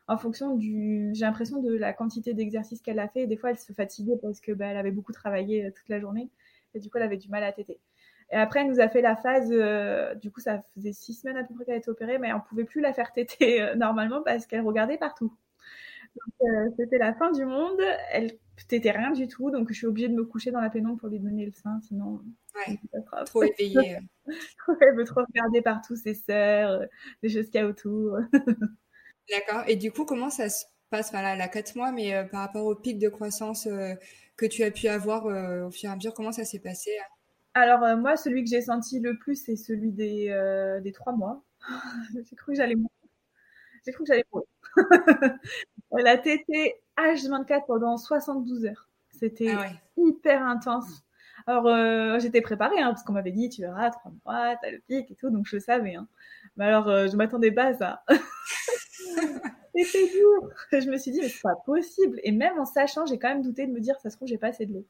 en 0.07 0.17
fonction 0.17 0.55
du, 0.55 1.11
j'ai 1.13 1.25
l'impression 1.25 1.61
de 1.61 1.75
la 1.75 1.93
quantité 1.93 2.33
d'exercices 2.33 2.81
qu'elle 2.81 2.99
a 2.99 3.07
fait. 3.07 3.27
Des 3.27 3.37
fois, 3.37 3.51
elle 3.51 3.59
se 3.59 3.71
fatiguait 3.73 4.17
parce 4.21 4.39
que 4.41 4.51
bah, 4.51 4.67
elle 4.67 4.77
avait 4.77 4.91
beaucoup 4.91 5.11
travaillé 5.11 5.71
toute 5.75 5.89
la 5.89 5.99
journée, 5.99 6.29
et 6.73 6.79
du 6.79 6.89
coup, 6.89 6.97
elle 6.97 7.03
avait 7.03 7.17
du 7.17 7.29
mal 7.29 7.43
à 7.43 7.51
téter. 7.51 7.79
Et 8.31 8.35
après, 8.35 8.61
elle 8.61 8.67
nous 8.67 8.79
a 8.79 8.89
fait 8.89 9.01
la 9.01 9.15
phase, 9.15 9.49
du 10.19 10.31
coup, 10.31 10.39
ça 10.39 10.63
faisait 10.75 10.93
six 10.93 11.13
semaines 11.13 11.37
à 11.37 11.43
peu 11.43 11.53
près 11.53 11.65
qu'elle 11.65 11.77
était 11.77 11.89
opérée, 11.89 12.17
mais 12.17 12.33
on 12.33 12.39
pouvait 12.41 12.65
plus 12.65 12.81
la 12.81 12.93
faire 12.93 13.13
téter 13.13 13.75
normalement 13.75 14.23
parce 14.23 14.47
qu'elle 14.47 14.61
regardait 14.61 14.97
partout. 14.97 15.33
Euh, 16.41 16.69
c'était 16.77 16.97
la 16.97 17.13
fin 17.13 17.31
du 17.31 17.45
monde. 17.45 17.79
Elle 18.11 18.31
tétait 18.67 18.91
rien 18.91 19.11
du 19.11 19.27
tout, 19.27 19.51
donc 19.51 19.69
je 19.69 19.73
suis 19.73 19.87
obligée 19.87 20.07
de 20.07 20.13
me 20.13 20.23
coucher 20.23 20.51
dans 20.51 20.61
la 20.61 20.69
pénombre 20.69 20.99
pour 20.99 21.09
lui 21.09 21.19
donner 21.19 21.45
le 21.45 21.51
sein, 21.51 21.79
sinon. 21.87 22.21
Ouais, 22.55 22.79
trop 23.25 23.43
éveillée. 23.43 23.99
elle 24.81 24.95
veut 24.95 25.05
trop 25.05 25.21
regarder 25.21 25.61
partout 25.61 25.95
ses 25.95 26.13
sœurs, 26.13 26.81
des 27.23 27.29
choses 27.29 27.45
qu'il 27.49 27.61
y 27.61 27.63
a 27.63 27.67
autour. 27.67 28.17
D'accord. 29.29 29.63
Et 29.67 29.75
du 29.75 29.91
coup, 29.91 30.05
comment 30.05 30.29
ça 30.29 30.49
se 30.49 30.65
passe? 30.89 31.11
Voilà, 31.11 31.35
elle 31.35 31.41
a 31.41 31.47
quatre 31.47 31.75
mois, 31.75 31.91
mais 31.91 32.27
par 32.31 32.41
rapport 32.41 32.65
au 32.65 32.75
pic 32.75 32.97
de 32.97 33.09
croissance 33.09 33.67
que 34.37 34.45
tu 34.45 34.63
as 34.63 34.71
pu 34.71 34.87
avoir 34.87 35.25
au 35.25 35.71
fur 35.71 35.89
et 35.89 35.93
à 35.93 35.95
mesure, 35.95 36.13
comment 36.13 36.31
ça 36.31 36.45
s'est 36.45 36.59
passé? 36.59 36.91
Alors, 37.53 37.83
euh, 37.83 37.97
moi, 37.97 38.15
celui 38.15 38.43
que 38.43 38.49
j'ai 38.49 38.61
senti 38.61 38.99
le 38.99 39.17
plus, 39.17 39.35
c'est 39.43 39.55
celui 39.55 39.91
des, 39.91 40.29
euh, 40.29 40.79
des 40.81 40.91
trois 40.91 41.13
mois. 41.13 41.43
j'ai 42.13 42.35
cru 42.35 42.53
que 42.53 42.57
j'allais 42.57 42.75
mourir. 42.75 42.89
J'ai 43.85 43.91
cru 43.91 44.03
que 44.03 44.07
j'allais 44.07 44.25
mourir. 44.31 44.47
Elle 45.97 46.07
a 46.07 46.17
tété 46.17 46.75
H24 46.97 47.65
pendant 47.65 47.97
72 47.97 48.65
heures. 48.65 48.89
C'était 49.09 49.49
ah 49.49 49.67
hyper 49.97 50.43
intense. 50.43 51.03
Alors, 51.47 51.67
euh, 51.67 52.19
j'étais 52.19 52.41
préparée, 52.41 52.79
hein, 52.79 52.89
parce 52.89 53.03
qu'on 53.03 53.13
m'avait 53.13 53.31
dit, 53.31 53.49
tu 53.49 53.61
verras, 53.61 53.89
trois 53.89 54.11
mois, 54.25 54.55
t'as 54.61 54.71
le 54.71 54.79
pic 54.87 55.09
et 55.09 55.15
tout, 55.15 55.29
donc 55.29 55.45
je 55.47 55.57
savais. 55.57 55.95
Hein. 55.95 56.07
Mais 56.57 56.65
alors, 56.65 56.85
je 57.07 57.15
m'attendais 57.15 57.51
pas 57.51 57.65
à 57.65 57.73
ça. 57.73 58.03
C'était 59.75 60.09
dur. 60.09 60.49
Je 60.71 60.89
me 60.89 60.97
suis 60.97 61.11
dit, 61.11 61.21
mais 61.21 61.29
c'est 61.29 61.41
pas 61.41 61.55
possible. 61.65 62.19
Et 62.23 62.31
même 62.31 62.59
en 62.59 62.65
sachant, 62.65 63.05
j'ai 63.05 63.17
quand 63.17 63.29
même 63.29 63.41
douté 63.41 63.67
de 63.67 63.71
me 63.71 63.79
dire, 63.79 63.99
ça 63.99 64.09
se 64.09 64.15
trouve, 64.15 64.27
j'ai 64.27 64.37
pas 64.37 64.47
assez 64.47 64.65
de 64.65 64.73
lait. 64.73 64.85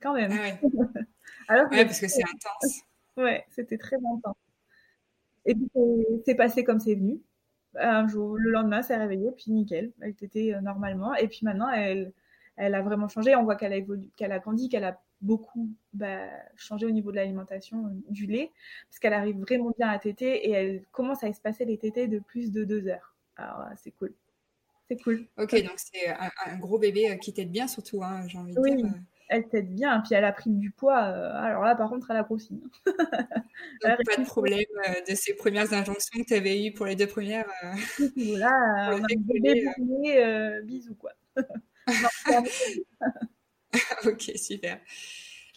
Quand 0.00 0.14
même. 0.14 0.32
Ah 0.32 0.66
Alors, 1.48 1.70
ouais, 1.70 1.84
parce 1.84 2.00
que 2.00 2.08
c'est 2.08 2.22
intense. 2.34 2.80
Ouais, 3.16 3.44
c'était 3.50 3.78
très 3.78 3.96
intense. 3.96 4.36
Et 5.44 5.54
puis, 5.54 5.68
c'est 6.24 6.34
passé 6.34 6.64
comme 6.64 6.80
c'est 6.80 6.94
venu. 6.94 7.20
Un 7.78 8.06
jour, 8.06 8.36
le 8.36 8.50
lendemain, 8.50 8.82
c'est 8.82 8.96
réveillé, 8.96 9.30
puis 9.32 9.50
nickel, 9.50 9.92
elle 10.00 10.14
était 10.20 10.54
euh, 10.54 10.60
normalement. 10.60 11.14
Et 11.14 11.28
puis 11.28 11.40
maintenant, 11.42 11.70
elle, 11.70 12.12
elle 12.56 12.74
a 12.74 12.82
vraiment 12.82 13.08
changé. 13.08 13.34
On 13.34 13.44
voit 13.44 13.56
qu'elle 13.56 13.72
a 13.72 13.76
évolué, 13.76 14.10
qu'elle 14.16 14.32
a 14.32 14.38
grandi, 14.38 14.68
qu'elle 14.68 14.84
a 14.84 15.00
beaucoup 15.20 15.70
bah, 15.94 16.28
changé 16.56 16.84
au 16.84 16.90
niveau 16.90 17.10
de 17.10 17.16
l'alimentation, 17.16 17.86
euh, 17.86 17.90
du 18.10 18.26
lait, 18.26 18.50
parce 18.88 18.98
qu'elle 18.98 19.14
arrive 19.14 19.38
vraiment 19.38 19.72
bien 19.76 19.88
à 19.88 19.98
téter 19.98 20.48
et 20.48 20.50
elle 20.50 20.84
commence 20.92 21.24
à 21.24 21.28
espacer 21.28 21.64
les 21.64 21.78
tétés 21.78 22.08
de 22.08 22.18
plus 22.18 22.52
de 22.52 22.64
deux 22.64 22.88
heures. 22.88 23.14
Alors, 23.36 23.64
c'est 23.76 23.92
cool. 23.92 24.12
C'est 24.88 25.00
cool. 25.02 25.26
Ok, 25.38 25.54
donc 25.62 25.76
c'est 25.76 26.08
un, 26.08 26.58
gros 26.58 26.78
bébé 26.78 27.10
euh, 27.10 27.16
qui 27.16 27.32
t'aide 27.32 27.50
bien, 27.50 27.68
surtout, 27.68 28.02
hein, 28.02 28.26
j'ai 28.28 28.36
envie 28.36 28.52
de 28.52 28.60
oui. 28.60 28.76
dire 28.76 28.92
elle 29.32 29.48
t'aide 29.48 29.74
bien, 29.74 30.00
puis 30.00 30.14
elle 30.14 30.24
a 30.24 30.32
pris 30.32 30.50
du 30.50 30.70
poids. 30.70 31.04
Euh, 31.04 31.32
alors 31.34 31.64
là, 31.64 31.74
par 31.74 31.88
contre, 31.88 32.10
elle 32.10 32.18
a 32.18 32.22
grossi. 32.22 32.50
Donc, 32.86 32.94
pas 33.82 33.96
de 34.16 34.26
problème 34.26 34.66
euh, 34.88 34.92
de 35.10 35.14
ces 35.14 35.34
premières 35.34 35.72
injonctions 35.72 36.20
que 36.20 36.26
tu 36.26 36.34
avais 36.34 36.66
eues 36.66 36.72
pour 36.72 36.84
les 36.86 36.96
deux 36.96 37.06
premières. 37.06 37.48
Euh, 37.64 37.74
là, 38.16 38.90
on 38.96 39.02
a 39.02 39.06
bébé 39.16 39.64
euh, 40.18 40.60
bisous, 40.62 40.96
quoi. 40.96 41.12
ok, 44.04 44.32
super. 44.36 44.78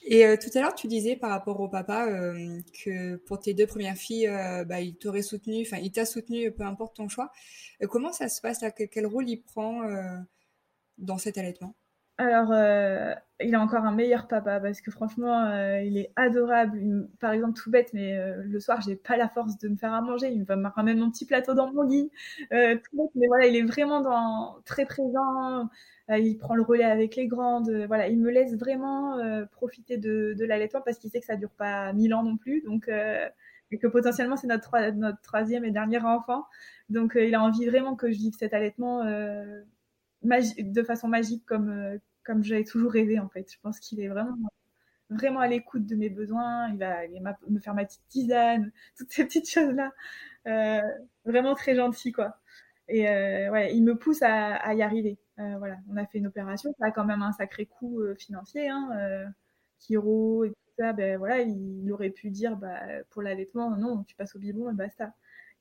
Et 0.07 0.23
tout 0.37 0.55
à 0.55 0.61
l'heure, 0.61 0.75
tu 0.75 0.87
disais 0.87 1.15
par 1.15 1.31
rapport 1.31 1.59
au 1.59 1.67
papa 1.67 2.05
que 2.83 3.15
pour 3.15 3.39
tes 3.39 3.55
deux 3.55 3.65
premières 3.65 3.97
filles, 3.97 4.29
bah, 4.67 4.79
il 4.79 4.95
t'aurait 4.95 5.23
soutenu, 5.23 5.63
enfin, 5.63 5.77
il 5.77 5.91
t'a 5.91 6.05
soutenu, 6.05 6.51
peu 6.51 6.63
importe 6.63 6.95
ton 6.95 7.09
choix. 7.09 7.31
comment 7.89 8.13
ça 8.13 8.29
se 8.29 8.39
passe 8.39 8.61
là? 8.61 8.69
Quel 8.69 9.07
rôle 9.07 9.27
il 9.27 9.41
prend 9.41 9.81
dans 10.99 11.17
cet 11.17 11.39
allaitement? 11.39 11.75
Alors, 12.17 12.51
euh, 12.53 13.13
il 13.41 13.53
a 13.55 13.59
encore 13.59 13.83
un 13.83 13.91
meilleur 13.91 14.27
papa 14.29 14.61
parce 14.61 14.79
que 14.79 14.89
franchement, 14.89 15.47
euh, 15.47 15.81
il 15.81 15.97
est 15.97 16.13
adorable. 16.15 17.09
par 17.19 17.33
exemple, 17.33 17.59
tout 17.59 17.69
bête, 17.69 17.91
mais 17.93 18.17
euh, 18.17 18.41
le 18.45 18.59
soir, 18.61 18.79
j'ai 18.81 18.95
pas 18.95 19.17
la 19.17 19.27
force 19.27 19.57
de 19.57 19.67
me 19.67 19.75
faire 19.75 19.93
à 19.93 20.01
manger. 20.01 20.29
Il 20.31 20.45
va 20.45 20.55
me 20.55 20.67
ramener 20.69 20.95
mon 20.99 21.11
petit 21.11 21.25
plateau 21.25 21.53
dans 21.53 21.71
mon 21.73 21.81
lit. 21.83 22.09
tout 22.49 22.97
bête, 22.97 23.11
mais 23.15 23.27
voilà, 23.27 23.47
il 23.47 23.55
est 23.57 23.63
vraiment 23.63 23.99
dans, 23.99 24.61
très 24.63 24.85
présent. 24.85 25.69
il 26.09 26.37
prend 26.37 26.55
le 26.55 26.61
relais 26.63 26.85
avec 26.85 27.17
les 27.17 27.27
grandes. 27.27 27.69
voilà, 27.87 28.07
il 28.07 28.19
me 28.19 28.31
laisse 28.31 28.55
vraiment 28.55 29.17
profiter 29.51 29.97
de, 29.97 30.35
de 30.37 30.45
l'allaitement 30.45 30.81
parce 30.81 30.97
qu'il 30.99 31.09
sait 31.11 31.19
que 31.19 31.25
ça 31.25 31.35
dure 31.35 31.51
pas 31.51 31.91
mille 31.93 32.13
ans 32.13 32.23
non 32.23 32.37
plus. 32.37 32.61
Donc, 32.61 32.89
et 33.71 33.77
que 33.77 33.87
potentiellement, 33.87 34.37
c'est 34.37 34.47
notre, 34.47 34.71
notre 34.91 35.21
troisième 35.21 35.65
et 35.65 35.71
dernier 35.71 35.99
enfant. 35.99 36.45
Donc, 36.89 37.13
il 37.19 37.35
a 37.35 37.41
envie 37.41 37.65
vraiment 37.65 37.95
que 37.95 38.09
je 38.11 38.17
vive 38.17 38.35
cet 38.37 38.53
allaitement 38.53 39.03
de 40.25 40.83
façon 40.83 41.07
magique 41.07 41.45
comme, 41.45 41.69
euh, 41.69 41.97
comme 42.23 42.43
j'avais 42.43 42.63
toujours 42.63 42.91
rêvé 42.91 43.19
en 43.19 43.29
fait. 43.29 43.51
Je 43.51 43.57
pense 43.61 43.79
qu'il 43.79 43.99
est 43.99 44.07
vraiment 44.07 44.35
vraiment 45.09 45.39
à 45.39 45.47
l'écoute 45.47 45.85
de 45.85 45.95
mes 45.95 46.09
besoins, 46.09 46.69
il 46.69 46.77
va, 46.77 47.07
me 47.47 47.59
faire 47.59 47.75
ma 47.75 47.85
petite 47.85 48.07
tisane, 48.09 48.71
toutes 48.97 49.11
ces 49.11 49.25
petites 49.25 49.49
choses-là. 49.49 49.93
Euh, 50.47 50.81
vraiment 51.25 51.55
très 51.55 51.75
gentil, 51.75 52.11
quoi. 52.11 52.37
Et 52.87 53.09
euh, 53.09 53.51
ouais, 53.51 53.75
il 53.75 53.83
me 53.83 53.95
pousse 53.97 54.21
à, 54.21 54.73
y 54.73 54.81
arriver. 54.81 55.17
Euh, 55.39 55.57
voilà, 55.57 55.77
on 55.89 55.97
a 55.97 56.05
fait 56.05 56.19
une 56.19 56.27
opération, 56.27 56.73
ça 56.79 56.87
a 56.87 56.91
quand 56.91 57.05
même 57.05 57.21
un 57.21 57.33
sacré 57.33 57.65
coût 57.65 58.01
financier, 58.17 58.69
hein, 58.69 58.89
chiro 59.79 60.45
et 60.45 60.49
tout 60.49 60.55
ça. 60.79 60.93
Ben 60.93 61.17
voilà, 61.17 61.41
il, 61.41 61.91
aurait 61.91 62.11
pu 62.11 62.29
dire, 62.29 62.57
bah, 62.57 62.79
pour 63.09 63.21
l'allaitement, 63.21 63.71
non, 63.71 64.03
tu 64.03 64.15
passes 64.15 64.35
au 64.35 64.39
biberon 64.39 64.71
et 64.71 64.75
basta. 64.75 65.13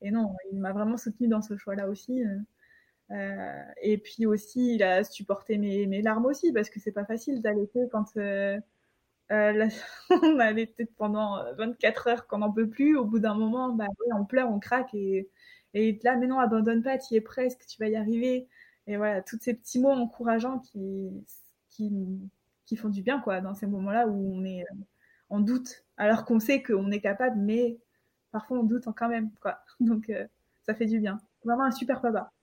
Et 0.03 0.11
non, 0.11 0.35
il 0.53 0.61
m'a 0.61 0.73
vraiment 0.73 0.97
soutenu 0.99 1.29
dans 1.29 1.43
ce 1.43 1.57
choix-là 1.57 1.89
aussi. 1.89 2.23
Euh, 3.11 3.63
et 3.83 3.99
puis 3.99 4.27
aussi, 4.27 4.77
il 4.77 4.83
a 4.83 5.05
supporté 5.05 5.59
mes, 5.59 5.87
mes 5.87 6.03
larmes 6.03 6.27
aussi, 6.27 6.53
parce 6.53 6.71
que 6.71 6.81
c'est 6.81 6.93
pas 6.93 7.05
facile 7.05 7.43
d'allaiter 7.43 7.89
quand 7.93 8.17
euh, 8.17 8.59
euh, 9.33 9.69
on 10.11 10.39
a 10.41 10.45
allaité 10.47 10.87
pendant 10.99 11.43
24 11.57 12.09
heures 12.09 12.27
qu'on 12.27 12.39
n'en 12.39 12.53
peut 12.53 12.69
plus. 12.69 12.97
Au 12.97 13.05
bout 13.05 13.19
d'un 13.21 13.35
moment, 13.35 13.71
bah, 13.71 13.87
on 14.17 14.25
pleure, 14.25 14.51
on 14.51 14.61
craque 14.61 14.95
et, 14.95 15.29
et 15.75 15.99
là, 16.05 16.17
mais 16.17 16.27
non, 16.27 16.39
abandonne 16.41 16.83
pas, 16.83 16.99
tu 16.99 17.15
y 17.15 17.17
es 17.19 17.21
presque, 17.21 17.67
tu 17.67 17.79
vas 17.81 17.89
y 17.89 17.97
arriver. 17.97 18.49
Et 18.87 18.97
voilà, 18.97 19.23
tous 19.23 19.39
ces 19.41 19.55
petits 19.55 19.81
mots 19.81 19.91
encourageants 19.91 20.59
qui, 20.61 21.11
qui, 21.71 21.91
qui 22.67 22.77
font 22.77 22.91
du 22.91 23.03
bien, 23.03 23.21
quoi, 23.21 23.41
dans 23.41 23.55
ces 23.55 23.67
moments-là 23.67 24.09
où 24.09 24.35
on 24.35 24.45
est 24.45 24.65
en 25.31 25.41
doute, 25.41 25.85
alors 25.97 26.25
qu'on 26.27 26.41
sait 26.41 26.63
qu'on 26.63 26.91
est 26.91 27.01
capable, 27.01 27.39
mais 27.41 27.79
parfois 28.33 28.59
on 28.61 28.65
doute 28.65 28.87
quand 28.97 29.09
même, 29.09 29.31
quoi. 29.41 29.61
Donc, 29.81 30.13
ça 30.67 30.75
fait 30.75 30.87
du 30.87 31.01
bien. 31.01 31.21
Vraiment 31.45 31.65
un 31.65 31.73
super 31.73 32.01
papa. 32.03 32.34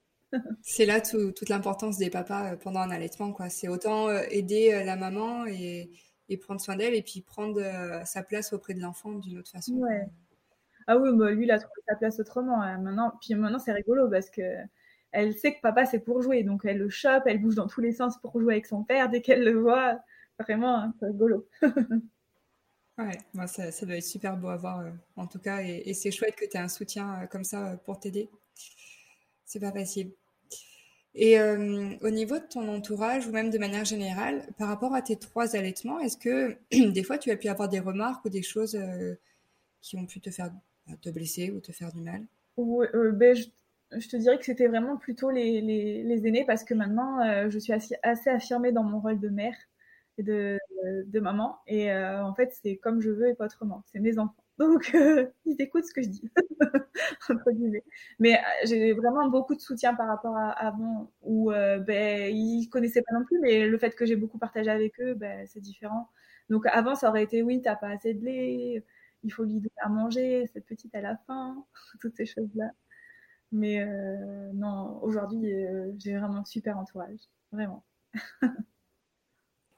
C'est 0.62 0.86
là 0.86 1.02
toute 1.02 1.50
l'importance 1.50 1.98
des 1.98 2.10
papas 2.10 2.54
euh, 2.54 2.56
pendant 2.56 2.80
un 2.80 2.92
allaitement, 2.92 3.32
quoi. 3.34 3.50
C'est 3.50 3.68
autant 3.68 4.10
euh, 4.10 4.22
aider 4.30 4.74
euh, 4.74 4.84
la 4.84 4.96
maman 4.96 5.46
et, 5.46 5.92
prendre 6.40 6.62
soin 6.62 6.78
d'elle 6.78 6.96
et 6.96 7.02
puis 7.02 7.20
prendre 7.20 7.62
sa 8.06 8.24
place 8.24 8.54
auprès 8.54 8.74
de 8.74 8.80
l'enfant 8.80 9.12
d'une 9.16 9.40
autre 9.40 9.52
façon. 9.52 9.74
Ouais. 9.74 10.08
Ah 10.88 10.98
oui, 10.98 11.10
bah, 11.14 11.30
lui, 11.32 11.44
il 11.44 11.52
a 11.52 11.60
trouvé 11.60 11.82
sa 11.90 11.96
place 11.98 12.22
autrement. 12.22 12.62
Hein. 12.62 12.78
Maintenant, 12.78 13.12
puis 13.20 13.36
maintenant, 13.36 13.60
c'est 13.60 13.74
rigolo 13.74 14.10
parce 14.10 14.30
que 14.30 14.42
elle 15.12 15.34
sait 15.34 15.54
que 15.54 15.60
papa, 15.60 15.86
c'est 15.86 16.00
pour 16.00 16.22
jouer. 16.22 16.44
Donc, 16.44 16.62
elle 16.64 16.78
le 16.78 16.88
chope, 16.88 17.24
elle 17.26 17.42
bouge 17.42 17.56
dans 17.56 17.68
tous 17.68 17.82
les 17.82 17.92
sens 17.92 18.18
pour 18.22 18.40
jouer 18.40 18.54
avec 18.54 18.66
son 18.66 18.86
père 18.86 19.10
dès 19.10 19.22
qu'elle 19.22 19.44
le 19.44 19.60
voit. 19.60 20.00
Vraiment, 20.40 20.78
hein, 20.78 20.94
c'est 21.02 21.08
rigolo. 21.08 21.50
ouais, 22.98 23.18
moi, 23.34 23.48
ça, 23.48 23.70
doit 23.86 23.98
être 23.98 24.02
super 24.02 24.38
beau 24.38 24.48
à 24.48 24.56
voir, 24.56 24.86
en 25.18 25.28
tout 25.28 25.40
cas. 25.40 25.62
Et, 25.64 25.84
et 25.86 25.94
c'est 25.94 26.12
chouette 26.12 26.38
que 26.38 26.46
tu 26.46 26.56
aies 26.56 26.62
un 26.62 26.70
soutien 26.70 27.28
comme 27.30 27.44
ça 27.44 27.76
pour 27.84 28.00
t'aider. 28.00 28.30
C'est 29.44 29.60
pas 29.60 29.74
facile. 29.74 30.14
Et 31.14 31.40
euh, 31.40 31.90
au 32.02 32.10
niveau 32.10 32.38
de 32.38 32.46
ton 32.46 32.68
entourage 32.70 33.28
ou 33.28 33.32
même 33.32 33.50
de 33.50 33.58
manière 33.58 33.84
générale, 33.84 34.44
par 34.58 34.70
rapport 34.70 34.96
à 34.96 35.02
tes 35.02 35.18
trois 35.18 35.56
allaitements, 35.56 36.00
est-ce 36.00 36.18
que 36.18 36.58
des 36.92 37.04
fois 37.04 37.18
tu 37.18 37.32
as 37.32 37.38
pu 37.38 37.50
avoir 37.50 37.68
des 37.68 37.80
remarques 37.80 38.24
ou 38.26 38.30
des 38.30 38.44
choses 38.44 38.76
euh, 38.76 39.16
qui 39.82 39.98
ont 39.98 40.06
pu 40.06 40.22
te 40.22 40.30
faire 40.30 40.52
bah, 40.88 40.94
te 41.02 41.10
blesser 41.10 41.52
ou 41.52 41.60
te 41.60 41.72
faire 41.74 41.92
du 41.92 42.02
mal? 42.02 42.24
Oui, 42.56 42.88
euh, 42.94 43.12
ben, 43.12 43.36
je, 43.36 44.08
te 44.08 44.16
dirais 44.16 44.38
que 44.38 44.46
c'était 44.46 44.68
vraiment 44.68 44.96
plutôt 44.96 45.32
les, 45.32 45.60
les, 45.60 46.04
les, 46.04 46.28
aînés 46.28 46.46
parce 46.46 46.64
que 46.64 46.74
maintenant 46.74 47.50
je 47.50 47.60
suis 47.60 47.74
assez, 47.74 48.30
affirmée 48.30 48.72
dans 48.72 48.84
mon 48.84 49.02
rôle 49.02 49.20
de 49.20 49.30
mère. 49.30 49.56
De, 50.24 50.60
maman. 51.20 51.60
Et 51.68 51.94
en 51.94 52.34
fait, 52.34 52.52
c'est 52.62 52.78
comme 52.78 53.02
je 53.02 53.10
veux 53.12 53.30
et 53.30 53.36
pas 53.36 53.46
autrement. 53.46 53.84
C'est 53.92 54.00
mes 54.00 54.20
enfants. 54.20 54.42
Donc, 54.62 54.92
euh, 54.94 55.28
ils 55.46 55.60
écoutent 55.60 55.86
ce 55.86 55.94
que 55.94 56.04
je 56.04 56.10
dis, 56.10 56.30
Mais 58.20 58.40
j'ai 58.66 58.94
vraiment 58.94 59.28
beaucoup 59.28 59.56
de 59.56 59.60
soutien 59.62 59.96
par 59.96 60.08
rapport 60.08 60.38
à 60.38 60.52
avant, 60.52 61.12
où 61.24 61.52
euh, 61.52 61.80
ben, 61.80 62.32
ils 62.36 62.68
connaissaient 62.70 63.02
pas 63.02 63.18
non 63.18 63.26
plus, 63.26 63.40
mais 63.40 63.68
le 63.68 63.78
fait 63.80 63.96
que 63.96 64.06
j'ai 64.06 64.16
beaucoup 64.16 64.38
partagé 64.38 64.70
avec 64.70 65.00
eux, 65.00 65.16
ben, 65.16 65.48
c'est 65.48 65.62
différent. 65.62 66.10
Donc, 66.50 66.66
avant, 66.68 66.94
ça 66.96 67.10
aurait 67.10 67.24
été, 67.24 67.42
oui, 67.42 67.62
t'as 67.62 67.76
pas 67.76 67.90
assez 67.90 68.14
de 68.14 68.24
lait, 68.24 68.84
il 69.24 69.34
faut 69.34 69.44
lui 69.46 69.56
donner 69.56 69.72
à 69.78 69.90
manger, 69.90 70.46
cette 70.54 70.66
petite, 70.68 70.94
à 70.96 71.02
la 71.02 71.18
faim, 71.28 71.66
toutes 72.02 72.16
ces 72.16 72.26
choses-là. 72.28 72.70
Mais 73.52 73.82
euh, 73.82 74.52
non, 74.54 75.00
aujourd'hui, 75.02 75.56
j'ai 75.98 76.18
vraiment 76.18 76.46
super 76.46 76.78
entourage, 76.78 77.20
vraiment. 77.52 77.84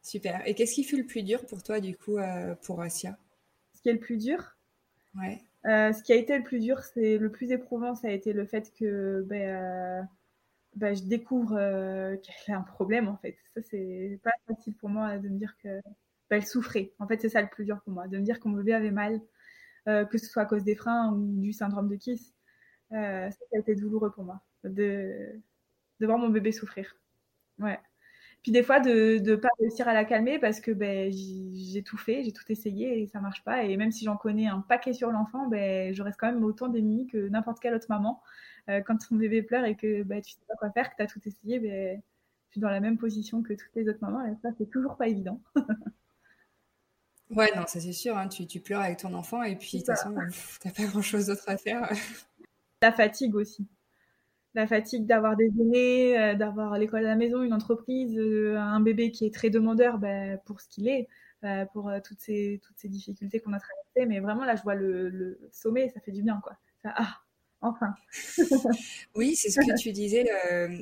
Super. 0.03 0.41
Et 0.45 0.53
qu'est-ce 0.53 0.75
qui 0.75 0.83
fut 0.83 0.97
le 0.97 1.05
plus 1.05 1.23
dur 1.23 1.45
pour 1.47 1.63
toi, 1.63 1.79
du 1.79 1.97
coup, 1.97 2.17
pour 2.61 2.81
Asia 2.81 3.17
Ce 3.73 3.81
qui 3.81 3.89
est 3.89 3.93
le 3.93 3.99
plus 3.99 4.17
dur? 4.17 4.55
Ouais. 5.15 5.41
Euh, 5.65 5.93
ce 5.93 6.03
qui 6.03 6.11
a 6.11 6.15
été 6.15 6.37
le 6.37 6.43
plus 6.43 6.59
dur, 6.59 6.79
c'est 6.79 7.17
le 7.17 7.31
plus 7.31 7.51
éprouvant, 7.51 7.95
ça 7.95 8.09
a 8.09 8.11
été 8.11 8.33
le 8.33 8.45
fait 8.45 8.71
que 8.77 9.23
ben, 9.27 9.49
euh, 9.49 10.01
ben, 10.75 10.95
je 10.95 11.03
découvre 11.03 11.55
euh, 11.57 12.17
qu'elle 12.17 12.55
a 12.55 12.59
un 12.59 12.63
problème 12.63 13.07
en 13.07 13.17
fait. 13.17 13.37
Ça, 13.55 13.61
c'est 13.61 14.19
pas 14.23 14.31
facile 14.47 14.75
pour 14.75 14.89
moi 14.89 15.17
de 15.17 15.29
me 15.29 15.37
dire 15.37 15.55
que 15.57 15.79
ben, 16.29 16.37
elle 16.37 16.45
souffrait. 16.45 16.91
En 16.99 17.07
fait, 17.07 17.21
c'est 17.21 17.29
ça 17.29 17.41
le 17.41 17.47
plus 17.47 17.65
dur 17.65 17.81
pour 17.81 17.93
moi, 17.93 18.07
de 18.07 18.17
me 18.17 18.23
dire 18.23 18.39
que 18.39 18.47
mon 18.47 18.57
bébé 18.57 18.73
avait 18.73 18.91
mal, 18.91 19.21
que 19.85 20.17
ce 20.17 20.25
soit 20.27 20.43
à 20.43 20.45
cause 20.45 20.63
des 20.63 20.75
freins 20.75 21.13
ou 21.13 21.41
du 21.41 21.53
syndrome 21.53 21.89
de 21.89 21.95
Kiss. 21.95 22.33
ça, 22.91 23.31
ça 23.31 23.37
a 23.55 23.57
été 23.59 23.75
douloureux 23.75 24.11
pour 24.11 24.23
moi 24.23 24.41
de, 24.63 25.41
de 25.99 26.05
voir 26.05 26.17
mon 26.17 26.29
bébé 26.29 26.51
souffrir. 26.51 26.95
Ouais. 27.59 27.79
Puis 28.43 28.51
des 28.51 28.61
fois, 28.61 28.81
de 28.81 29.19
ne 29.19 29.35
pas 29.37 29.47
réussir 29.57 29.87
à 29.87 29.93
la 29.93 30.03
calmer 30.03 30.37
parce 30.37 30.59
que 30.59 30.71
ben, 30.71 31.09
j'ai 31.11 31.81
tout 31.81 31.97
fait, 31.97 32.25
j'ai 32.25 32.33
tout 32.33 32.43
essayé 32.49 33.01
et 33.01 33.07
ça 33.07 33.21
marche 33.21 33.41
pas. 33.45 33.63
Et 33.63 33.77
même 33.77 33.91
si 33.91 34.03
j'en 34.03 34.17
connais 34.17 34.47
un 34.47 34.59
paquet 34.59 34.91
sur 34.91 35.11
l'enfant, 35.11 35.47
ben, 35.47 35.93
je 35.93 36.03
reste 36.03 36.19
quand 36.19 36.27
même 36.27 36.43
autant 36.43 36.67
démunie 36.67 37.07
que 37.07 37.29
n'importe 37.29 37.61
quelle 37.61 37.73
autre 37.73 37.87
maman. 37.87 38.21
Euh, 38.69 38.81
quand 38.81 38.97
ton 38.97 39.15
bébé 39.15 39.43
pleure 39.43 39.63
et 39.63 39.75
que 39.77 40.03
ben, 40.03 40.21
tu 40.21 40.33
sais 40.33 40.39
pas 40.45 40.55
quoi 40.55 40.71
faire, 40.71 40.89
que 40.89 40.97
tu 40.97 41.03
as 41.03 41.07
tout 41.07 41.21
essayé, 41.25 41.59
ben, 41.59 42.01
tu 42.51 42.59
es 42.59 42.61
dans 42.61 42.69
la 42.69 42.81
même 42.81 42.97
position 42.97 43.41
que 43.41 43.53
toutes 43.53 43.73
les 43.75 43.87
autres 43.87 43.99
mamans. 44.01 44.25
Et 44.25 44.35
ça, 44.41 44.49
c'est 44.57 44.69
toujours 44.69 44.97
pas 44.97 45.07
évident. 45.07 45.41
ouais, 47.29 47.49
non, 47.55 47.65
ça 47.65 47.79
c'est 47.79 47.93
sûr. 47.93 48.17
Hein. 48.17 48.27
Tu, 48.27 48.45
tu, 48.45 48.59
pleures 48.59 48.81
avec 48.81 48.97
ton 48.97 49.13
enfant 49.13 49.41
et 49.43 49.55
puis 49.55 49.77
de 49.77 49.77
toute 49.77 49.95
façon, 49.95 50.13
tu 50.61 50.67
n'as 50.67 50.73
pas 50.73 50.83
grand 50.83 51.01
chose 51.01 51.27
d'autre 51.27 51.45
à 51.47 51.55
faire. 51.55 51.89
la 52.81 52.91
fatigue 52.91 53.35
aussi 53.35 53.65
la 54.53 54.67
fatigue 54.67 55.05
d'avoir 55.05 55.35
des 55.35 55.51
aînés, 55.59 56.17
euh, 56.17 56.35
d'avoir 56.35 56.77
l'école 56.77 57.05
à 57.05 57.09
la 57.09 57.15
maison, 57.15 57.41
une 57.43 57.53
entreprise, 57.53 58.17
euh, 58.17 58.57
un 58.57 58.79
bébé 58.79 59.11
qui 59.11 59.25
est 59.25 59.33
très 59.33 59.49
demandeur 59.49 59.97
ben, 59.97 60.39
pour 60.45 60.61
ce 60.61 60.67
qu'il 60.67 60.87
est, 60.87 61.07
euh, 61.43 61.65
pour 61.73 61.91
toutes, 62.03 62.19
ces, 62.19 62.61
toutes 62.63 62.77
ces 62.77 62.87
difficultés 62.87 63.39
qu'on 63.39 63.53
a 63.53 63.59
traversées. 63.59 64.07
Mais 64.07 64.19
vraiment, 64.19 64.45
là, 64.45 64.55
je 64.55 64.63
vois 64.63 64.75
le, 64.75 65.39
sommet, 65.51 65.89
ça 65.89 65.99
fait 66.01 66.11
du 66.11 66.21
bien, 66.21 66.39
quoi. 66.43 66.57
ah, 66.83 67.21
enfin. 67.61 67.95
oui, 69.15 69.35
c'est 69.35 69.49
ce 69.49 69.59
que 69.59 69.79
tu 69.79 69.91
disais 69.91 70.25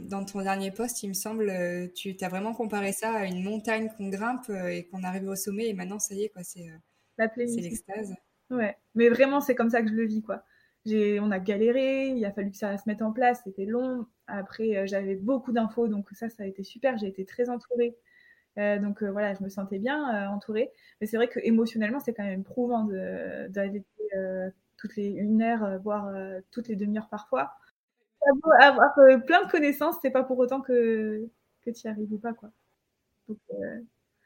dans 0.04 0.26
ton 0.26 0.42
dernier 0.42 0.72
post, 0.72 1.04
il 1.04 1.10
me 1.10 1.14
semble. 1.14 1.52
Tu 1.94 2.16
as 2.20 2.30
vraiment 2.30 2.54
comparé 2.54 2.92
ça 2.92 3.14
à 3.14 3.26
une 3.26 3.44
montagne 3.44 3.90
qu'on 3.98 4.10
grimpe 4.10 4.50
et 4.50 4.86
qu'on 4.88 5.04
arrive 5.04 5.28
au 5.28 5.36
sommet 5.36 5.68
et 5.68 5.74
maintenant, 5.74 6.00
ça 6.00 6.14
y 6.14 6.24
est, 6.24 6.30
quoi, 6.30 6.44
c'est 6.44 6.68
l'extase. 7.18 8.16
Ouais, 8.50 8.76
mais 8.96 9.08
vraiment, 9.08 9.40
c'est 9.40 9.56
comme 9.56 9.70
ça 9.70 9.82
que 9.82 9.88
je 9.88 9.94
le 9.94 10.06
vis, 10.06 10.22
quoi 10.22 10.44
on 10.86 11.32
a 11.32 11.40
galéré, 11.40 12.08
il 12.08 12.26
a 12.26 12.32
fallu 12.32 12.52
que 12.52 12.58
ça 12.58 12.78
se 12.78 12.84
mette 12.88 13.02
en 13.02 13.12
place, 13.12 13.42
c'était 13.44 13.66
long. 13.66 14.06
Après, 14.28 14.78
euh, 14.78 14.88
j'avais 14.88 15.16
beaucoup 15.16 15.52
d'infos, 15.52 15.88
donc 15.88 16.08
ça, 16.12 16.30
ça 16.30 16.44
a 16.44 16.46
été 16.46 16.64
super. 16.64 16.98
J'ai 16.98 17.08
été 17.08 17.26
très 17.26 17.50
entourée. 17.50 17.96
Euh, 18.58 18.80
donc 18.80 19.02
euh, 19.02 19.12
voilà, 19.12 19.34
je 19.34 19.44
me 19.44 19.50
sentais 19.50 19.80
bien 19.80 20.30
entourée. 20.30 20.72
Mais 21.00 21.08
c'est 21.08 21.18
vrai 21.18 21.28
que 21.28 21.40
émotionnellement, 21.44 22.00
c'est 22.00 22.14
quand 22.14 22.24
même 22.24 22.44
prouvant 22.44 22.86
d'aller 23.50 23.84
toutes 24.78 24.96
les 24.96 25.08
une 25.08 25.42
heure, 25.42 25.80
voire 25.82 26.12
toutes 26.52 26.68
les 26.68 26.76
demi-heures 26.76 27.10
parfois. 27.10 27.54
Avoir 28.60 28.94
plein 29.26 29.46
de 29.46 29.52
connaissances, 29.52 29.96
c'est 30.02 30.12
pas 30.12 30.24
pour 30.24 30.38
autant 30.40 30.62
que, 30.62 31.28
que 31.62 31.72
tu 31.72 31.88
y 31.88 31.88
arrives 31.88 32.12
ou 32.12 32.20
pas, 32.20 32.34
quoi. 32.34 32.52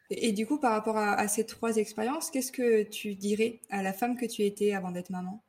et, 0.09 0.31
du 0.33 0.47
coup, 0.47 0.59
par 0.59 0.71
rapport 0.71 0.97
à 0.97 1.27
ces 1.27 1.45
trois 1.45 1.77
expériences, 1.77 2.31
qu'est-ce 2.31 2.51
que 2.51 2.83
tu 2.83 3.15
dirais 3.15 3.59
à 3.69 3.83
la 3.83 3.93
femme 3.93 4.17
que 4.17 4.25
tu 4.25 4.43
étais 4.43 4.73
avant 4.73 4.91
d'être 4.91 5.11
maman? 5.11 5.44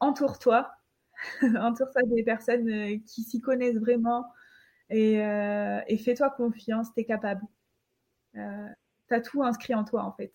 Entoure-toi, 0.00 0.70
entoure-toi 1.42 2.02
des 2.06 2.22
personnes 2.22 2.68
euh, 2.68 2.98
qui 3.06 3.22
s'y 3.22 3.40
connaissent 3.40 3.78
vraiment 3.78 4.26
et, 4.90 5.22
euh, 5.22 5.80
et 5.88 5.96
fais-toi 5.96 6.30
confiance, 6.30 6.92
t'es 6.94 7.04
capable. 7.04 7.42
T'as 9.06 9.20
tout 9.20 9.42
inscrit 9.42 9.74
en 9.74 9.84
toi 9.84 10.02
en 10.02 10.12
fait. 10.12 10.32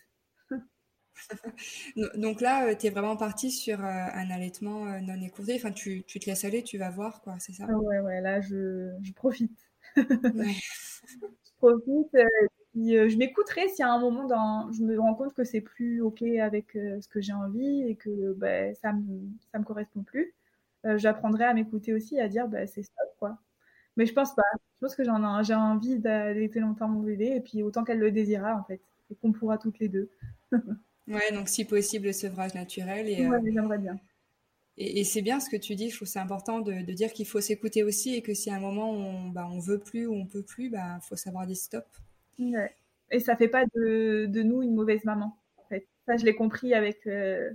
Donc 2.16 2.40
là, 2.40 2.74
tu 2.76 2.88
es 2.88 2.90
vraiment 2.90 3.18
partie 3.18 3.52
sur 3.52 3.82
un 3.82 4.30
allaitement 4.30 4.86
non 5.02 5.22
écourté. 5.22 5.56
Enfin, 5.56 5.72
tu, 5.72 6.04
tu, 6.04 6.20
te 6.20 6.30
laisses 6.30 6.46
aller, 6.46 6.64
tu 6.64 6.78
vas 6.78 6.90
voir, 6.90 7.22
quoi, 7.22 7.36
c'est 7.40 7.52
ça? 7.52 7.66
Ouais, 7.66 8.00
ouais, 8.00 8.22
là, 8.22 8.40
je, 8.40 8.96
je 9.02 9.12
profite. 9.14 9.60
je 9.98 11.52
profite. 11.58 12.16
Euh, 12.80 13.10
je 13.10 13.18
m'écouterai 13.18 13.68
si 13.70 13.84
à 13.84 13.92
un 13.92 14.00
moment 14.00 14.26
dans, 14.26 14.72
je 14.72 14.84
me 14.84 14.98
rends 15.00 15.16
compte 15.16 15.34
que 15.34 15.44
c'est 15.44 15.62
plus 15.62 16.02
ok 16.02 16.22
avec 16.22 16.76
euh, 16.76 17.02
ce 17.02 17.08
que 17.08 17.20
j'ai 17.20 17.34
envie 17.34 17.84
et 17.84 17.96
que 17.96 18.34
bah, 18.34 18.74
ça 18.76 18.94
me 18.94 19.22
ça 19.52 19.60
me 19.60 19.64
correspond 19.64 20.04
plus. 20.04 20.34
Euh, 20.86 20.98
j'apprendrai 20.98 21.44
à 21.44 21.54
m'écouter 21.54 21.94
aussi, 21.94 22.20
à 22.20 22.28
dire 22.30 22.48
bah, 22.48 22.66
c'est 22.68 22.84
stop 22.84 23.10
quoi. 23.18 23.38
Mais 23.98 24.06
je 24.06 24.14
pense 24.14 24.34
pas. 24.34 24.44
Je 24.54 24.86
pense 24.86 24.96
que 24.96 25.04
j'en 25.04 25.44
j'ai 25.44 25.56
envie 25.56 26.00
d'allaiter 26.00 26.60
longtemps 26.62 26.88
mon 26.88 27.02
bébé 27.02 27.34
et 27.36 27.42
puis 27.42 27.64
autant 27.64 27.84
qu'elle 27.84 28.00
le 28.00 28.12
désira 28.12 28.56
en 28.56 28.64
fait 28.64 28.82
et 29.12 29.16
qu'on 29.16 29.34
pourra 29.34 29.58
toutes 29.58 29.80
les 29.80 29.90
deux. 29.90 30.10
ouais, 31.08 31.32
donc 31.34 31.50
si 31.50 31.66
possible 31.66 32.08
le 32.08 32.14
sevrage 32.14 32.54
naturel 32.54 33.10
et. 33.10 33.28
Ouais, 33.28 33.40
j'aimerais 33.52 33.80
bien. 33.80 34.00
Et, 34.82 35.04
c'est 35.04 35.22
bien 35.22 35.42
ce 35.42 35.50
que 35.50 35.58
tu 35.58 35.76
dis, 35.76 35.90
je 35.90 35.98
trouve 35.98 36.08
c'est 36.08 36.20
important 36.20 36.62
de, 36.62 36.72
dire 36.94 37.12
qu'il 37.12 37.28
faut 37.28 37.42
s'écouter 37.42 37.84
aussi 37.84 38.16
et 38.16 38.22
que 38.22 38.34
si 38.34 38.50
à 38.50 38.56
un 38.56 38.62
moment 38.62 38.92
on, 38.92 39.28
bah, 39.28 39.46
on 39.52 39.60
veut 39.60 39.80
plus 39.80 40.08
ou 40.08 40.14
on 40.14 40.26
peut 40.26 40.44
plus, 40.44 40.66
il 40.66 40.72
bah, 40.72 41.00
faut 41.02 41.18
savoir 41.18 41.46
dire 41.46 41.58
stop. 41.58 41.86
Et 43.12 43.20
ça 43.20 43.36
fait 43.36 43.48
pas 43.48 43.66
de, 43.76 44.28
de, 44.28 44.44
nous 44.44 44.62
une 44.62 44.76
mauvaise 44.76 45.04
maman. 45.04 45.38
En 45.58 45.64
fait. 45.68 45.88
Ça, 46.06 46.18
je 46.18 46.26
l'ai 46.26 46.36
compris 46.36 46.74
avec 46.74 47.06
euh, 47.08 47.52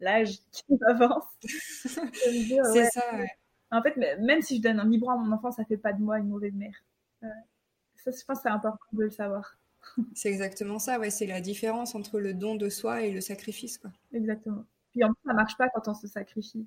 l'âge 0.00 0.38
qui 0.52 0.64
avance. 0.86 1.24
c'est 1.42 2.90
ça. 2.90 3.02
En 3.70 3.82
fait, 3.82 3.96
même 3.96 4.40
si 4.40 4.56
je 4.56 4.62
donne 4.62 4.80
un 4.80 4.88
libre 4.88 5.10
à 5.10 5.16
mon 5.16 5.30
enfant, 5.32 5.50
ça 5.50 5.64
fait 5.64 5.76
pas 5.76 5.92
de 5.92 6.00
moi 6.00 6.18
une 6.18 6.28
mauvaise 6.28 6.54
mère. 6.54 6.84
ça, 7.20 8.10
je 8.10 8.24
pense, 8.24 8.40
c'est 8.42 8.48
important 8.48 8.78
de 8.92 9.04
le 9.04 9.10
savoir. 9.10 9.58
c'est 10.14 10.30
exactement 10.30 10.78
ça. 10.78 10.98
Ouais, 10.98 11.10
c'est 11.10 11.26
la 11.26 11.40
différence 11.40 11.94
entre 11.94 12.20
le 12.20 12.34
don 12.34 12.54
de 12.54 12.68
soi 12.68 13.02
et 13.02 13.12
le 13.12 13.20
sacrifice, 13.20 13.78
quoi. 13.78 13.90
Exactement. 14.12 14.64
Puis 14.92 15.04
en 15.04 15.08
plus, 15.12 15.22
ça 15.26 15.34
marche 15.34 15.56
pas 15.56 15.68
quand 15.68 15.88
on 15.88 15.94
se 15.94 16.06
sacrifie. 16.06 16.66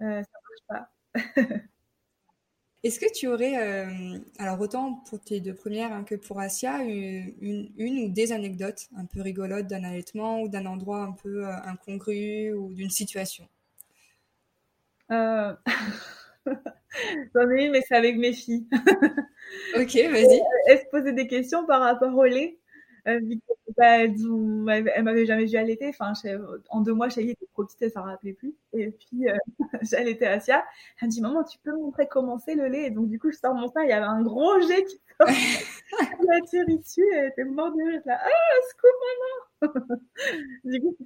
Euh, 0.00 0.22
ça 0.22 0.38
marche 0.68 0.90
pas. 1.44 1.60
Est-ce 2.82 2.98
que 2.98 3.12
tu 3.12 3.26
aurais, 3.26 3.58
euh, 3.58 4.18
alors 4.38 4.58
autant 4.58 4.94
pour 5.08 5.20
tes 5.20 5.40
deux 5.40 5.54
premières 5.54 5.92
hein, 5.92 6.02
que 6.02 6.14
pour 6.14 6.40
Asia, 6.40 6.82
une, 6.82 7.70
une, 7.76 8.04
ou 8.04 8.08
des 8.08 8.32
anecdotes 8.32 8.88
un 8.96 9.04
peu 9.04 9.20
rigolotes 9.20 9.66
d'un 9.66 9.84
allaitement 9.84 10.40
ou 10.40 10.48
d'un 10.48 10.64
endroit 10.64 11.02
un 11.02 11.12
peu 11.12 11.46
euh, 11.46 11.52
incongru 11.64 12.54
ou 12.54 12.72
d'une 12.72 12.88
situation? 12.88 13.46
Euh... 15.10 15.54
J'en 17.34 17.50
ai 17.50 17.66
une, 17.66 17.72
mais 17.72 17.82
c'est 17.86 17.96
avec 17.96 18.16
mes 18.16 18.32
filles. 18.32 18.66
ok, 19.76 19.94
vas-y. 20.10 20.40
Elles 20.68 20.78
se 20.78 20.86
posaient 20.90 21.12
des 21.12 21.26
questions 21.26 21.66
par 21.66 21.82
rapport 21.82 22.16
au 22.16 22.24
lait. 22.24 22.59
Euh, 23.08 23.20
bah, 23.76 23.98
elle, 23.98 25.02
m'avait 25.02 25.26
jamais 25.26 25.46
vu 25.46 25.56
allaiter. 25.56 25.88
Enfin, 25.88 26.12
en 26.68 26.80
deux 26.80 26.92
mois, 26.92 27.08
Chélie 27.08 27.30
était 27.30 27.46
trop 27.52 27.64
petite, 27.64 27.80
elle 27.82 27.90
s'en 27.90 28.02
rappelait 28.02 28.32
plus. 28.32 28.54
Et 28.72 28.90
puis, 28.90 29.28
euh, 29.28 29.36
j'allaitais 29.82 30.26
Asia. 30.26 30.64
Elle 31.00 31.08
me 31.08 31.12
dit, 31.12 31.20
maman, 31.20 31.44
tu 31.44 31.58
peux 31.58 31.72
me 31.72 31.78
montrer 31.78 32.06
comment 32.08 32.38
c'est 32.38 32.54
le 32.54 32.66
lait? 32.68 32.86
Et 32.86 32.90
donc, 32.90 33.08
du 33.08 33.18
coup, 33.18 33.30
je 33.30 33.36
sors 33.36 33.54
mon 33.54 33.68
sein, 33.68 33.82
il 33.82 33.90
y 33.90 33.92
avait 33.92 34.06
un 34.06 34.22
gros 34.22 34.60
jet 34.60 34.84
qui 34.84 35.00
sortait. 35.18 35.32
la 36.26 36.40
tiré 36.48 36.76
dessus, 36.76 37.06
elle 37.14 37.28
était 37.28 37.44
morte 37.44 37.76
de 37.76 37.90
rire. 37.90 38.02
Là, 38.04 38.20
ah, 38.22 38.30
scoop, 38.68 38.90
maman! 39.62 40.00
du 40.64 40.80
coup, 40.80 40.96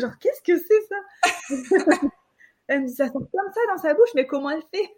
genre, 0.00 0.18
qu'est-ce 0.18 0.42
que 0.42 0.58
c'est 0.58 0.82
ça? 0.88 2.08
Elle 2.66 2.82
me 2.82 2.86
dit, 2.86 2.94
ça 2.94 3.06
sort 3.08 3.20
comme 3.30 3.52
ça 3.52 3.60
dans 3.68 3.78
sa 3.82 3.92
bouche, 3.92 4.08
mais 4.14 4.26
comment 4.26 4.50
elle 4.50 4.62
fait? 4.72 4.88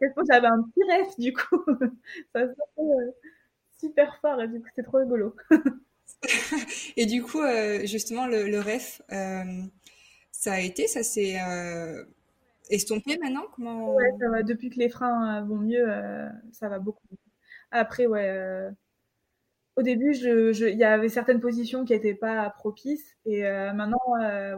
Quelquefois, 0.00 0.22
j'avais 0.30 0.46
un 0.46 0.62
petit 0.62 0.90
rêve, 0.90 1.06
du 1.18 1.32
coup. 1.34 1.62
ça 2.34 2.46
sortait, 2.46 2.80
euh, 2.80 3.10
super 3.88 4.18
fort 4.20 4.40
et 4.40 4.48
du 4.48 4.60
coup, 4.60 4.68
c'est 4.74 4.82
trop 4.82 4.98
rigolo. 4.98 5.34
et 6.96 7.06
du 7.06 7.22
coup, 7.22 7.40
euh, 7.40 7.84
justement, 7.86 8.26
le, 8.26 8.44
le 8.48 8.60
ref, 8.60 9.02
euh, 9.12 9.62
ça 10.30 10.54
a 10.54 10.60
été, 10.60 10.86
ça 10.88 11.02
s'est 11.02 11.36
euh, 11.40 12.04
estompé 12.70 13.18
maintenant? 13.18 13.44
Comment... 13.54 13.94
Ouais, 13.94 14.10
ça 14.20 14.28
va. 14.30 14.42
Depuis 14.42 14.70
que 14.70 14.78
les 14.78 14.88
freins 14.88 15.42
vont 15.44 15.58
mieux, 15.58 15.86
ça 16.52 16.68
va 16.68 16.78
beaucoup. 16.78 17.06
Après, 17.70 18.06
ouais. 18.06 18.70
Au 19.76 19.82
début, 19.82 20.12
il 20.14 20.20
je, 20.20 20.52
je, 20.52 20.66
y 20.66 20.84
avait 20.84 21.08
certaines 21.08 21.40
positions 21.40 21.84
qui 21.84 21.92
n'étaient 21.92 22.14
pas 22.14 22.48
propices. 22.50 23.16
Et 23.26 23.42
maintenant, 23.42 23.98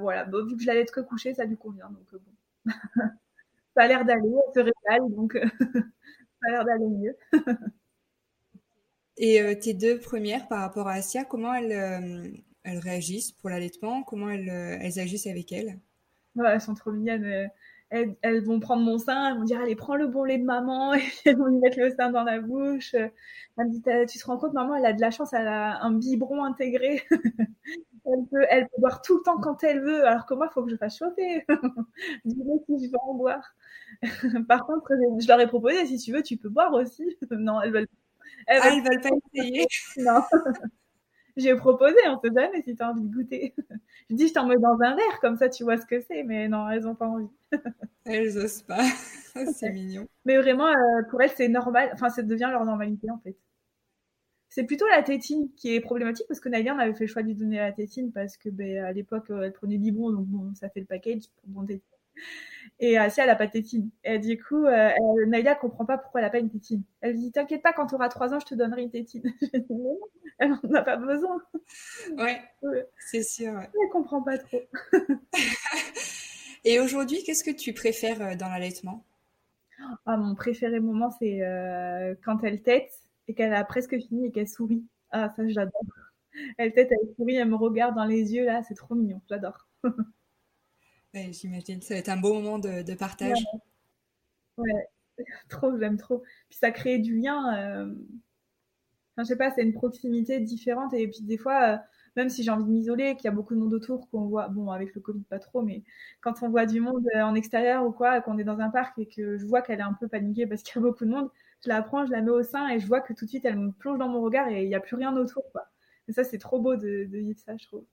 voilà, 0.01 0.25
vu 0.25 0.57
que 0.57 0.63
je 0.63 0.67
l'allais 0.67 0.83
être 0.83 1.03
coucher, 1.03 1.35
ça 1.35 1.45
lui 1.45 1.57
convient. 1.57 1.91
Donc, 1.91 2.13
bon. 2.13 2.33
ça 3.77 3.83
a 3.85 3.89
l'air 3.89 4.05
d'aller, 4.05 4.29
elle 4.29 4.55
se 4.55 4.61
régale, 4.61 5.11
donc 5.15 5.35
ça 6.43 6.49
a 6.49 6.51
l'air 6.51 6.65
d'aller 6.65 6.87
mieux. 6.89 7.17
Et 9.19 9.59
tes 9.61 9.75
deux 9.75 9.99
premières 9.99 10.47
par 10.49 10.61
rapport 10.61 10.89
à 10.89 10.95
Asia, 10.95 11.25
comment 11.25 11.55
elles, 11.55 12.43
elles 12.65 12.79
réagissent 12.79 13.33
pour 13.33 13.49
l'allaitement? 13.49 14.03
Comment 14.03 14.31
elles, 14.31 14.49
elles 14.49 14.99
agissent 14.99 15.27
avec 15.27 15.53
elles? 15.53 15.79
Elles 16.39 16.61
sont 16.61 16.75
trop 16.75 16.93
mignonnes 16.93 17.49
elles, 17.91 18.45
vont 18.45 18.59
prendre 18.61 18.83
mon 18.83 18.99
sein, 18.99 19.29
elles 19.31 19.39
vont 19.39 19.45
dire 19.45 19.61
allez 19.61 19.77
prends 19.77 19.97
le 19.97 20.09
bon 20.09 20.25
lait 20.25 20.39
de 20.39 20.45
maman 20.45 20.93
elles 21.25 21.37
vont 21.37 21.47
lui 21.47 21.59
mettre 21.59 21.79
le 21.79 21.91
sein 21.91 22.11
dans 22.11 22.25
la 22.25 22.41
bouche. 22.41 22.95
Elle 22.95 24.07
tu 24.09 24.19
te 24.19 24.27
rends 24.27 24.39
compte 24.39 24.53
maman 24.55 24.77
elle 24.77 24.87
a 24.87 24.93
de 24.93 25.01
la 25.01 25.11
chance, 25.11 25.33
elle 25.33 25.47
a 25.47 25.83
un 25.83 25.93
biberon 25.93 26.45
intégré. 26.45 27.03
elle 27.11 28.27
peut 28.31 28.45
elle 28.51 28.65
peut 28.69 28.81
boire 28.81 29.03
tout 29.03 29.19
le 29.19 29.23
temps 29.23 29.41
quand 29.41 29.63
elle 29.65 29.81
veut 29.81 30.07
alors 30.07 30.27
que 30.27 30.35
moi 30.35 30.49
il 30.51 30.53
faut 30.53 30.65
que 30.65 30.71
je 30.71 30.77
fasse 30.77 30.99
chauffer. 30.99 31.45
Dis-moi 32.25 32.57
si 32.67 32.87
je 32.87 32.91
veux 32.91 32.99
en 33.03 33.15
boire. 33.15 33.55
Par 34.49 34.67
contre 34.67 34.91
je 35.21 35.29
leur 35.29 35.41
ai 35.41 35.47
proposé 35.47 35.87
si 35.87 35.99
tu 35.99 36.13
veux 36.13 36.23
tu 36.23 36.37
peux 36.37 36.49
boire 36.49 36.73
aussi. 36.75 37.17
non 37.31 37.63
elles 37.63 37.73
veulent. 37.73 37.89
Elles, 38.47 38.61
ah, 38.63 38.71
elles 38.73 38.83
veulent 38.83 39.01
pas 39.01 39.11
essayer. 39.35 39.67
non. 39.99 40.23
J'ai 41.37 41.55
proposé, 41.55 41.97
on 42.07 42.19
sait 42.19 42.31
jamais 42.35 42.63
si 42.63 42.75
tu 42.75 42.83
as 42.83 42.91
envie 42.91 43.03
de 43.03 43.15
goûter. 43.15 43.55
je 44.11 44.17
dis, 44.17 44.29
je 44.29 44.33
t'en 44.33 44.47
mets 44.47 44.57
dans 44.57 44.79
un 44.81 44.97
verre, 44.97 45.21
comme 45.21 45.37
ça 45.37 45.51
tu 45.51 45.65
vois 45.65 45.77
ce 45.77 45.85
que 45.85 46.01
c'est, 46.01 46.23
mais 46.23 46.49
non, 46.49 46.69
elles 46.71 46.85
n'ont 46.85 46.95
pas 46.95 47.09
envie. 47.09 47.29
elles 48.07 48.39
osent 48.39 48.63
pas. 48.63 48.85
c'est 49.53 49.71
mignon. 49.71 50.09
Mais 50.25 50.39
vraiment, 50.39 50.69
euh, 50.69 51.03
pour 51.11 51.21
elles, 51.21 51.33
c'est 51.37 51.49
normal. 51.49 51.91
Enfin, 51.93 52.09
ça 52.09 52.23
devient 52.23 52.49
leur 52.51 52.65
normalité, 52.65 53.11
en 53.11 53.19
fait. 53.19 53.37
C'est 54.49 54.65
plutôt 54.65 54.87
la 54.89 55.03
tétine 55.03 55.51
qui 55.57 55.75
est 55.75 55.81
problématique 55.81 56.27
parce 56.29 56.41
que 56.41 56.49
Naïlia, 56.49 56.75
on 56.75 56.79
avait 56.79 56.95
fait 56.95 57.05
le 57.05 57.09
choix 57.09 57.21
de 57.21 57.29
lui 57.29 57.35
donner 57.35 57.59
la 57.59 57.73
tétine 57.73 58.11
parce 58.13 58.39
que 58.39 58.49
ben, 58.49 58.85
à 58.85 58.93
l'époque, 58.93 59.31
euh, 59.31 59.43
elle 59.43 59.53
prenait 59.53 59.77
biberon, 59.77 60.13
donc 60.13 60.27
bon, 60.29 60.55
ça 60.55 60.71
fait 60.71 60.81
le 60.81 60.87
package 60.87 61.25
pour 61.37 61.49
bon 61.51 61.67
tétine. 61.67 61.83
Et 62.79 62.99
Asia, 62.99 63.25
elle 63.25 63.31
n'a 63.31 63.37
pas 63.37 63.47
de 63.47 63.53
tétine. 63.53 63.91
Et 64.05 64.19
du 64.19 64.43
coup, 64.43 64.67
euh, 64.67 64.91
Naïla 65.27 65.55
comprend 65.55 65.87
pas 65.87 65.97
pourquoi 65.97 66.21
elle 66.21 66.27
n'a 66.27 66.31
pas 66.31 66.39
une 66.39 66.51
tétine. 66.51 66.83
Elle 67.01 67.17
dit 67.17 67.33
T'inquiète 67.33 67.63
pas, 67.63 67.73
quand 67.73 67.87
tu 67.87 67.95
auras 67.95 68.09
3 68.09 68.35
ans, 68.35 68.41
je 68.41 68.47
te 68.47 68.55
donnerai 68.55 68.83
une 68.83 68.91
tétine. 68.91 69.23
elle 70.39 70.51
n'en 70.51 70.75
a 70.75 70.83
pas 70.83 70.97
besoin. 70.97 71.41
Ouais, 72.19 72.39
c'est 72.99 73.23
sûr. 73.23 73.53
Ouais. 73.55 73.71
Elle 73.73 73.91
comprend 73.93 74.23
pas 74.23 74.37
trop. 74.39 74.61
Et 76.65 76.81
aujourd'hui, 76.81 77.23
qu'est-ce 77.25 77.45
que 77.45 77.51
tu 77.51 77.73
préfères 77.73 78.21
euh, 78.21 78.35
dans 78.35 78.49
l'allaitement? 78.49 79.05
Ah, 80.05 80.17
Mon 80.17 80.35
préféré 80.35 80.81
moment, 80.81 81.11
c'est 81.11 81.43
euh, 81.43 82.15
quand 82.25 82.43
elle 82.45 82.63
tète 82.63 82.93
et 83.29 83.35
qu'elle 83.35 83.55
a 83.55 83.65
presque 83.65 83.99
fini 83.99 84.27
et 84.27 84.33
qu'elle 84.33 84.49
sourit. 84.49 84.85
Ah, 85.11 85.33
ça, 85.35 85.49
j'adore. 85.49 85.73
Elle 86.59 86.75
tète, 86.75 86.91
elle 86.91 87.15
sourit, 87.17 87.37
elle 87.37 87.49
me 87.49 87.57
regarde 87.57 87.95
dans 87.95 88.05
les 88.05 88.35
yeux, 88.35 88.45
là, 88.45 88.63
c'est 88.63 88.75
trop 88.75 88.95
mignon. 88.95 89.21
J'adore. 89.29 89.67
J'imagine, 91.33 91.83
ça 91.83 91.95
va 91.95 92.01
être 92.01 92.09
un 92.09 92.17
beau 92.17 92.35
moment 92.35 92.59
de, 92.59 92.95
partage. 92.95 93.39
Ouais. 94.59 94.89
trop, 95.49 95.77
j'aime 95.79 95.97
trop. 95.97 96.23
Puis 96.49 96.59
ça 96.59 96.71
crée 96.71 96.99
du 96.99 97.19
lien. 97.19 97.57
Euh... 97.57 97.95
Enfin, 99.17 99.25
je 99.25 99.29
sais 99.29 99.37
pas, 99.37 99.51
c'est 99.51 99.63
une 99.63 99.73
proximité 99.73 100.41
différente. 100.41 100.93
Et 100.93 101.09
puis 101.09 101.23
des 101.23 101.39
fois, 101.39 101.63
euh, 101.63 101.77
même 102.17 102.29
si 102.29 102.43
j'ai 102.43 102.51
envie 102.51 102.65
de 102.65 102.71
m'isoler, 102.71 103.17
qu'il 103.17 103.25
y 103.25 103.29
a 103.29 103.31
beaucoup 103.31 103.55
de 103.55 103.61
monde 103.61 103.73
autour, 103.73 104.11
qu'on 104.11 104.27
voit, 104.27 104.49
bon, 104.49 104.71
avec 104.71 104.95
le 104.95 105.01
Covid, 105.01 105.23
pas 105.23 105.39
trop, 105.39 105.63
mais 105.63 105.85
quand 106.21 106.43
on 106.43 106.51
voit 106.51 106.67
du 106.67 106.81
monde 106.81 107.07
euh, 107.15 107.23
en 107.23 107.35
extérieur 107.35 107.87
ou 107.87 107.93
quoi, 107.93 108.21
qu'on 108.21 108.39
est 108.39 108.45
dans 108.45 108.59
un 108.59 108.71
parc 108.71 108.99
et 108.99 109.07
que 109.07 109.39
je 109.39 109.47
vois 109.47 109.63
qu'elle 109.63 109.81
est 109.81 109.83
un 109.83 109.95
peu 109.95 110.09
paniquée 110.09 110.47
parce 110.47 110.63
qu'il 110.63 110.77
y 110.77 110.79
a 110.79 110.83
beaucoup 110.89 111.05
de 111.07 111.11
monde, 111.11 111.31
je 111.65 111.69
la 111.69 111.83
prends, 111.83 112.05
je 112.07 112.13
la 112.13 112.21
mets 112.21 112.31
au 112.31 112.43
sein 112.43 112.69
et 112.69 112.79
je 112.79 112.87
vois 112.87 113.01
que 113.01 113.15
tout 113.15 113.25
de 113.25 113.31
suite, 113.31 113.45
elle 113.47 113.59
me 113.59 113.73
plonge 113.73 113.99
dans 113.99 114.09
mon 114.09 114.21
regard 114.21 114.49
et 114.49 114.63
il 114.63 114.69
n'y 114.69 114.75
a 114.75 114.81
plus 114.81 114.97
rien 114.97 115.17
autour, 115.17 115.51
quoi. 115.53 115.67
Et 116.09 116.13
ça, 116.13 116.25
c'est 116.25 116.39
trop 116.39 116.61
beau 116.61 116.77
de, 116.77 117.05
de 117.05 117.19
vivre 117.19 117.39
ça, 117.39 117.57
je 117.57 117.67
trouve. 117.67 117.85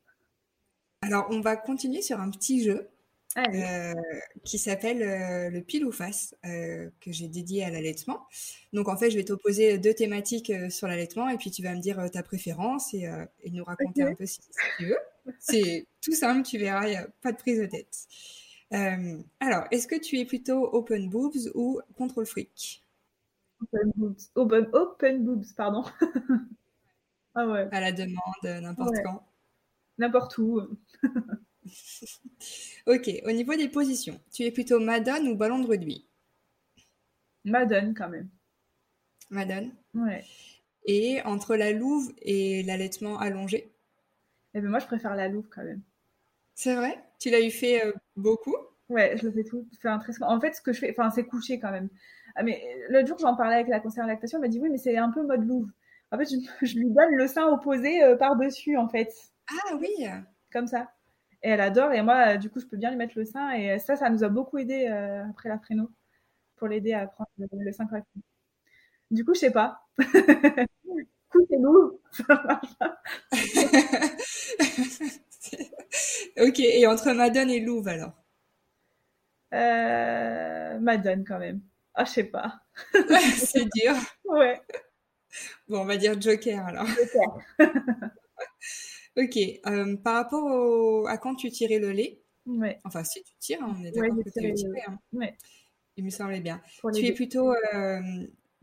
Alors, 1.01 1.27
on 1.31 1.41
va 1.41 1.55
continuer 1.57 2.01
sur 2.01 2.19
un 2.19 2.29
petit 2.29 2.63
jeu. 2.63 2.87
Euh, 3.37 3.93
qui 4.43 4.59
s'appelle 4.59 5.01
euh, 5.01 5.49
le 5.49 5.61
pile 5.61 5.85
ou 5.85 5.91
face, 5.91 6.35
euh, 6.45 6.89
que 7.01 7.11
j'ai 7.11 7.27
dédié 7.27 7.63
à 7.63 7.71
l'allaitement. 7.71 8.27
Donc 8.73 8.87
en 8.87 8.97
fait, 8.97 9.09
je 9.09 9.17
vais 9.17 9.23
t'opposer 9.23 9.79
deux 9.79 9.93
thématiques 9.93 10.51
sur 10.69 10.87
l'allaitement 10.87 11.29
et 11.29 11.37
puis 11.37 11.49
tu 11.49 11.63
vas 11.63 11.73
me 11.73 11.81
dire 11.81 11.99
ta 12.11 12.21
préférence 12.21 12.93
et, 12.93 13.09
nous 13.51 13.63
raconter 13.63 14.03
un 14.03 14.13
peu 14.13 14.25
si, 14.25 14.39
tu 14.77 14.85
veux. 14.85 14.97
C'est 15.39 15.87
tout 16.01 16.13
simple, 16.13 16.43
tu 16.47 16.57
verras, 16.57 16.85
il 16.87 16.91
n'y 16.91 16.97
a 16.97 17.07
pas 17.21 17.31
de 17.31 17.37
prise 17.37 17.59
de 17.59 17.65
tête. 17.65 18.07
alors, 19.39 19.65
est-ce 19.71 19.87
que 19.87 19.99
tu 19.99 20.19
es 20.19 20.25
plutôt 20.25 20.65
open 20.73 21.09
boobs 21.09 21.49
ou 21.55 21.81
control 21.97 22.25
freak 22.25 22.81
Open 23.61 23.91
boobs. 23.95 24.19
Open, 24.35 24.69
open 24.73 25.23
boobs, 25.23 25.53
pardon. 25.55 25.83
ah 27.35 27.47
ouais. 27.47 27.67
À 27.71 27.79
la 27.79 27.93
demande, 27.93 28.43
n'importe 28.43 28.95
quand. 29.03 29.23
N'importe 29.97 30.37
où. 30.37 30.61
ok, 32.87 33.09
au 33.25 33.31
niveau 33.31 33.55
des 33.55 33.69
positions, 33.69 34.19
tu 34.31 34.43
es 34.43 34.51
plutôt 34.51 34.79
Madone 34.79 35.27
ou 35.27 35.35
ballon 35.35 35.59
de 35.59 35.67
rugby 35.67 36.05
Madone 37.45 37.93
quand 37.93 38.09
même. 38.09 38.29
Madone 39.29 39.71
Ouais. 39.93 40.23
Et 40.85 41.21
entre 41.23 41.55
la 41.55 41.71
louve 41.71 42.13
et 42.21 42.63
l'allaitement 42.63 43.19
allongé? 43.19 43.71
Eh 44.53 44.61
ben 44.61 44.69
moi 44.69 44.79
je 44.79 44.85
préfère 44.85 45.15
la 45.15 45.27
louve 45.27 45.47
quand 45.49 45.63
même. 45.63 45.81
C'est 46.55 46.75
vrai? 46.75 47.03
Tu 47.19 47.29
l'as 47.29 47.41
eu 47.41 47.51
fait 47.51 47.85
euh, 47.85 47.93
beaucoup? 48.15 48.55
Ouais, 48.89 49.17
je 49.17 49.25
le 49.25 49.31
fais 49.31 49.43
tout. 49.43 49.67
un 49.85 49.97
très... 49.97 50.13
En 50.21 50.39
fait, 50.39 50.53
ce 50.53 50.61
que 50.61 50.73
je 50.73 50.79
fais, 50.79 50.91
enfin, 50.91 51.09
c'est 51.09 51.23
coucher 51.23 51.59
quand 51.59 51.71
même. 51.71 51.89
Ah, 52.35 52.43
mais 52.43 52.61
l'autre 52.89 53.07
jour, 53.07 53.17
j'en 53.19 53.35
parlais 53.35 53.55
avec 53.55 53.67
la 53.67 53.79
conseillère 53.79 54.05
de 54.05 54.11
lactation, 54.11 54.37
elle 54.37 54.43
m'a 54.43 54.47
dit 54.47 54.59
oui, 54.59 54.69
mais 54.69 54.77
c'est 54.77 54.97
un 54.97 55.09
peu 55.09 55.23
mode 55.23 55.47
louve. 55.47 55.69
En 56.11 56.17
fait, 56.17 56.25
je, 56.25 56.77
lui 56.77 56.89
donne 56.91 57.15
le 57.15 57.27
sein 57.27 57.47
opposé 57.47 58.03
euh, 58.03 58.15
par-dessus, 58.15 58.77
en 58.77 58.87
fait. 58.87 59.11
Ah 59.49 59.75
oui 59.79 60.07
Comme 60.51 60.67
ça. 60.67 60.91
Et 61.43 61.49
elle 61.49 61.61
adore. 61.61 61.91
Et 61.91 62.01
moi, 62.01 62.37
du 62.37 62.49
coup, 62.49 62.59
je 62.59 62.65
peux 62.65 62.77
bien 62.77 62.89
lui 62.89 62.97
mettre 62.97 63.17
le 63.17 63.25
sein. 63.25 63.51
Et 63.51 63.77
ça, 63.79 63.95
ça 63.95 64.09
nous 64.09 64.23
a 64.23 64.29
beaucoup 64.29 64.57
aidé 64.57 64.87
euh, 64.87 65.27
après 65.29 65.49
la 65.49 65.59
fréno 65.59 65.91
pour 66.55 66.67
l'aider 66.67 66.93
à 66.93 67.07
prendre 67.07 67.29
le, 67.37 67.71
sein 67.71 67.85
correctement. 67.85 68.23
Du 69.11 69.25
coup, 69.25 69.33
je 69.33 69.39
sais 69.39 69.51
pas. 69.51 69.85
coup, 71.29 71.45
c'est 71.49 71.59
nous. 71.59 71.99
ok. 76.39 76.59
Et 76.59 76.87
entre 76.87 77.11
Madone 77.11 77.49
et 77.49 77.59
Louvre, 77.59 77.89
alors? 77.89 78.13
Euh, 79.53 80.79
Madone, 80.79 81.25
quand 81.25 81.39
même. 81.39 81.61
Ah, 81.93 82.05
je 82.05 82.11
sais 82.11 82.23
pas. 82.23 82.61
c'est 83.35 83.67
dur. 83.75 83.93
Ouais. 84.25 84.61
Bon, 85.67 85.81
on 85.81 85.85
va 85.85 85.97
dire 85.97 86.19
Joker, 86.19 86.65
alors. 86.65 86.87
Joker. 86.87 87.37
Ok. 89.15 89.37
Euh, 89.67 89.95
par 89.97 90.15
rapport 90.15 91.07
à 91.07 91.17
quand 91.17 91.35
tu 91.35 91.51
tirais 91.51 91.79
le 91.79 91.91
lait, 91.91 92.21
ouais. 92.47 92.79
enfin 92.83 93.03
si 93.03 93.23
tu 93.23 93.33
tires, 93.39 93.63
hein, 93.63 93.75
on 93.79 93.83
est 93.83 93.91
d'accord 93.91 94.17
que 94.17 94.29
tu 94.29 94.53
tiré. 94.53 94.81
Hein. 94.87 94.99
Ouais. 95.11 95.37
Il 95.95 96.03
me 96.03 96.09
semblait 96.09 96.41
bien. 96.41 96.61
tu 96.95 97.05
es 97.05 97.13
plutôt 97.13 97.53
euh, 97.53 98.01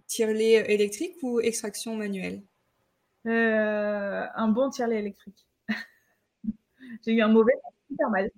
tire-lait 0.06 0.72
électrique 0.72 1.16
ou 1.22 1.40
extraction 1.40 1.94
manuelle? 1.94 2.42
Euh, 3.26 4.26
Un 4.34 4.48
bon 4.48 4.70
tire-lait 4.70 4.98
électrique. 4.98 5.46
J'ai 7.04 7.12
eu 7.12 7.22
un 7.22 7.28
mauvais, 7.28 7.52
super 7.88 8.10
mal. 8.10 8.30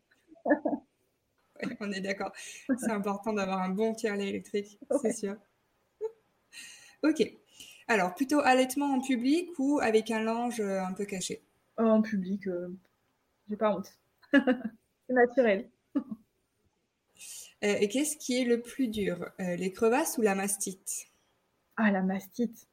on 1.81 1.91
est 1.93 2.03
d'accord. 2.03 2.33
C'est 2.79 2.91
important 2.91 3.33
d'avoir 3.33 3.63
un 3.63 3.71
bon 3.71 3.95
tire-lait 3.95 4.29
électrique, 4.29 4.79
c'est 5.01 5.13
sûr. 5.13 5.37
ok. 7.03 7.23
Alors, 7.89 8.15
plutôt 8.15 8.41
allaitement 8.41 8.93
en 8.93 9.01
public 9.01 9.49
ou 9.59 9.81
avec 9.81 10.11
un 10.11 10.23
linge 10.23 10.61
un 10.61 10.93
peu 10.93 11.07
caché? 11.07 11.43
En 11.91 12.03
public, 12.03 12.47
euh, 12.47 12.69
j'ai 13.49 13.57
pas 13.57 13.75
honte. 13.75 13.89
c'est 14.33 15.15
naturel. 15.15 15.71
Euh, 15.97 17.77
et 17.81 17.89
qu'est-ce 17.89 18.17
qui 18.17 18.41
est 18.41 18.45
le 18.45 18.61
plus 18.61 18.89
dur 18.89 19.31
euh, 19.41 19.57
Les 19.57 19.73
crevasses 19.73 20.19
ou 20.19 20.23
la 20.23 20.35
mastite? 20.35 21.07
Ah, 21.77 21.91
la 21.91 22.03
mastite. 22.03 22.67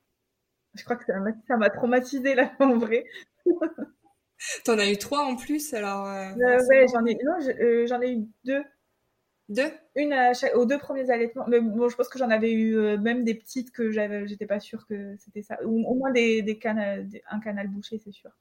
Je 0.75 0.83
crois 0.83 0.95
que 0.95 1.05
ça 1.05 1.57
m'a 1.57 1.69
traumatisée 1.69 2.35
là, 2.35 2.53
en 2.59 2.77
vrai. 2.77 3.05
T'en 4.63 4.79
as 4.79 4.89
eu 4.89 4.97
trois 4.97 5.25
en 5.25 5.35
plus, 5.35 5.73
alors. 5.73 6.05
ouais, 6.05 6.85
j'en 6.91 7.05
ai, 7.05 7.17
non, 7.23 7.85
j'en 7.87 8.01
ai 8.01 8.13
eu 8.13 8.27
deux. 8.45 8.63
Deux? 9.49 9.71
Une 9.95 10.15
aux 10.53 10.65
deux 10.65 10.77
premiers 10.77 11.09
allaitements. 11.09 11.45
Mais 11.47 11.59
bon, 11.59 11.89
je 11.89 11.95
pense 11.95 12.07
que 12.07 12.19
j'en 12.19 12.29
avais 12.29 12.53
eu 12.53 12.97
même 12.99 13.23
des 13.23 13.33
petites 13.33 13.71
que 13.71 13.91
j'avais, 13.91 14.27
j'étais 14.27 14.45
pas 14.45 14.59
sûre 14.59 14.85
que 14.87 15.15
c'était 15.17 15.41
ça. 15.41 15.57
Ou 15.65 15.87
au 15.87 15.95
moins 15.95 16.11
des, 16.11 16.41
des, 16.41 16.59
un 17.29 17.39
canal 17.39 17.67
bouché, 17.67 17.97
c'est 17.97 18.11
sûr. 18.11 18.31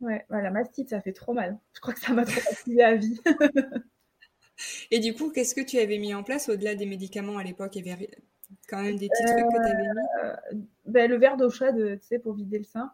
Ouais, 0.00 0.24
la 0.30 0.50
mastite, 0.50 0.88
ça 0.90 1.00
fait 1.00 1.12
trop 1.12 1.34
mal. 1.34 1.58
Je 1.74 1.80
crois 1.80 1.92
que 1.94 2.00
ça 2.00 2.12
m'a 2.14 2.24
traumatisé 2.24 2.82
à 2.82 2.94
vie. 2.96 3.20
Et 4.90 4.98
du 4.98 5.14
coup, 5.14 5.30
qu'est-ce 5.30 5.54
que 5.54 5.60
tu 5.60 5.78
avais 5.78 5.98
mis 5.98 6.14
en 6.14 6.22
place 6.22 6.48
au-delà 6.48 6.74
des 6.74 6.86
médicaments 6.86 7.38
à 7.38 7.44
l'époque? 7.44 7.76
Il 7.76 7.86
y 7.86 7.90
avait 7.90 8.10
quand 8.68 8.82
même 8.82 8.96
des 8.96 9.08
petits 9.08 9.24
trucs 9.24 9.44
que 9.46 9.56
tu 9.56 9.72
avais 9.72 9.82
mis? 9.82 9.98
Euh, 10.24 10.36
ben, 10.86 11.10
Le 11.10 11.16
verre 11.16 11.36
d'eau 11.36 11.50
chaude, 11.50 11.98
tu 12.00 12.06
sais, 12.06 12.18
pour 12.18 12.34
vider 12.34 12.58
le 12.58 12.64
sein. 12.64 12.92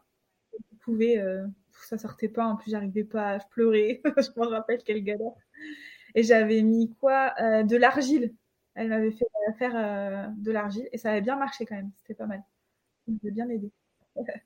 Je 0.72 0.78
pouvais, 0.80 1.18
euh, 1.18 1.46
ça 1.88 1.98
sortait 1.98 2.28
pas, 2.28 2.46
en 2.46 2.56
plus 2.56 2.72
j'arrivais 2.72 3.04
pas, 3.04 3.38
je 3.40 3.46
pleurais. 3.50 4.02
je 4.04 4.40
me 4.40 4.46
rappelle 4.46 4.82
quelle 4.84 5.04
galère. 5.04 5.32
Et 6.14 6.22
j'avais 6.22 6.62
mis 6.62 6.94
quoi? 7.00 7.34
Euh, 7.40 7.62
De 7.64 7.76
l'argile. 7.76 8.34
Elle 8.74 8.88
m'avait 8.90 9.12
fait 9.12 9.26
faire 9.58 10.32
de 10.36 10.52
l'argile 10.52 10.88
et 10.92 10.98
ça 10.98 11.10
avait 11.12 11.22
bien 11.22 11.36
marché 11.36 11.66
quand 11.66 11.76
même. 11.76 11.92
C'était 11.96 12.14
pas 12.14 12.26
mal. 12.26 12.42
Ça 13.06 13.12
m'avait 13.12 13.32
bien 13.34 13.48
aidé. 13.50 13.72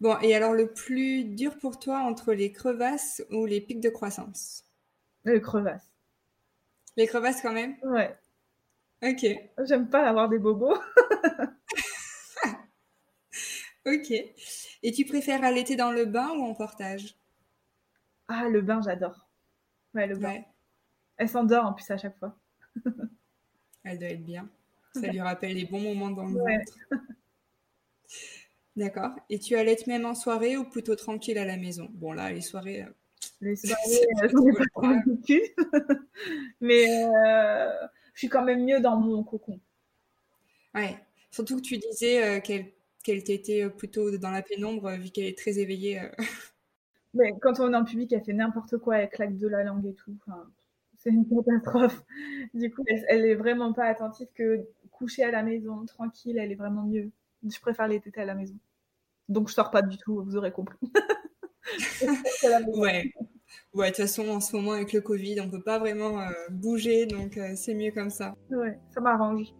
Bon, 0.00 0.18
et 0.20 0.34
alors 0.34 0.52
le 0.52 0.72
plus 0.72 1.24
dur 1.24 1.58
pour 1.58 1.78
toi 1.78 2.00
entre 2.00 2.34
les 2.34 2.52
crevasses 2.52 3.22
ou 3.30 3.46
les 3.46 3.60
pics 3.60 3.80
de 3.80 3.88
croissance? 3.88 4.64
Les 5.24 5.40
crevasses. 5.40 5.90
Les 6.96 7.06
crevasses 7.06 7.40
quand 7.40 7.52
même? 7.52 7.76
Ouais. 7.82 8.16
Ok. 9.02 9.26
J'aime 9.64 9.88
pas 9.88 10.08
avoir 10.08 10.28
des 10.28 10.38
bobos. 10.38 10.78
Ok. 13.86 14.10
Et 14.82 14.92
tu 14.92 15.04
préfères 15.04 15.44
allaiter 15.44 15.76
dans 15.76 15.92
le 15.92 16.04
bain 16.06 16.30
ou 16.30 16.42
en 16.42 16.54
portage? 16.54 17.16
Ah, 18.28 18.48
le 18.48 18.60
bain, 18.60 18.80
j'adore. 18.82 19.28
Ouais, 19.94 20.06
le 20.06 20.16
bain. 20.16 20.42
Elle 21.18 21.28
s'endort 21.28 21.66
en 21.66 21.72
plus 21.74 21.90
à 21.90 21.98
chaque 21.98 22.18
fois. 22.18 22.38
Elle 23.84 23.98
doit 23.98 24.08
être 24.08 24.24
bien. 24.24 24.50
Ça 24.94 25.08
lui 25.08 25.20
rappelle 25.20 25.54
les 25.54 25.64
bons 25.64 25.80
moments 25.80 26.10
dans 26.10 26.26
le 26.26 26.38
ventre. 26.38 26.72
D'accord. 28.76 29.12
Et 29.30 29.38
tu 29.38 29.56
allaites 29.56 29.86
même 29.86 30.04
en 30.04 30.14
soirée 30.14 30.56
ou 30.56 30.64
plutôt 30.64 30.94
tranquille 30.96 31.38
à 31.38 31.46
la 31.46 31.56
maison? 31.56 31.88
Bon, 31.92 32.12
là, 32.12 32.30
les 32.30 32.42
soirées. 32.42 32.82
Euh, 32.82 32.90
les 33.40 33.56
soirées, 33.56 34.06
euh, 34.22 34.28
j'en 34.30 34.46
ai 34.46 34.52
pas 34.52 34.64
trop 34.74 34.82
Mais 36.60 36.84
euh, 36.86 37.70
je 38.12 38.18
suis 38.18 38.28
quand 38.28 38.44
même 38.44 38.64
mieux 38.64 38.80
dans 38.80 38.96
mon 38.96 39.24
cocon. 39.24 39.58
Ouais. 40.74 40.96
Surtout 41.30 41.56
que 41.56 41.62
tu 41.62 41.78
disais 41.78 42.40
qu'elle 42.42 42.66
qu'elle 43.02 43.22
t'était 43.22 43.68
plutôt 43.70 44.16
dans 44.18 44.30
la 44.30 44.42
pénombre 44.42 44.90
vu 44.92 45.10
qu'elle 45.10 45.26
est 45.26 45.38
très 45.38 45.58
éveillée. 45.58 46.00
Mais 47.14 47.32
quand 47.40 47.60
on 47.60 47.72
est 47.72 47.76
en 47.76 47.84
public, 47.84 48.12
elle 48.12 48.24
fait 48.24 48.32
n'importe 48.32 48.78
quoi, 48.78 48.98
elle 48.98 49.08
claque 49.08 49.38
de 49.38 49.48
la 49.48 49.62
langue 49.62 49.86
et 49.86 49.94
tout. 49.94 50.14
c'est 50.98 51.10
une 51.10 51.26
catastrophe. 51.26 52.02
Du 52.52 52.70
coup, 52.70 52.82
elle, 52.86 53.24
est 53.24 53.34
vraiment 53.36 53.72
pas 53.72 53.84
attentive 53.84 54.26
que 54.34 54.66
coucher 54.90 55.22
à 55.22 55.30
la 55.30 55.42
maison, 55.42 55.86
tranquille, 55.86 56.36
elle 56.36 56.52
est 56.52 56.56
vraiment 56.56 56.82
mieux. 56.82 57.10
Je 57.48 57.60
préfère 57.60 57.86
les 57.86 58.00
tétés 58.00 58.22
à 58.22 58.24
la 58.24 58.34
maison. 58.34 58.58
Donc 59.28 59.48
je 59.48 59.54
sors 59.54 59.70
pas 59.70 59.82
du 59.82 59.96
tout, 59.98 60.22
vous 60.22 60.36
aurez 60.36 60.52
compris. 60.52 60.78
ouais. 62.74 63.12
Ouais, 63.74 63.90
de 63.90 63.96
toute 63.96 64.04
façon, 64.06 64.28
en 64.28 64.40
ce 64.40 64.56
moment, 64.56 64.72
avec 64.72 64.92
le 64.92 65.00
Covid, 65.00 65.40
on 65.40 65.50
peut 65.50 65.62
pas 65.62 65.78
vraiment 65.78 66.18
euh, 66.20 66.30
bouger, 66.50 67.06
donc 67.06 67.36
euh, 67.36 67.52
c'est 67.54 67.74
mieux 67.74 67.92
comme 67.92 68.10
ça. 68.10 68.34
Ouais, 68.50 68.78
ça 68.88 69.00
m'arrange. 69.00 69.54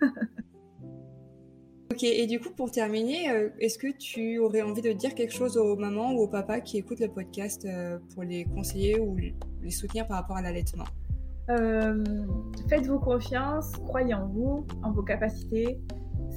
ok, 1.92 2.02
et 2.02 2.26
du 2.26 2.40
coup, 2.40 2.50
pour 2.50 2.70
terminer, 2.70 3.30
euh, 3.30 3.50
est-ce 3.60 3.78
que 3.78 3.94
tu 3.96 4.38
aurais 4.38 4.62
envie 4.62 4.82
de 4.82 4.92
dire 4.92 5.14
quelque 5.14 5.34
chose 5.34 5.58
aux 5.58 5.76
mamans 5.76 6.12
ou 6.12 6.22
aux 6.22 6.28
papas 6.28 6.60
qui 6.60 6.78
écoutent 6.78 7.00
le 7.00 7.08
podcast 7.08 7.68
pour 8.14 8.22
les 8.22 8.44
conseiller 8.44 8.98
ou 8.98 9.16
les 9.16 9.70
soutenir 9.70 10.06
par 10.06 10.18
rapport 10.18 10.36
à 10.36 10.42
l'allaitement? 10.42 10.86
Faites-vous 12.68 12.98
confiance, 12.98 13.72
croyez 13.86 14.14
en 14.14 14.28
vous, 14.28 14.66
en 14.82 14.92
vos 14.92 15.02
capacités 15.02 15.78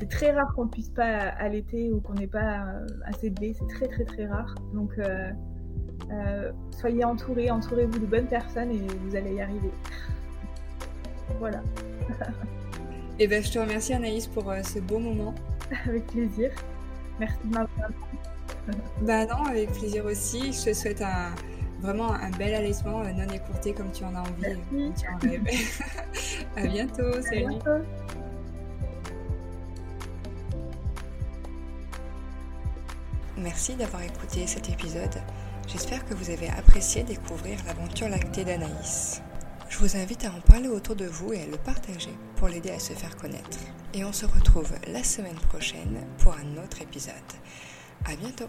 c'est 0.02 0.10
très 0.10 0.32
rare 0.32 0.54
qu'on 0.56 0.68
puisse 0.68 0.90
pas 0.90 1.30
allaiter 1.38 1.92
ou 1.92 2.02
qu'on 2.02 2.14
n'ait 2.14 2.28
pas 2.28 2.66
euh, 2.66 2.88
assez 3.06 3.30
de 3.30 3.40
lait. 3.40 3.54
C'est 3.54 3.68
très 3.68 3.88
très 3.88 4.04
très 4.04 4.26
rare. 4.26 4.56
Donc 4.74 4.92
euh, 4.98 5.30
euh, 6.12 6.52
soyez 6.72 7.04
entourés, 7.04 7.52
entourez-vous 7.52 8.00
de 8.00 8.06
bonnes 8.06 8.28
personnes 8.28 8.72
et 8.72 8.80
vous 8.80 9.16
allez 9.16 9.36
y 9.36 9.42
arriver. 9.42 9.72
voilà. 11.40 11.62
et 12.10 12.14
eh 13.20 13.28
ben, 13.28 13.44
je 13.44 13.52
te 13.52 13.60
remercie 13.60 13.94
Anaïs 13.94 14.28
pour 14.28 14.52
ce 14.64 14.80
beau 14.80 14.98
moment. 14.98 15.36
Avec 15.88 16.08
plaisir. 16.08 16.52
Merci 17.20 17.38
de 17.46 17.54
m'avoir. 17.54 17.90
bah 19.02 19.26
non, 19.26 19.46
avec 19.46 19.72
plaisir 19.72 20.06
aussi. 20.06 20.52
Je 20.52 20.66
te 20.66 20.74
souhaite 20.74 21.04
un, 21.04 21.36
vraiment 21.80 22.12
un 22.12 22.32
bel 22.32 22.56
allaitement 22.56 23.04
non 23.04 23.34
écourté 23.34 23.74
comme 23.74 23.92
tu 23.92 24.04
en 24.04 24.16
as 24.16 24.22
envie. 24.22 24.58
Comme 24.72 24.94
tu 24.94 25.08
en 25.08 25.30
rêves. 25.30 25.46
à 26.56 26.66
bientôt. 26.66 27.22
Salut. 27.22 27.46
À 27.46 27.50
bientôt. 27.50 27.86
Merci 33.38 33.76
d'avoir 33.76 34.04
écouté 34.04 34.46
cet 34.46 34.70
épisode. 34.70 35.22
J'espère 35.68 36.06
que 36.06 36.14
vous 36.14 36.30
avez 36.30 36.50
apprécié 36.50 37.04
découvrir 37.04 37.58
l'aventure 37.66 38.10
lactée 38.10 38.44
d'Anaïs. 38.44 39.22
Je 39.70 39.78
vous 39.78 39.96
invite 39.96 40.26
à 40.26 40.32
en 40.32 40.42
parler 40.42 40.68
autour 40.68 40.96
de 40.96 41.06
vous 41.06 41.32
et 41.32 41.42
à 41.42 41.46
le 41.46 41.58
partager 41.58 42.14
pour 42.36 42.50
l'aider 42.50 42.72
à 42.72 42.80
se 42.80 42.94
faire 42.94 43.16
connaître. 43.16 43.58
Et 43.94 44.04
on 44.04 44.12
se 44.12 44.26
retrouve 44.26 44.72
la 44.88 45.04
semaine 45.04 45.40
prochaine 45.50 46.06
pour 46.18 46.34
un 46.34 46.64
autre 46.64 46.82
épisode. 46.82 47.14
À 48.06 48.16
bientôt! 48.16 48.48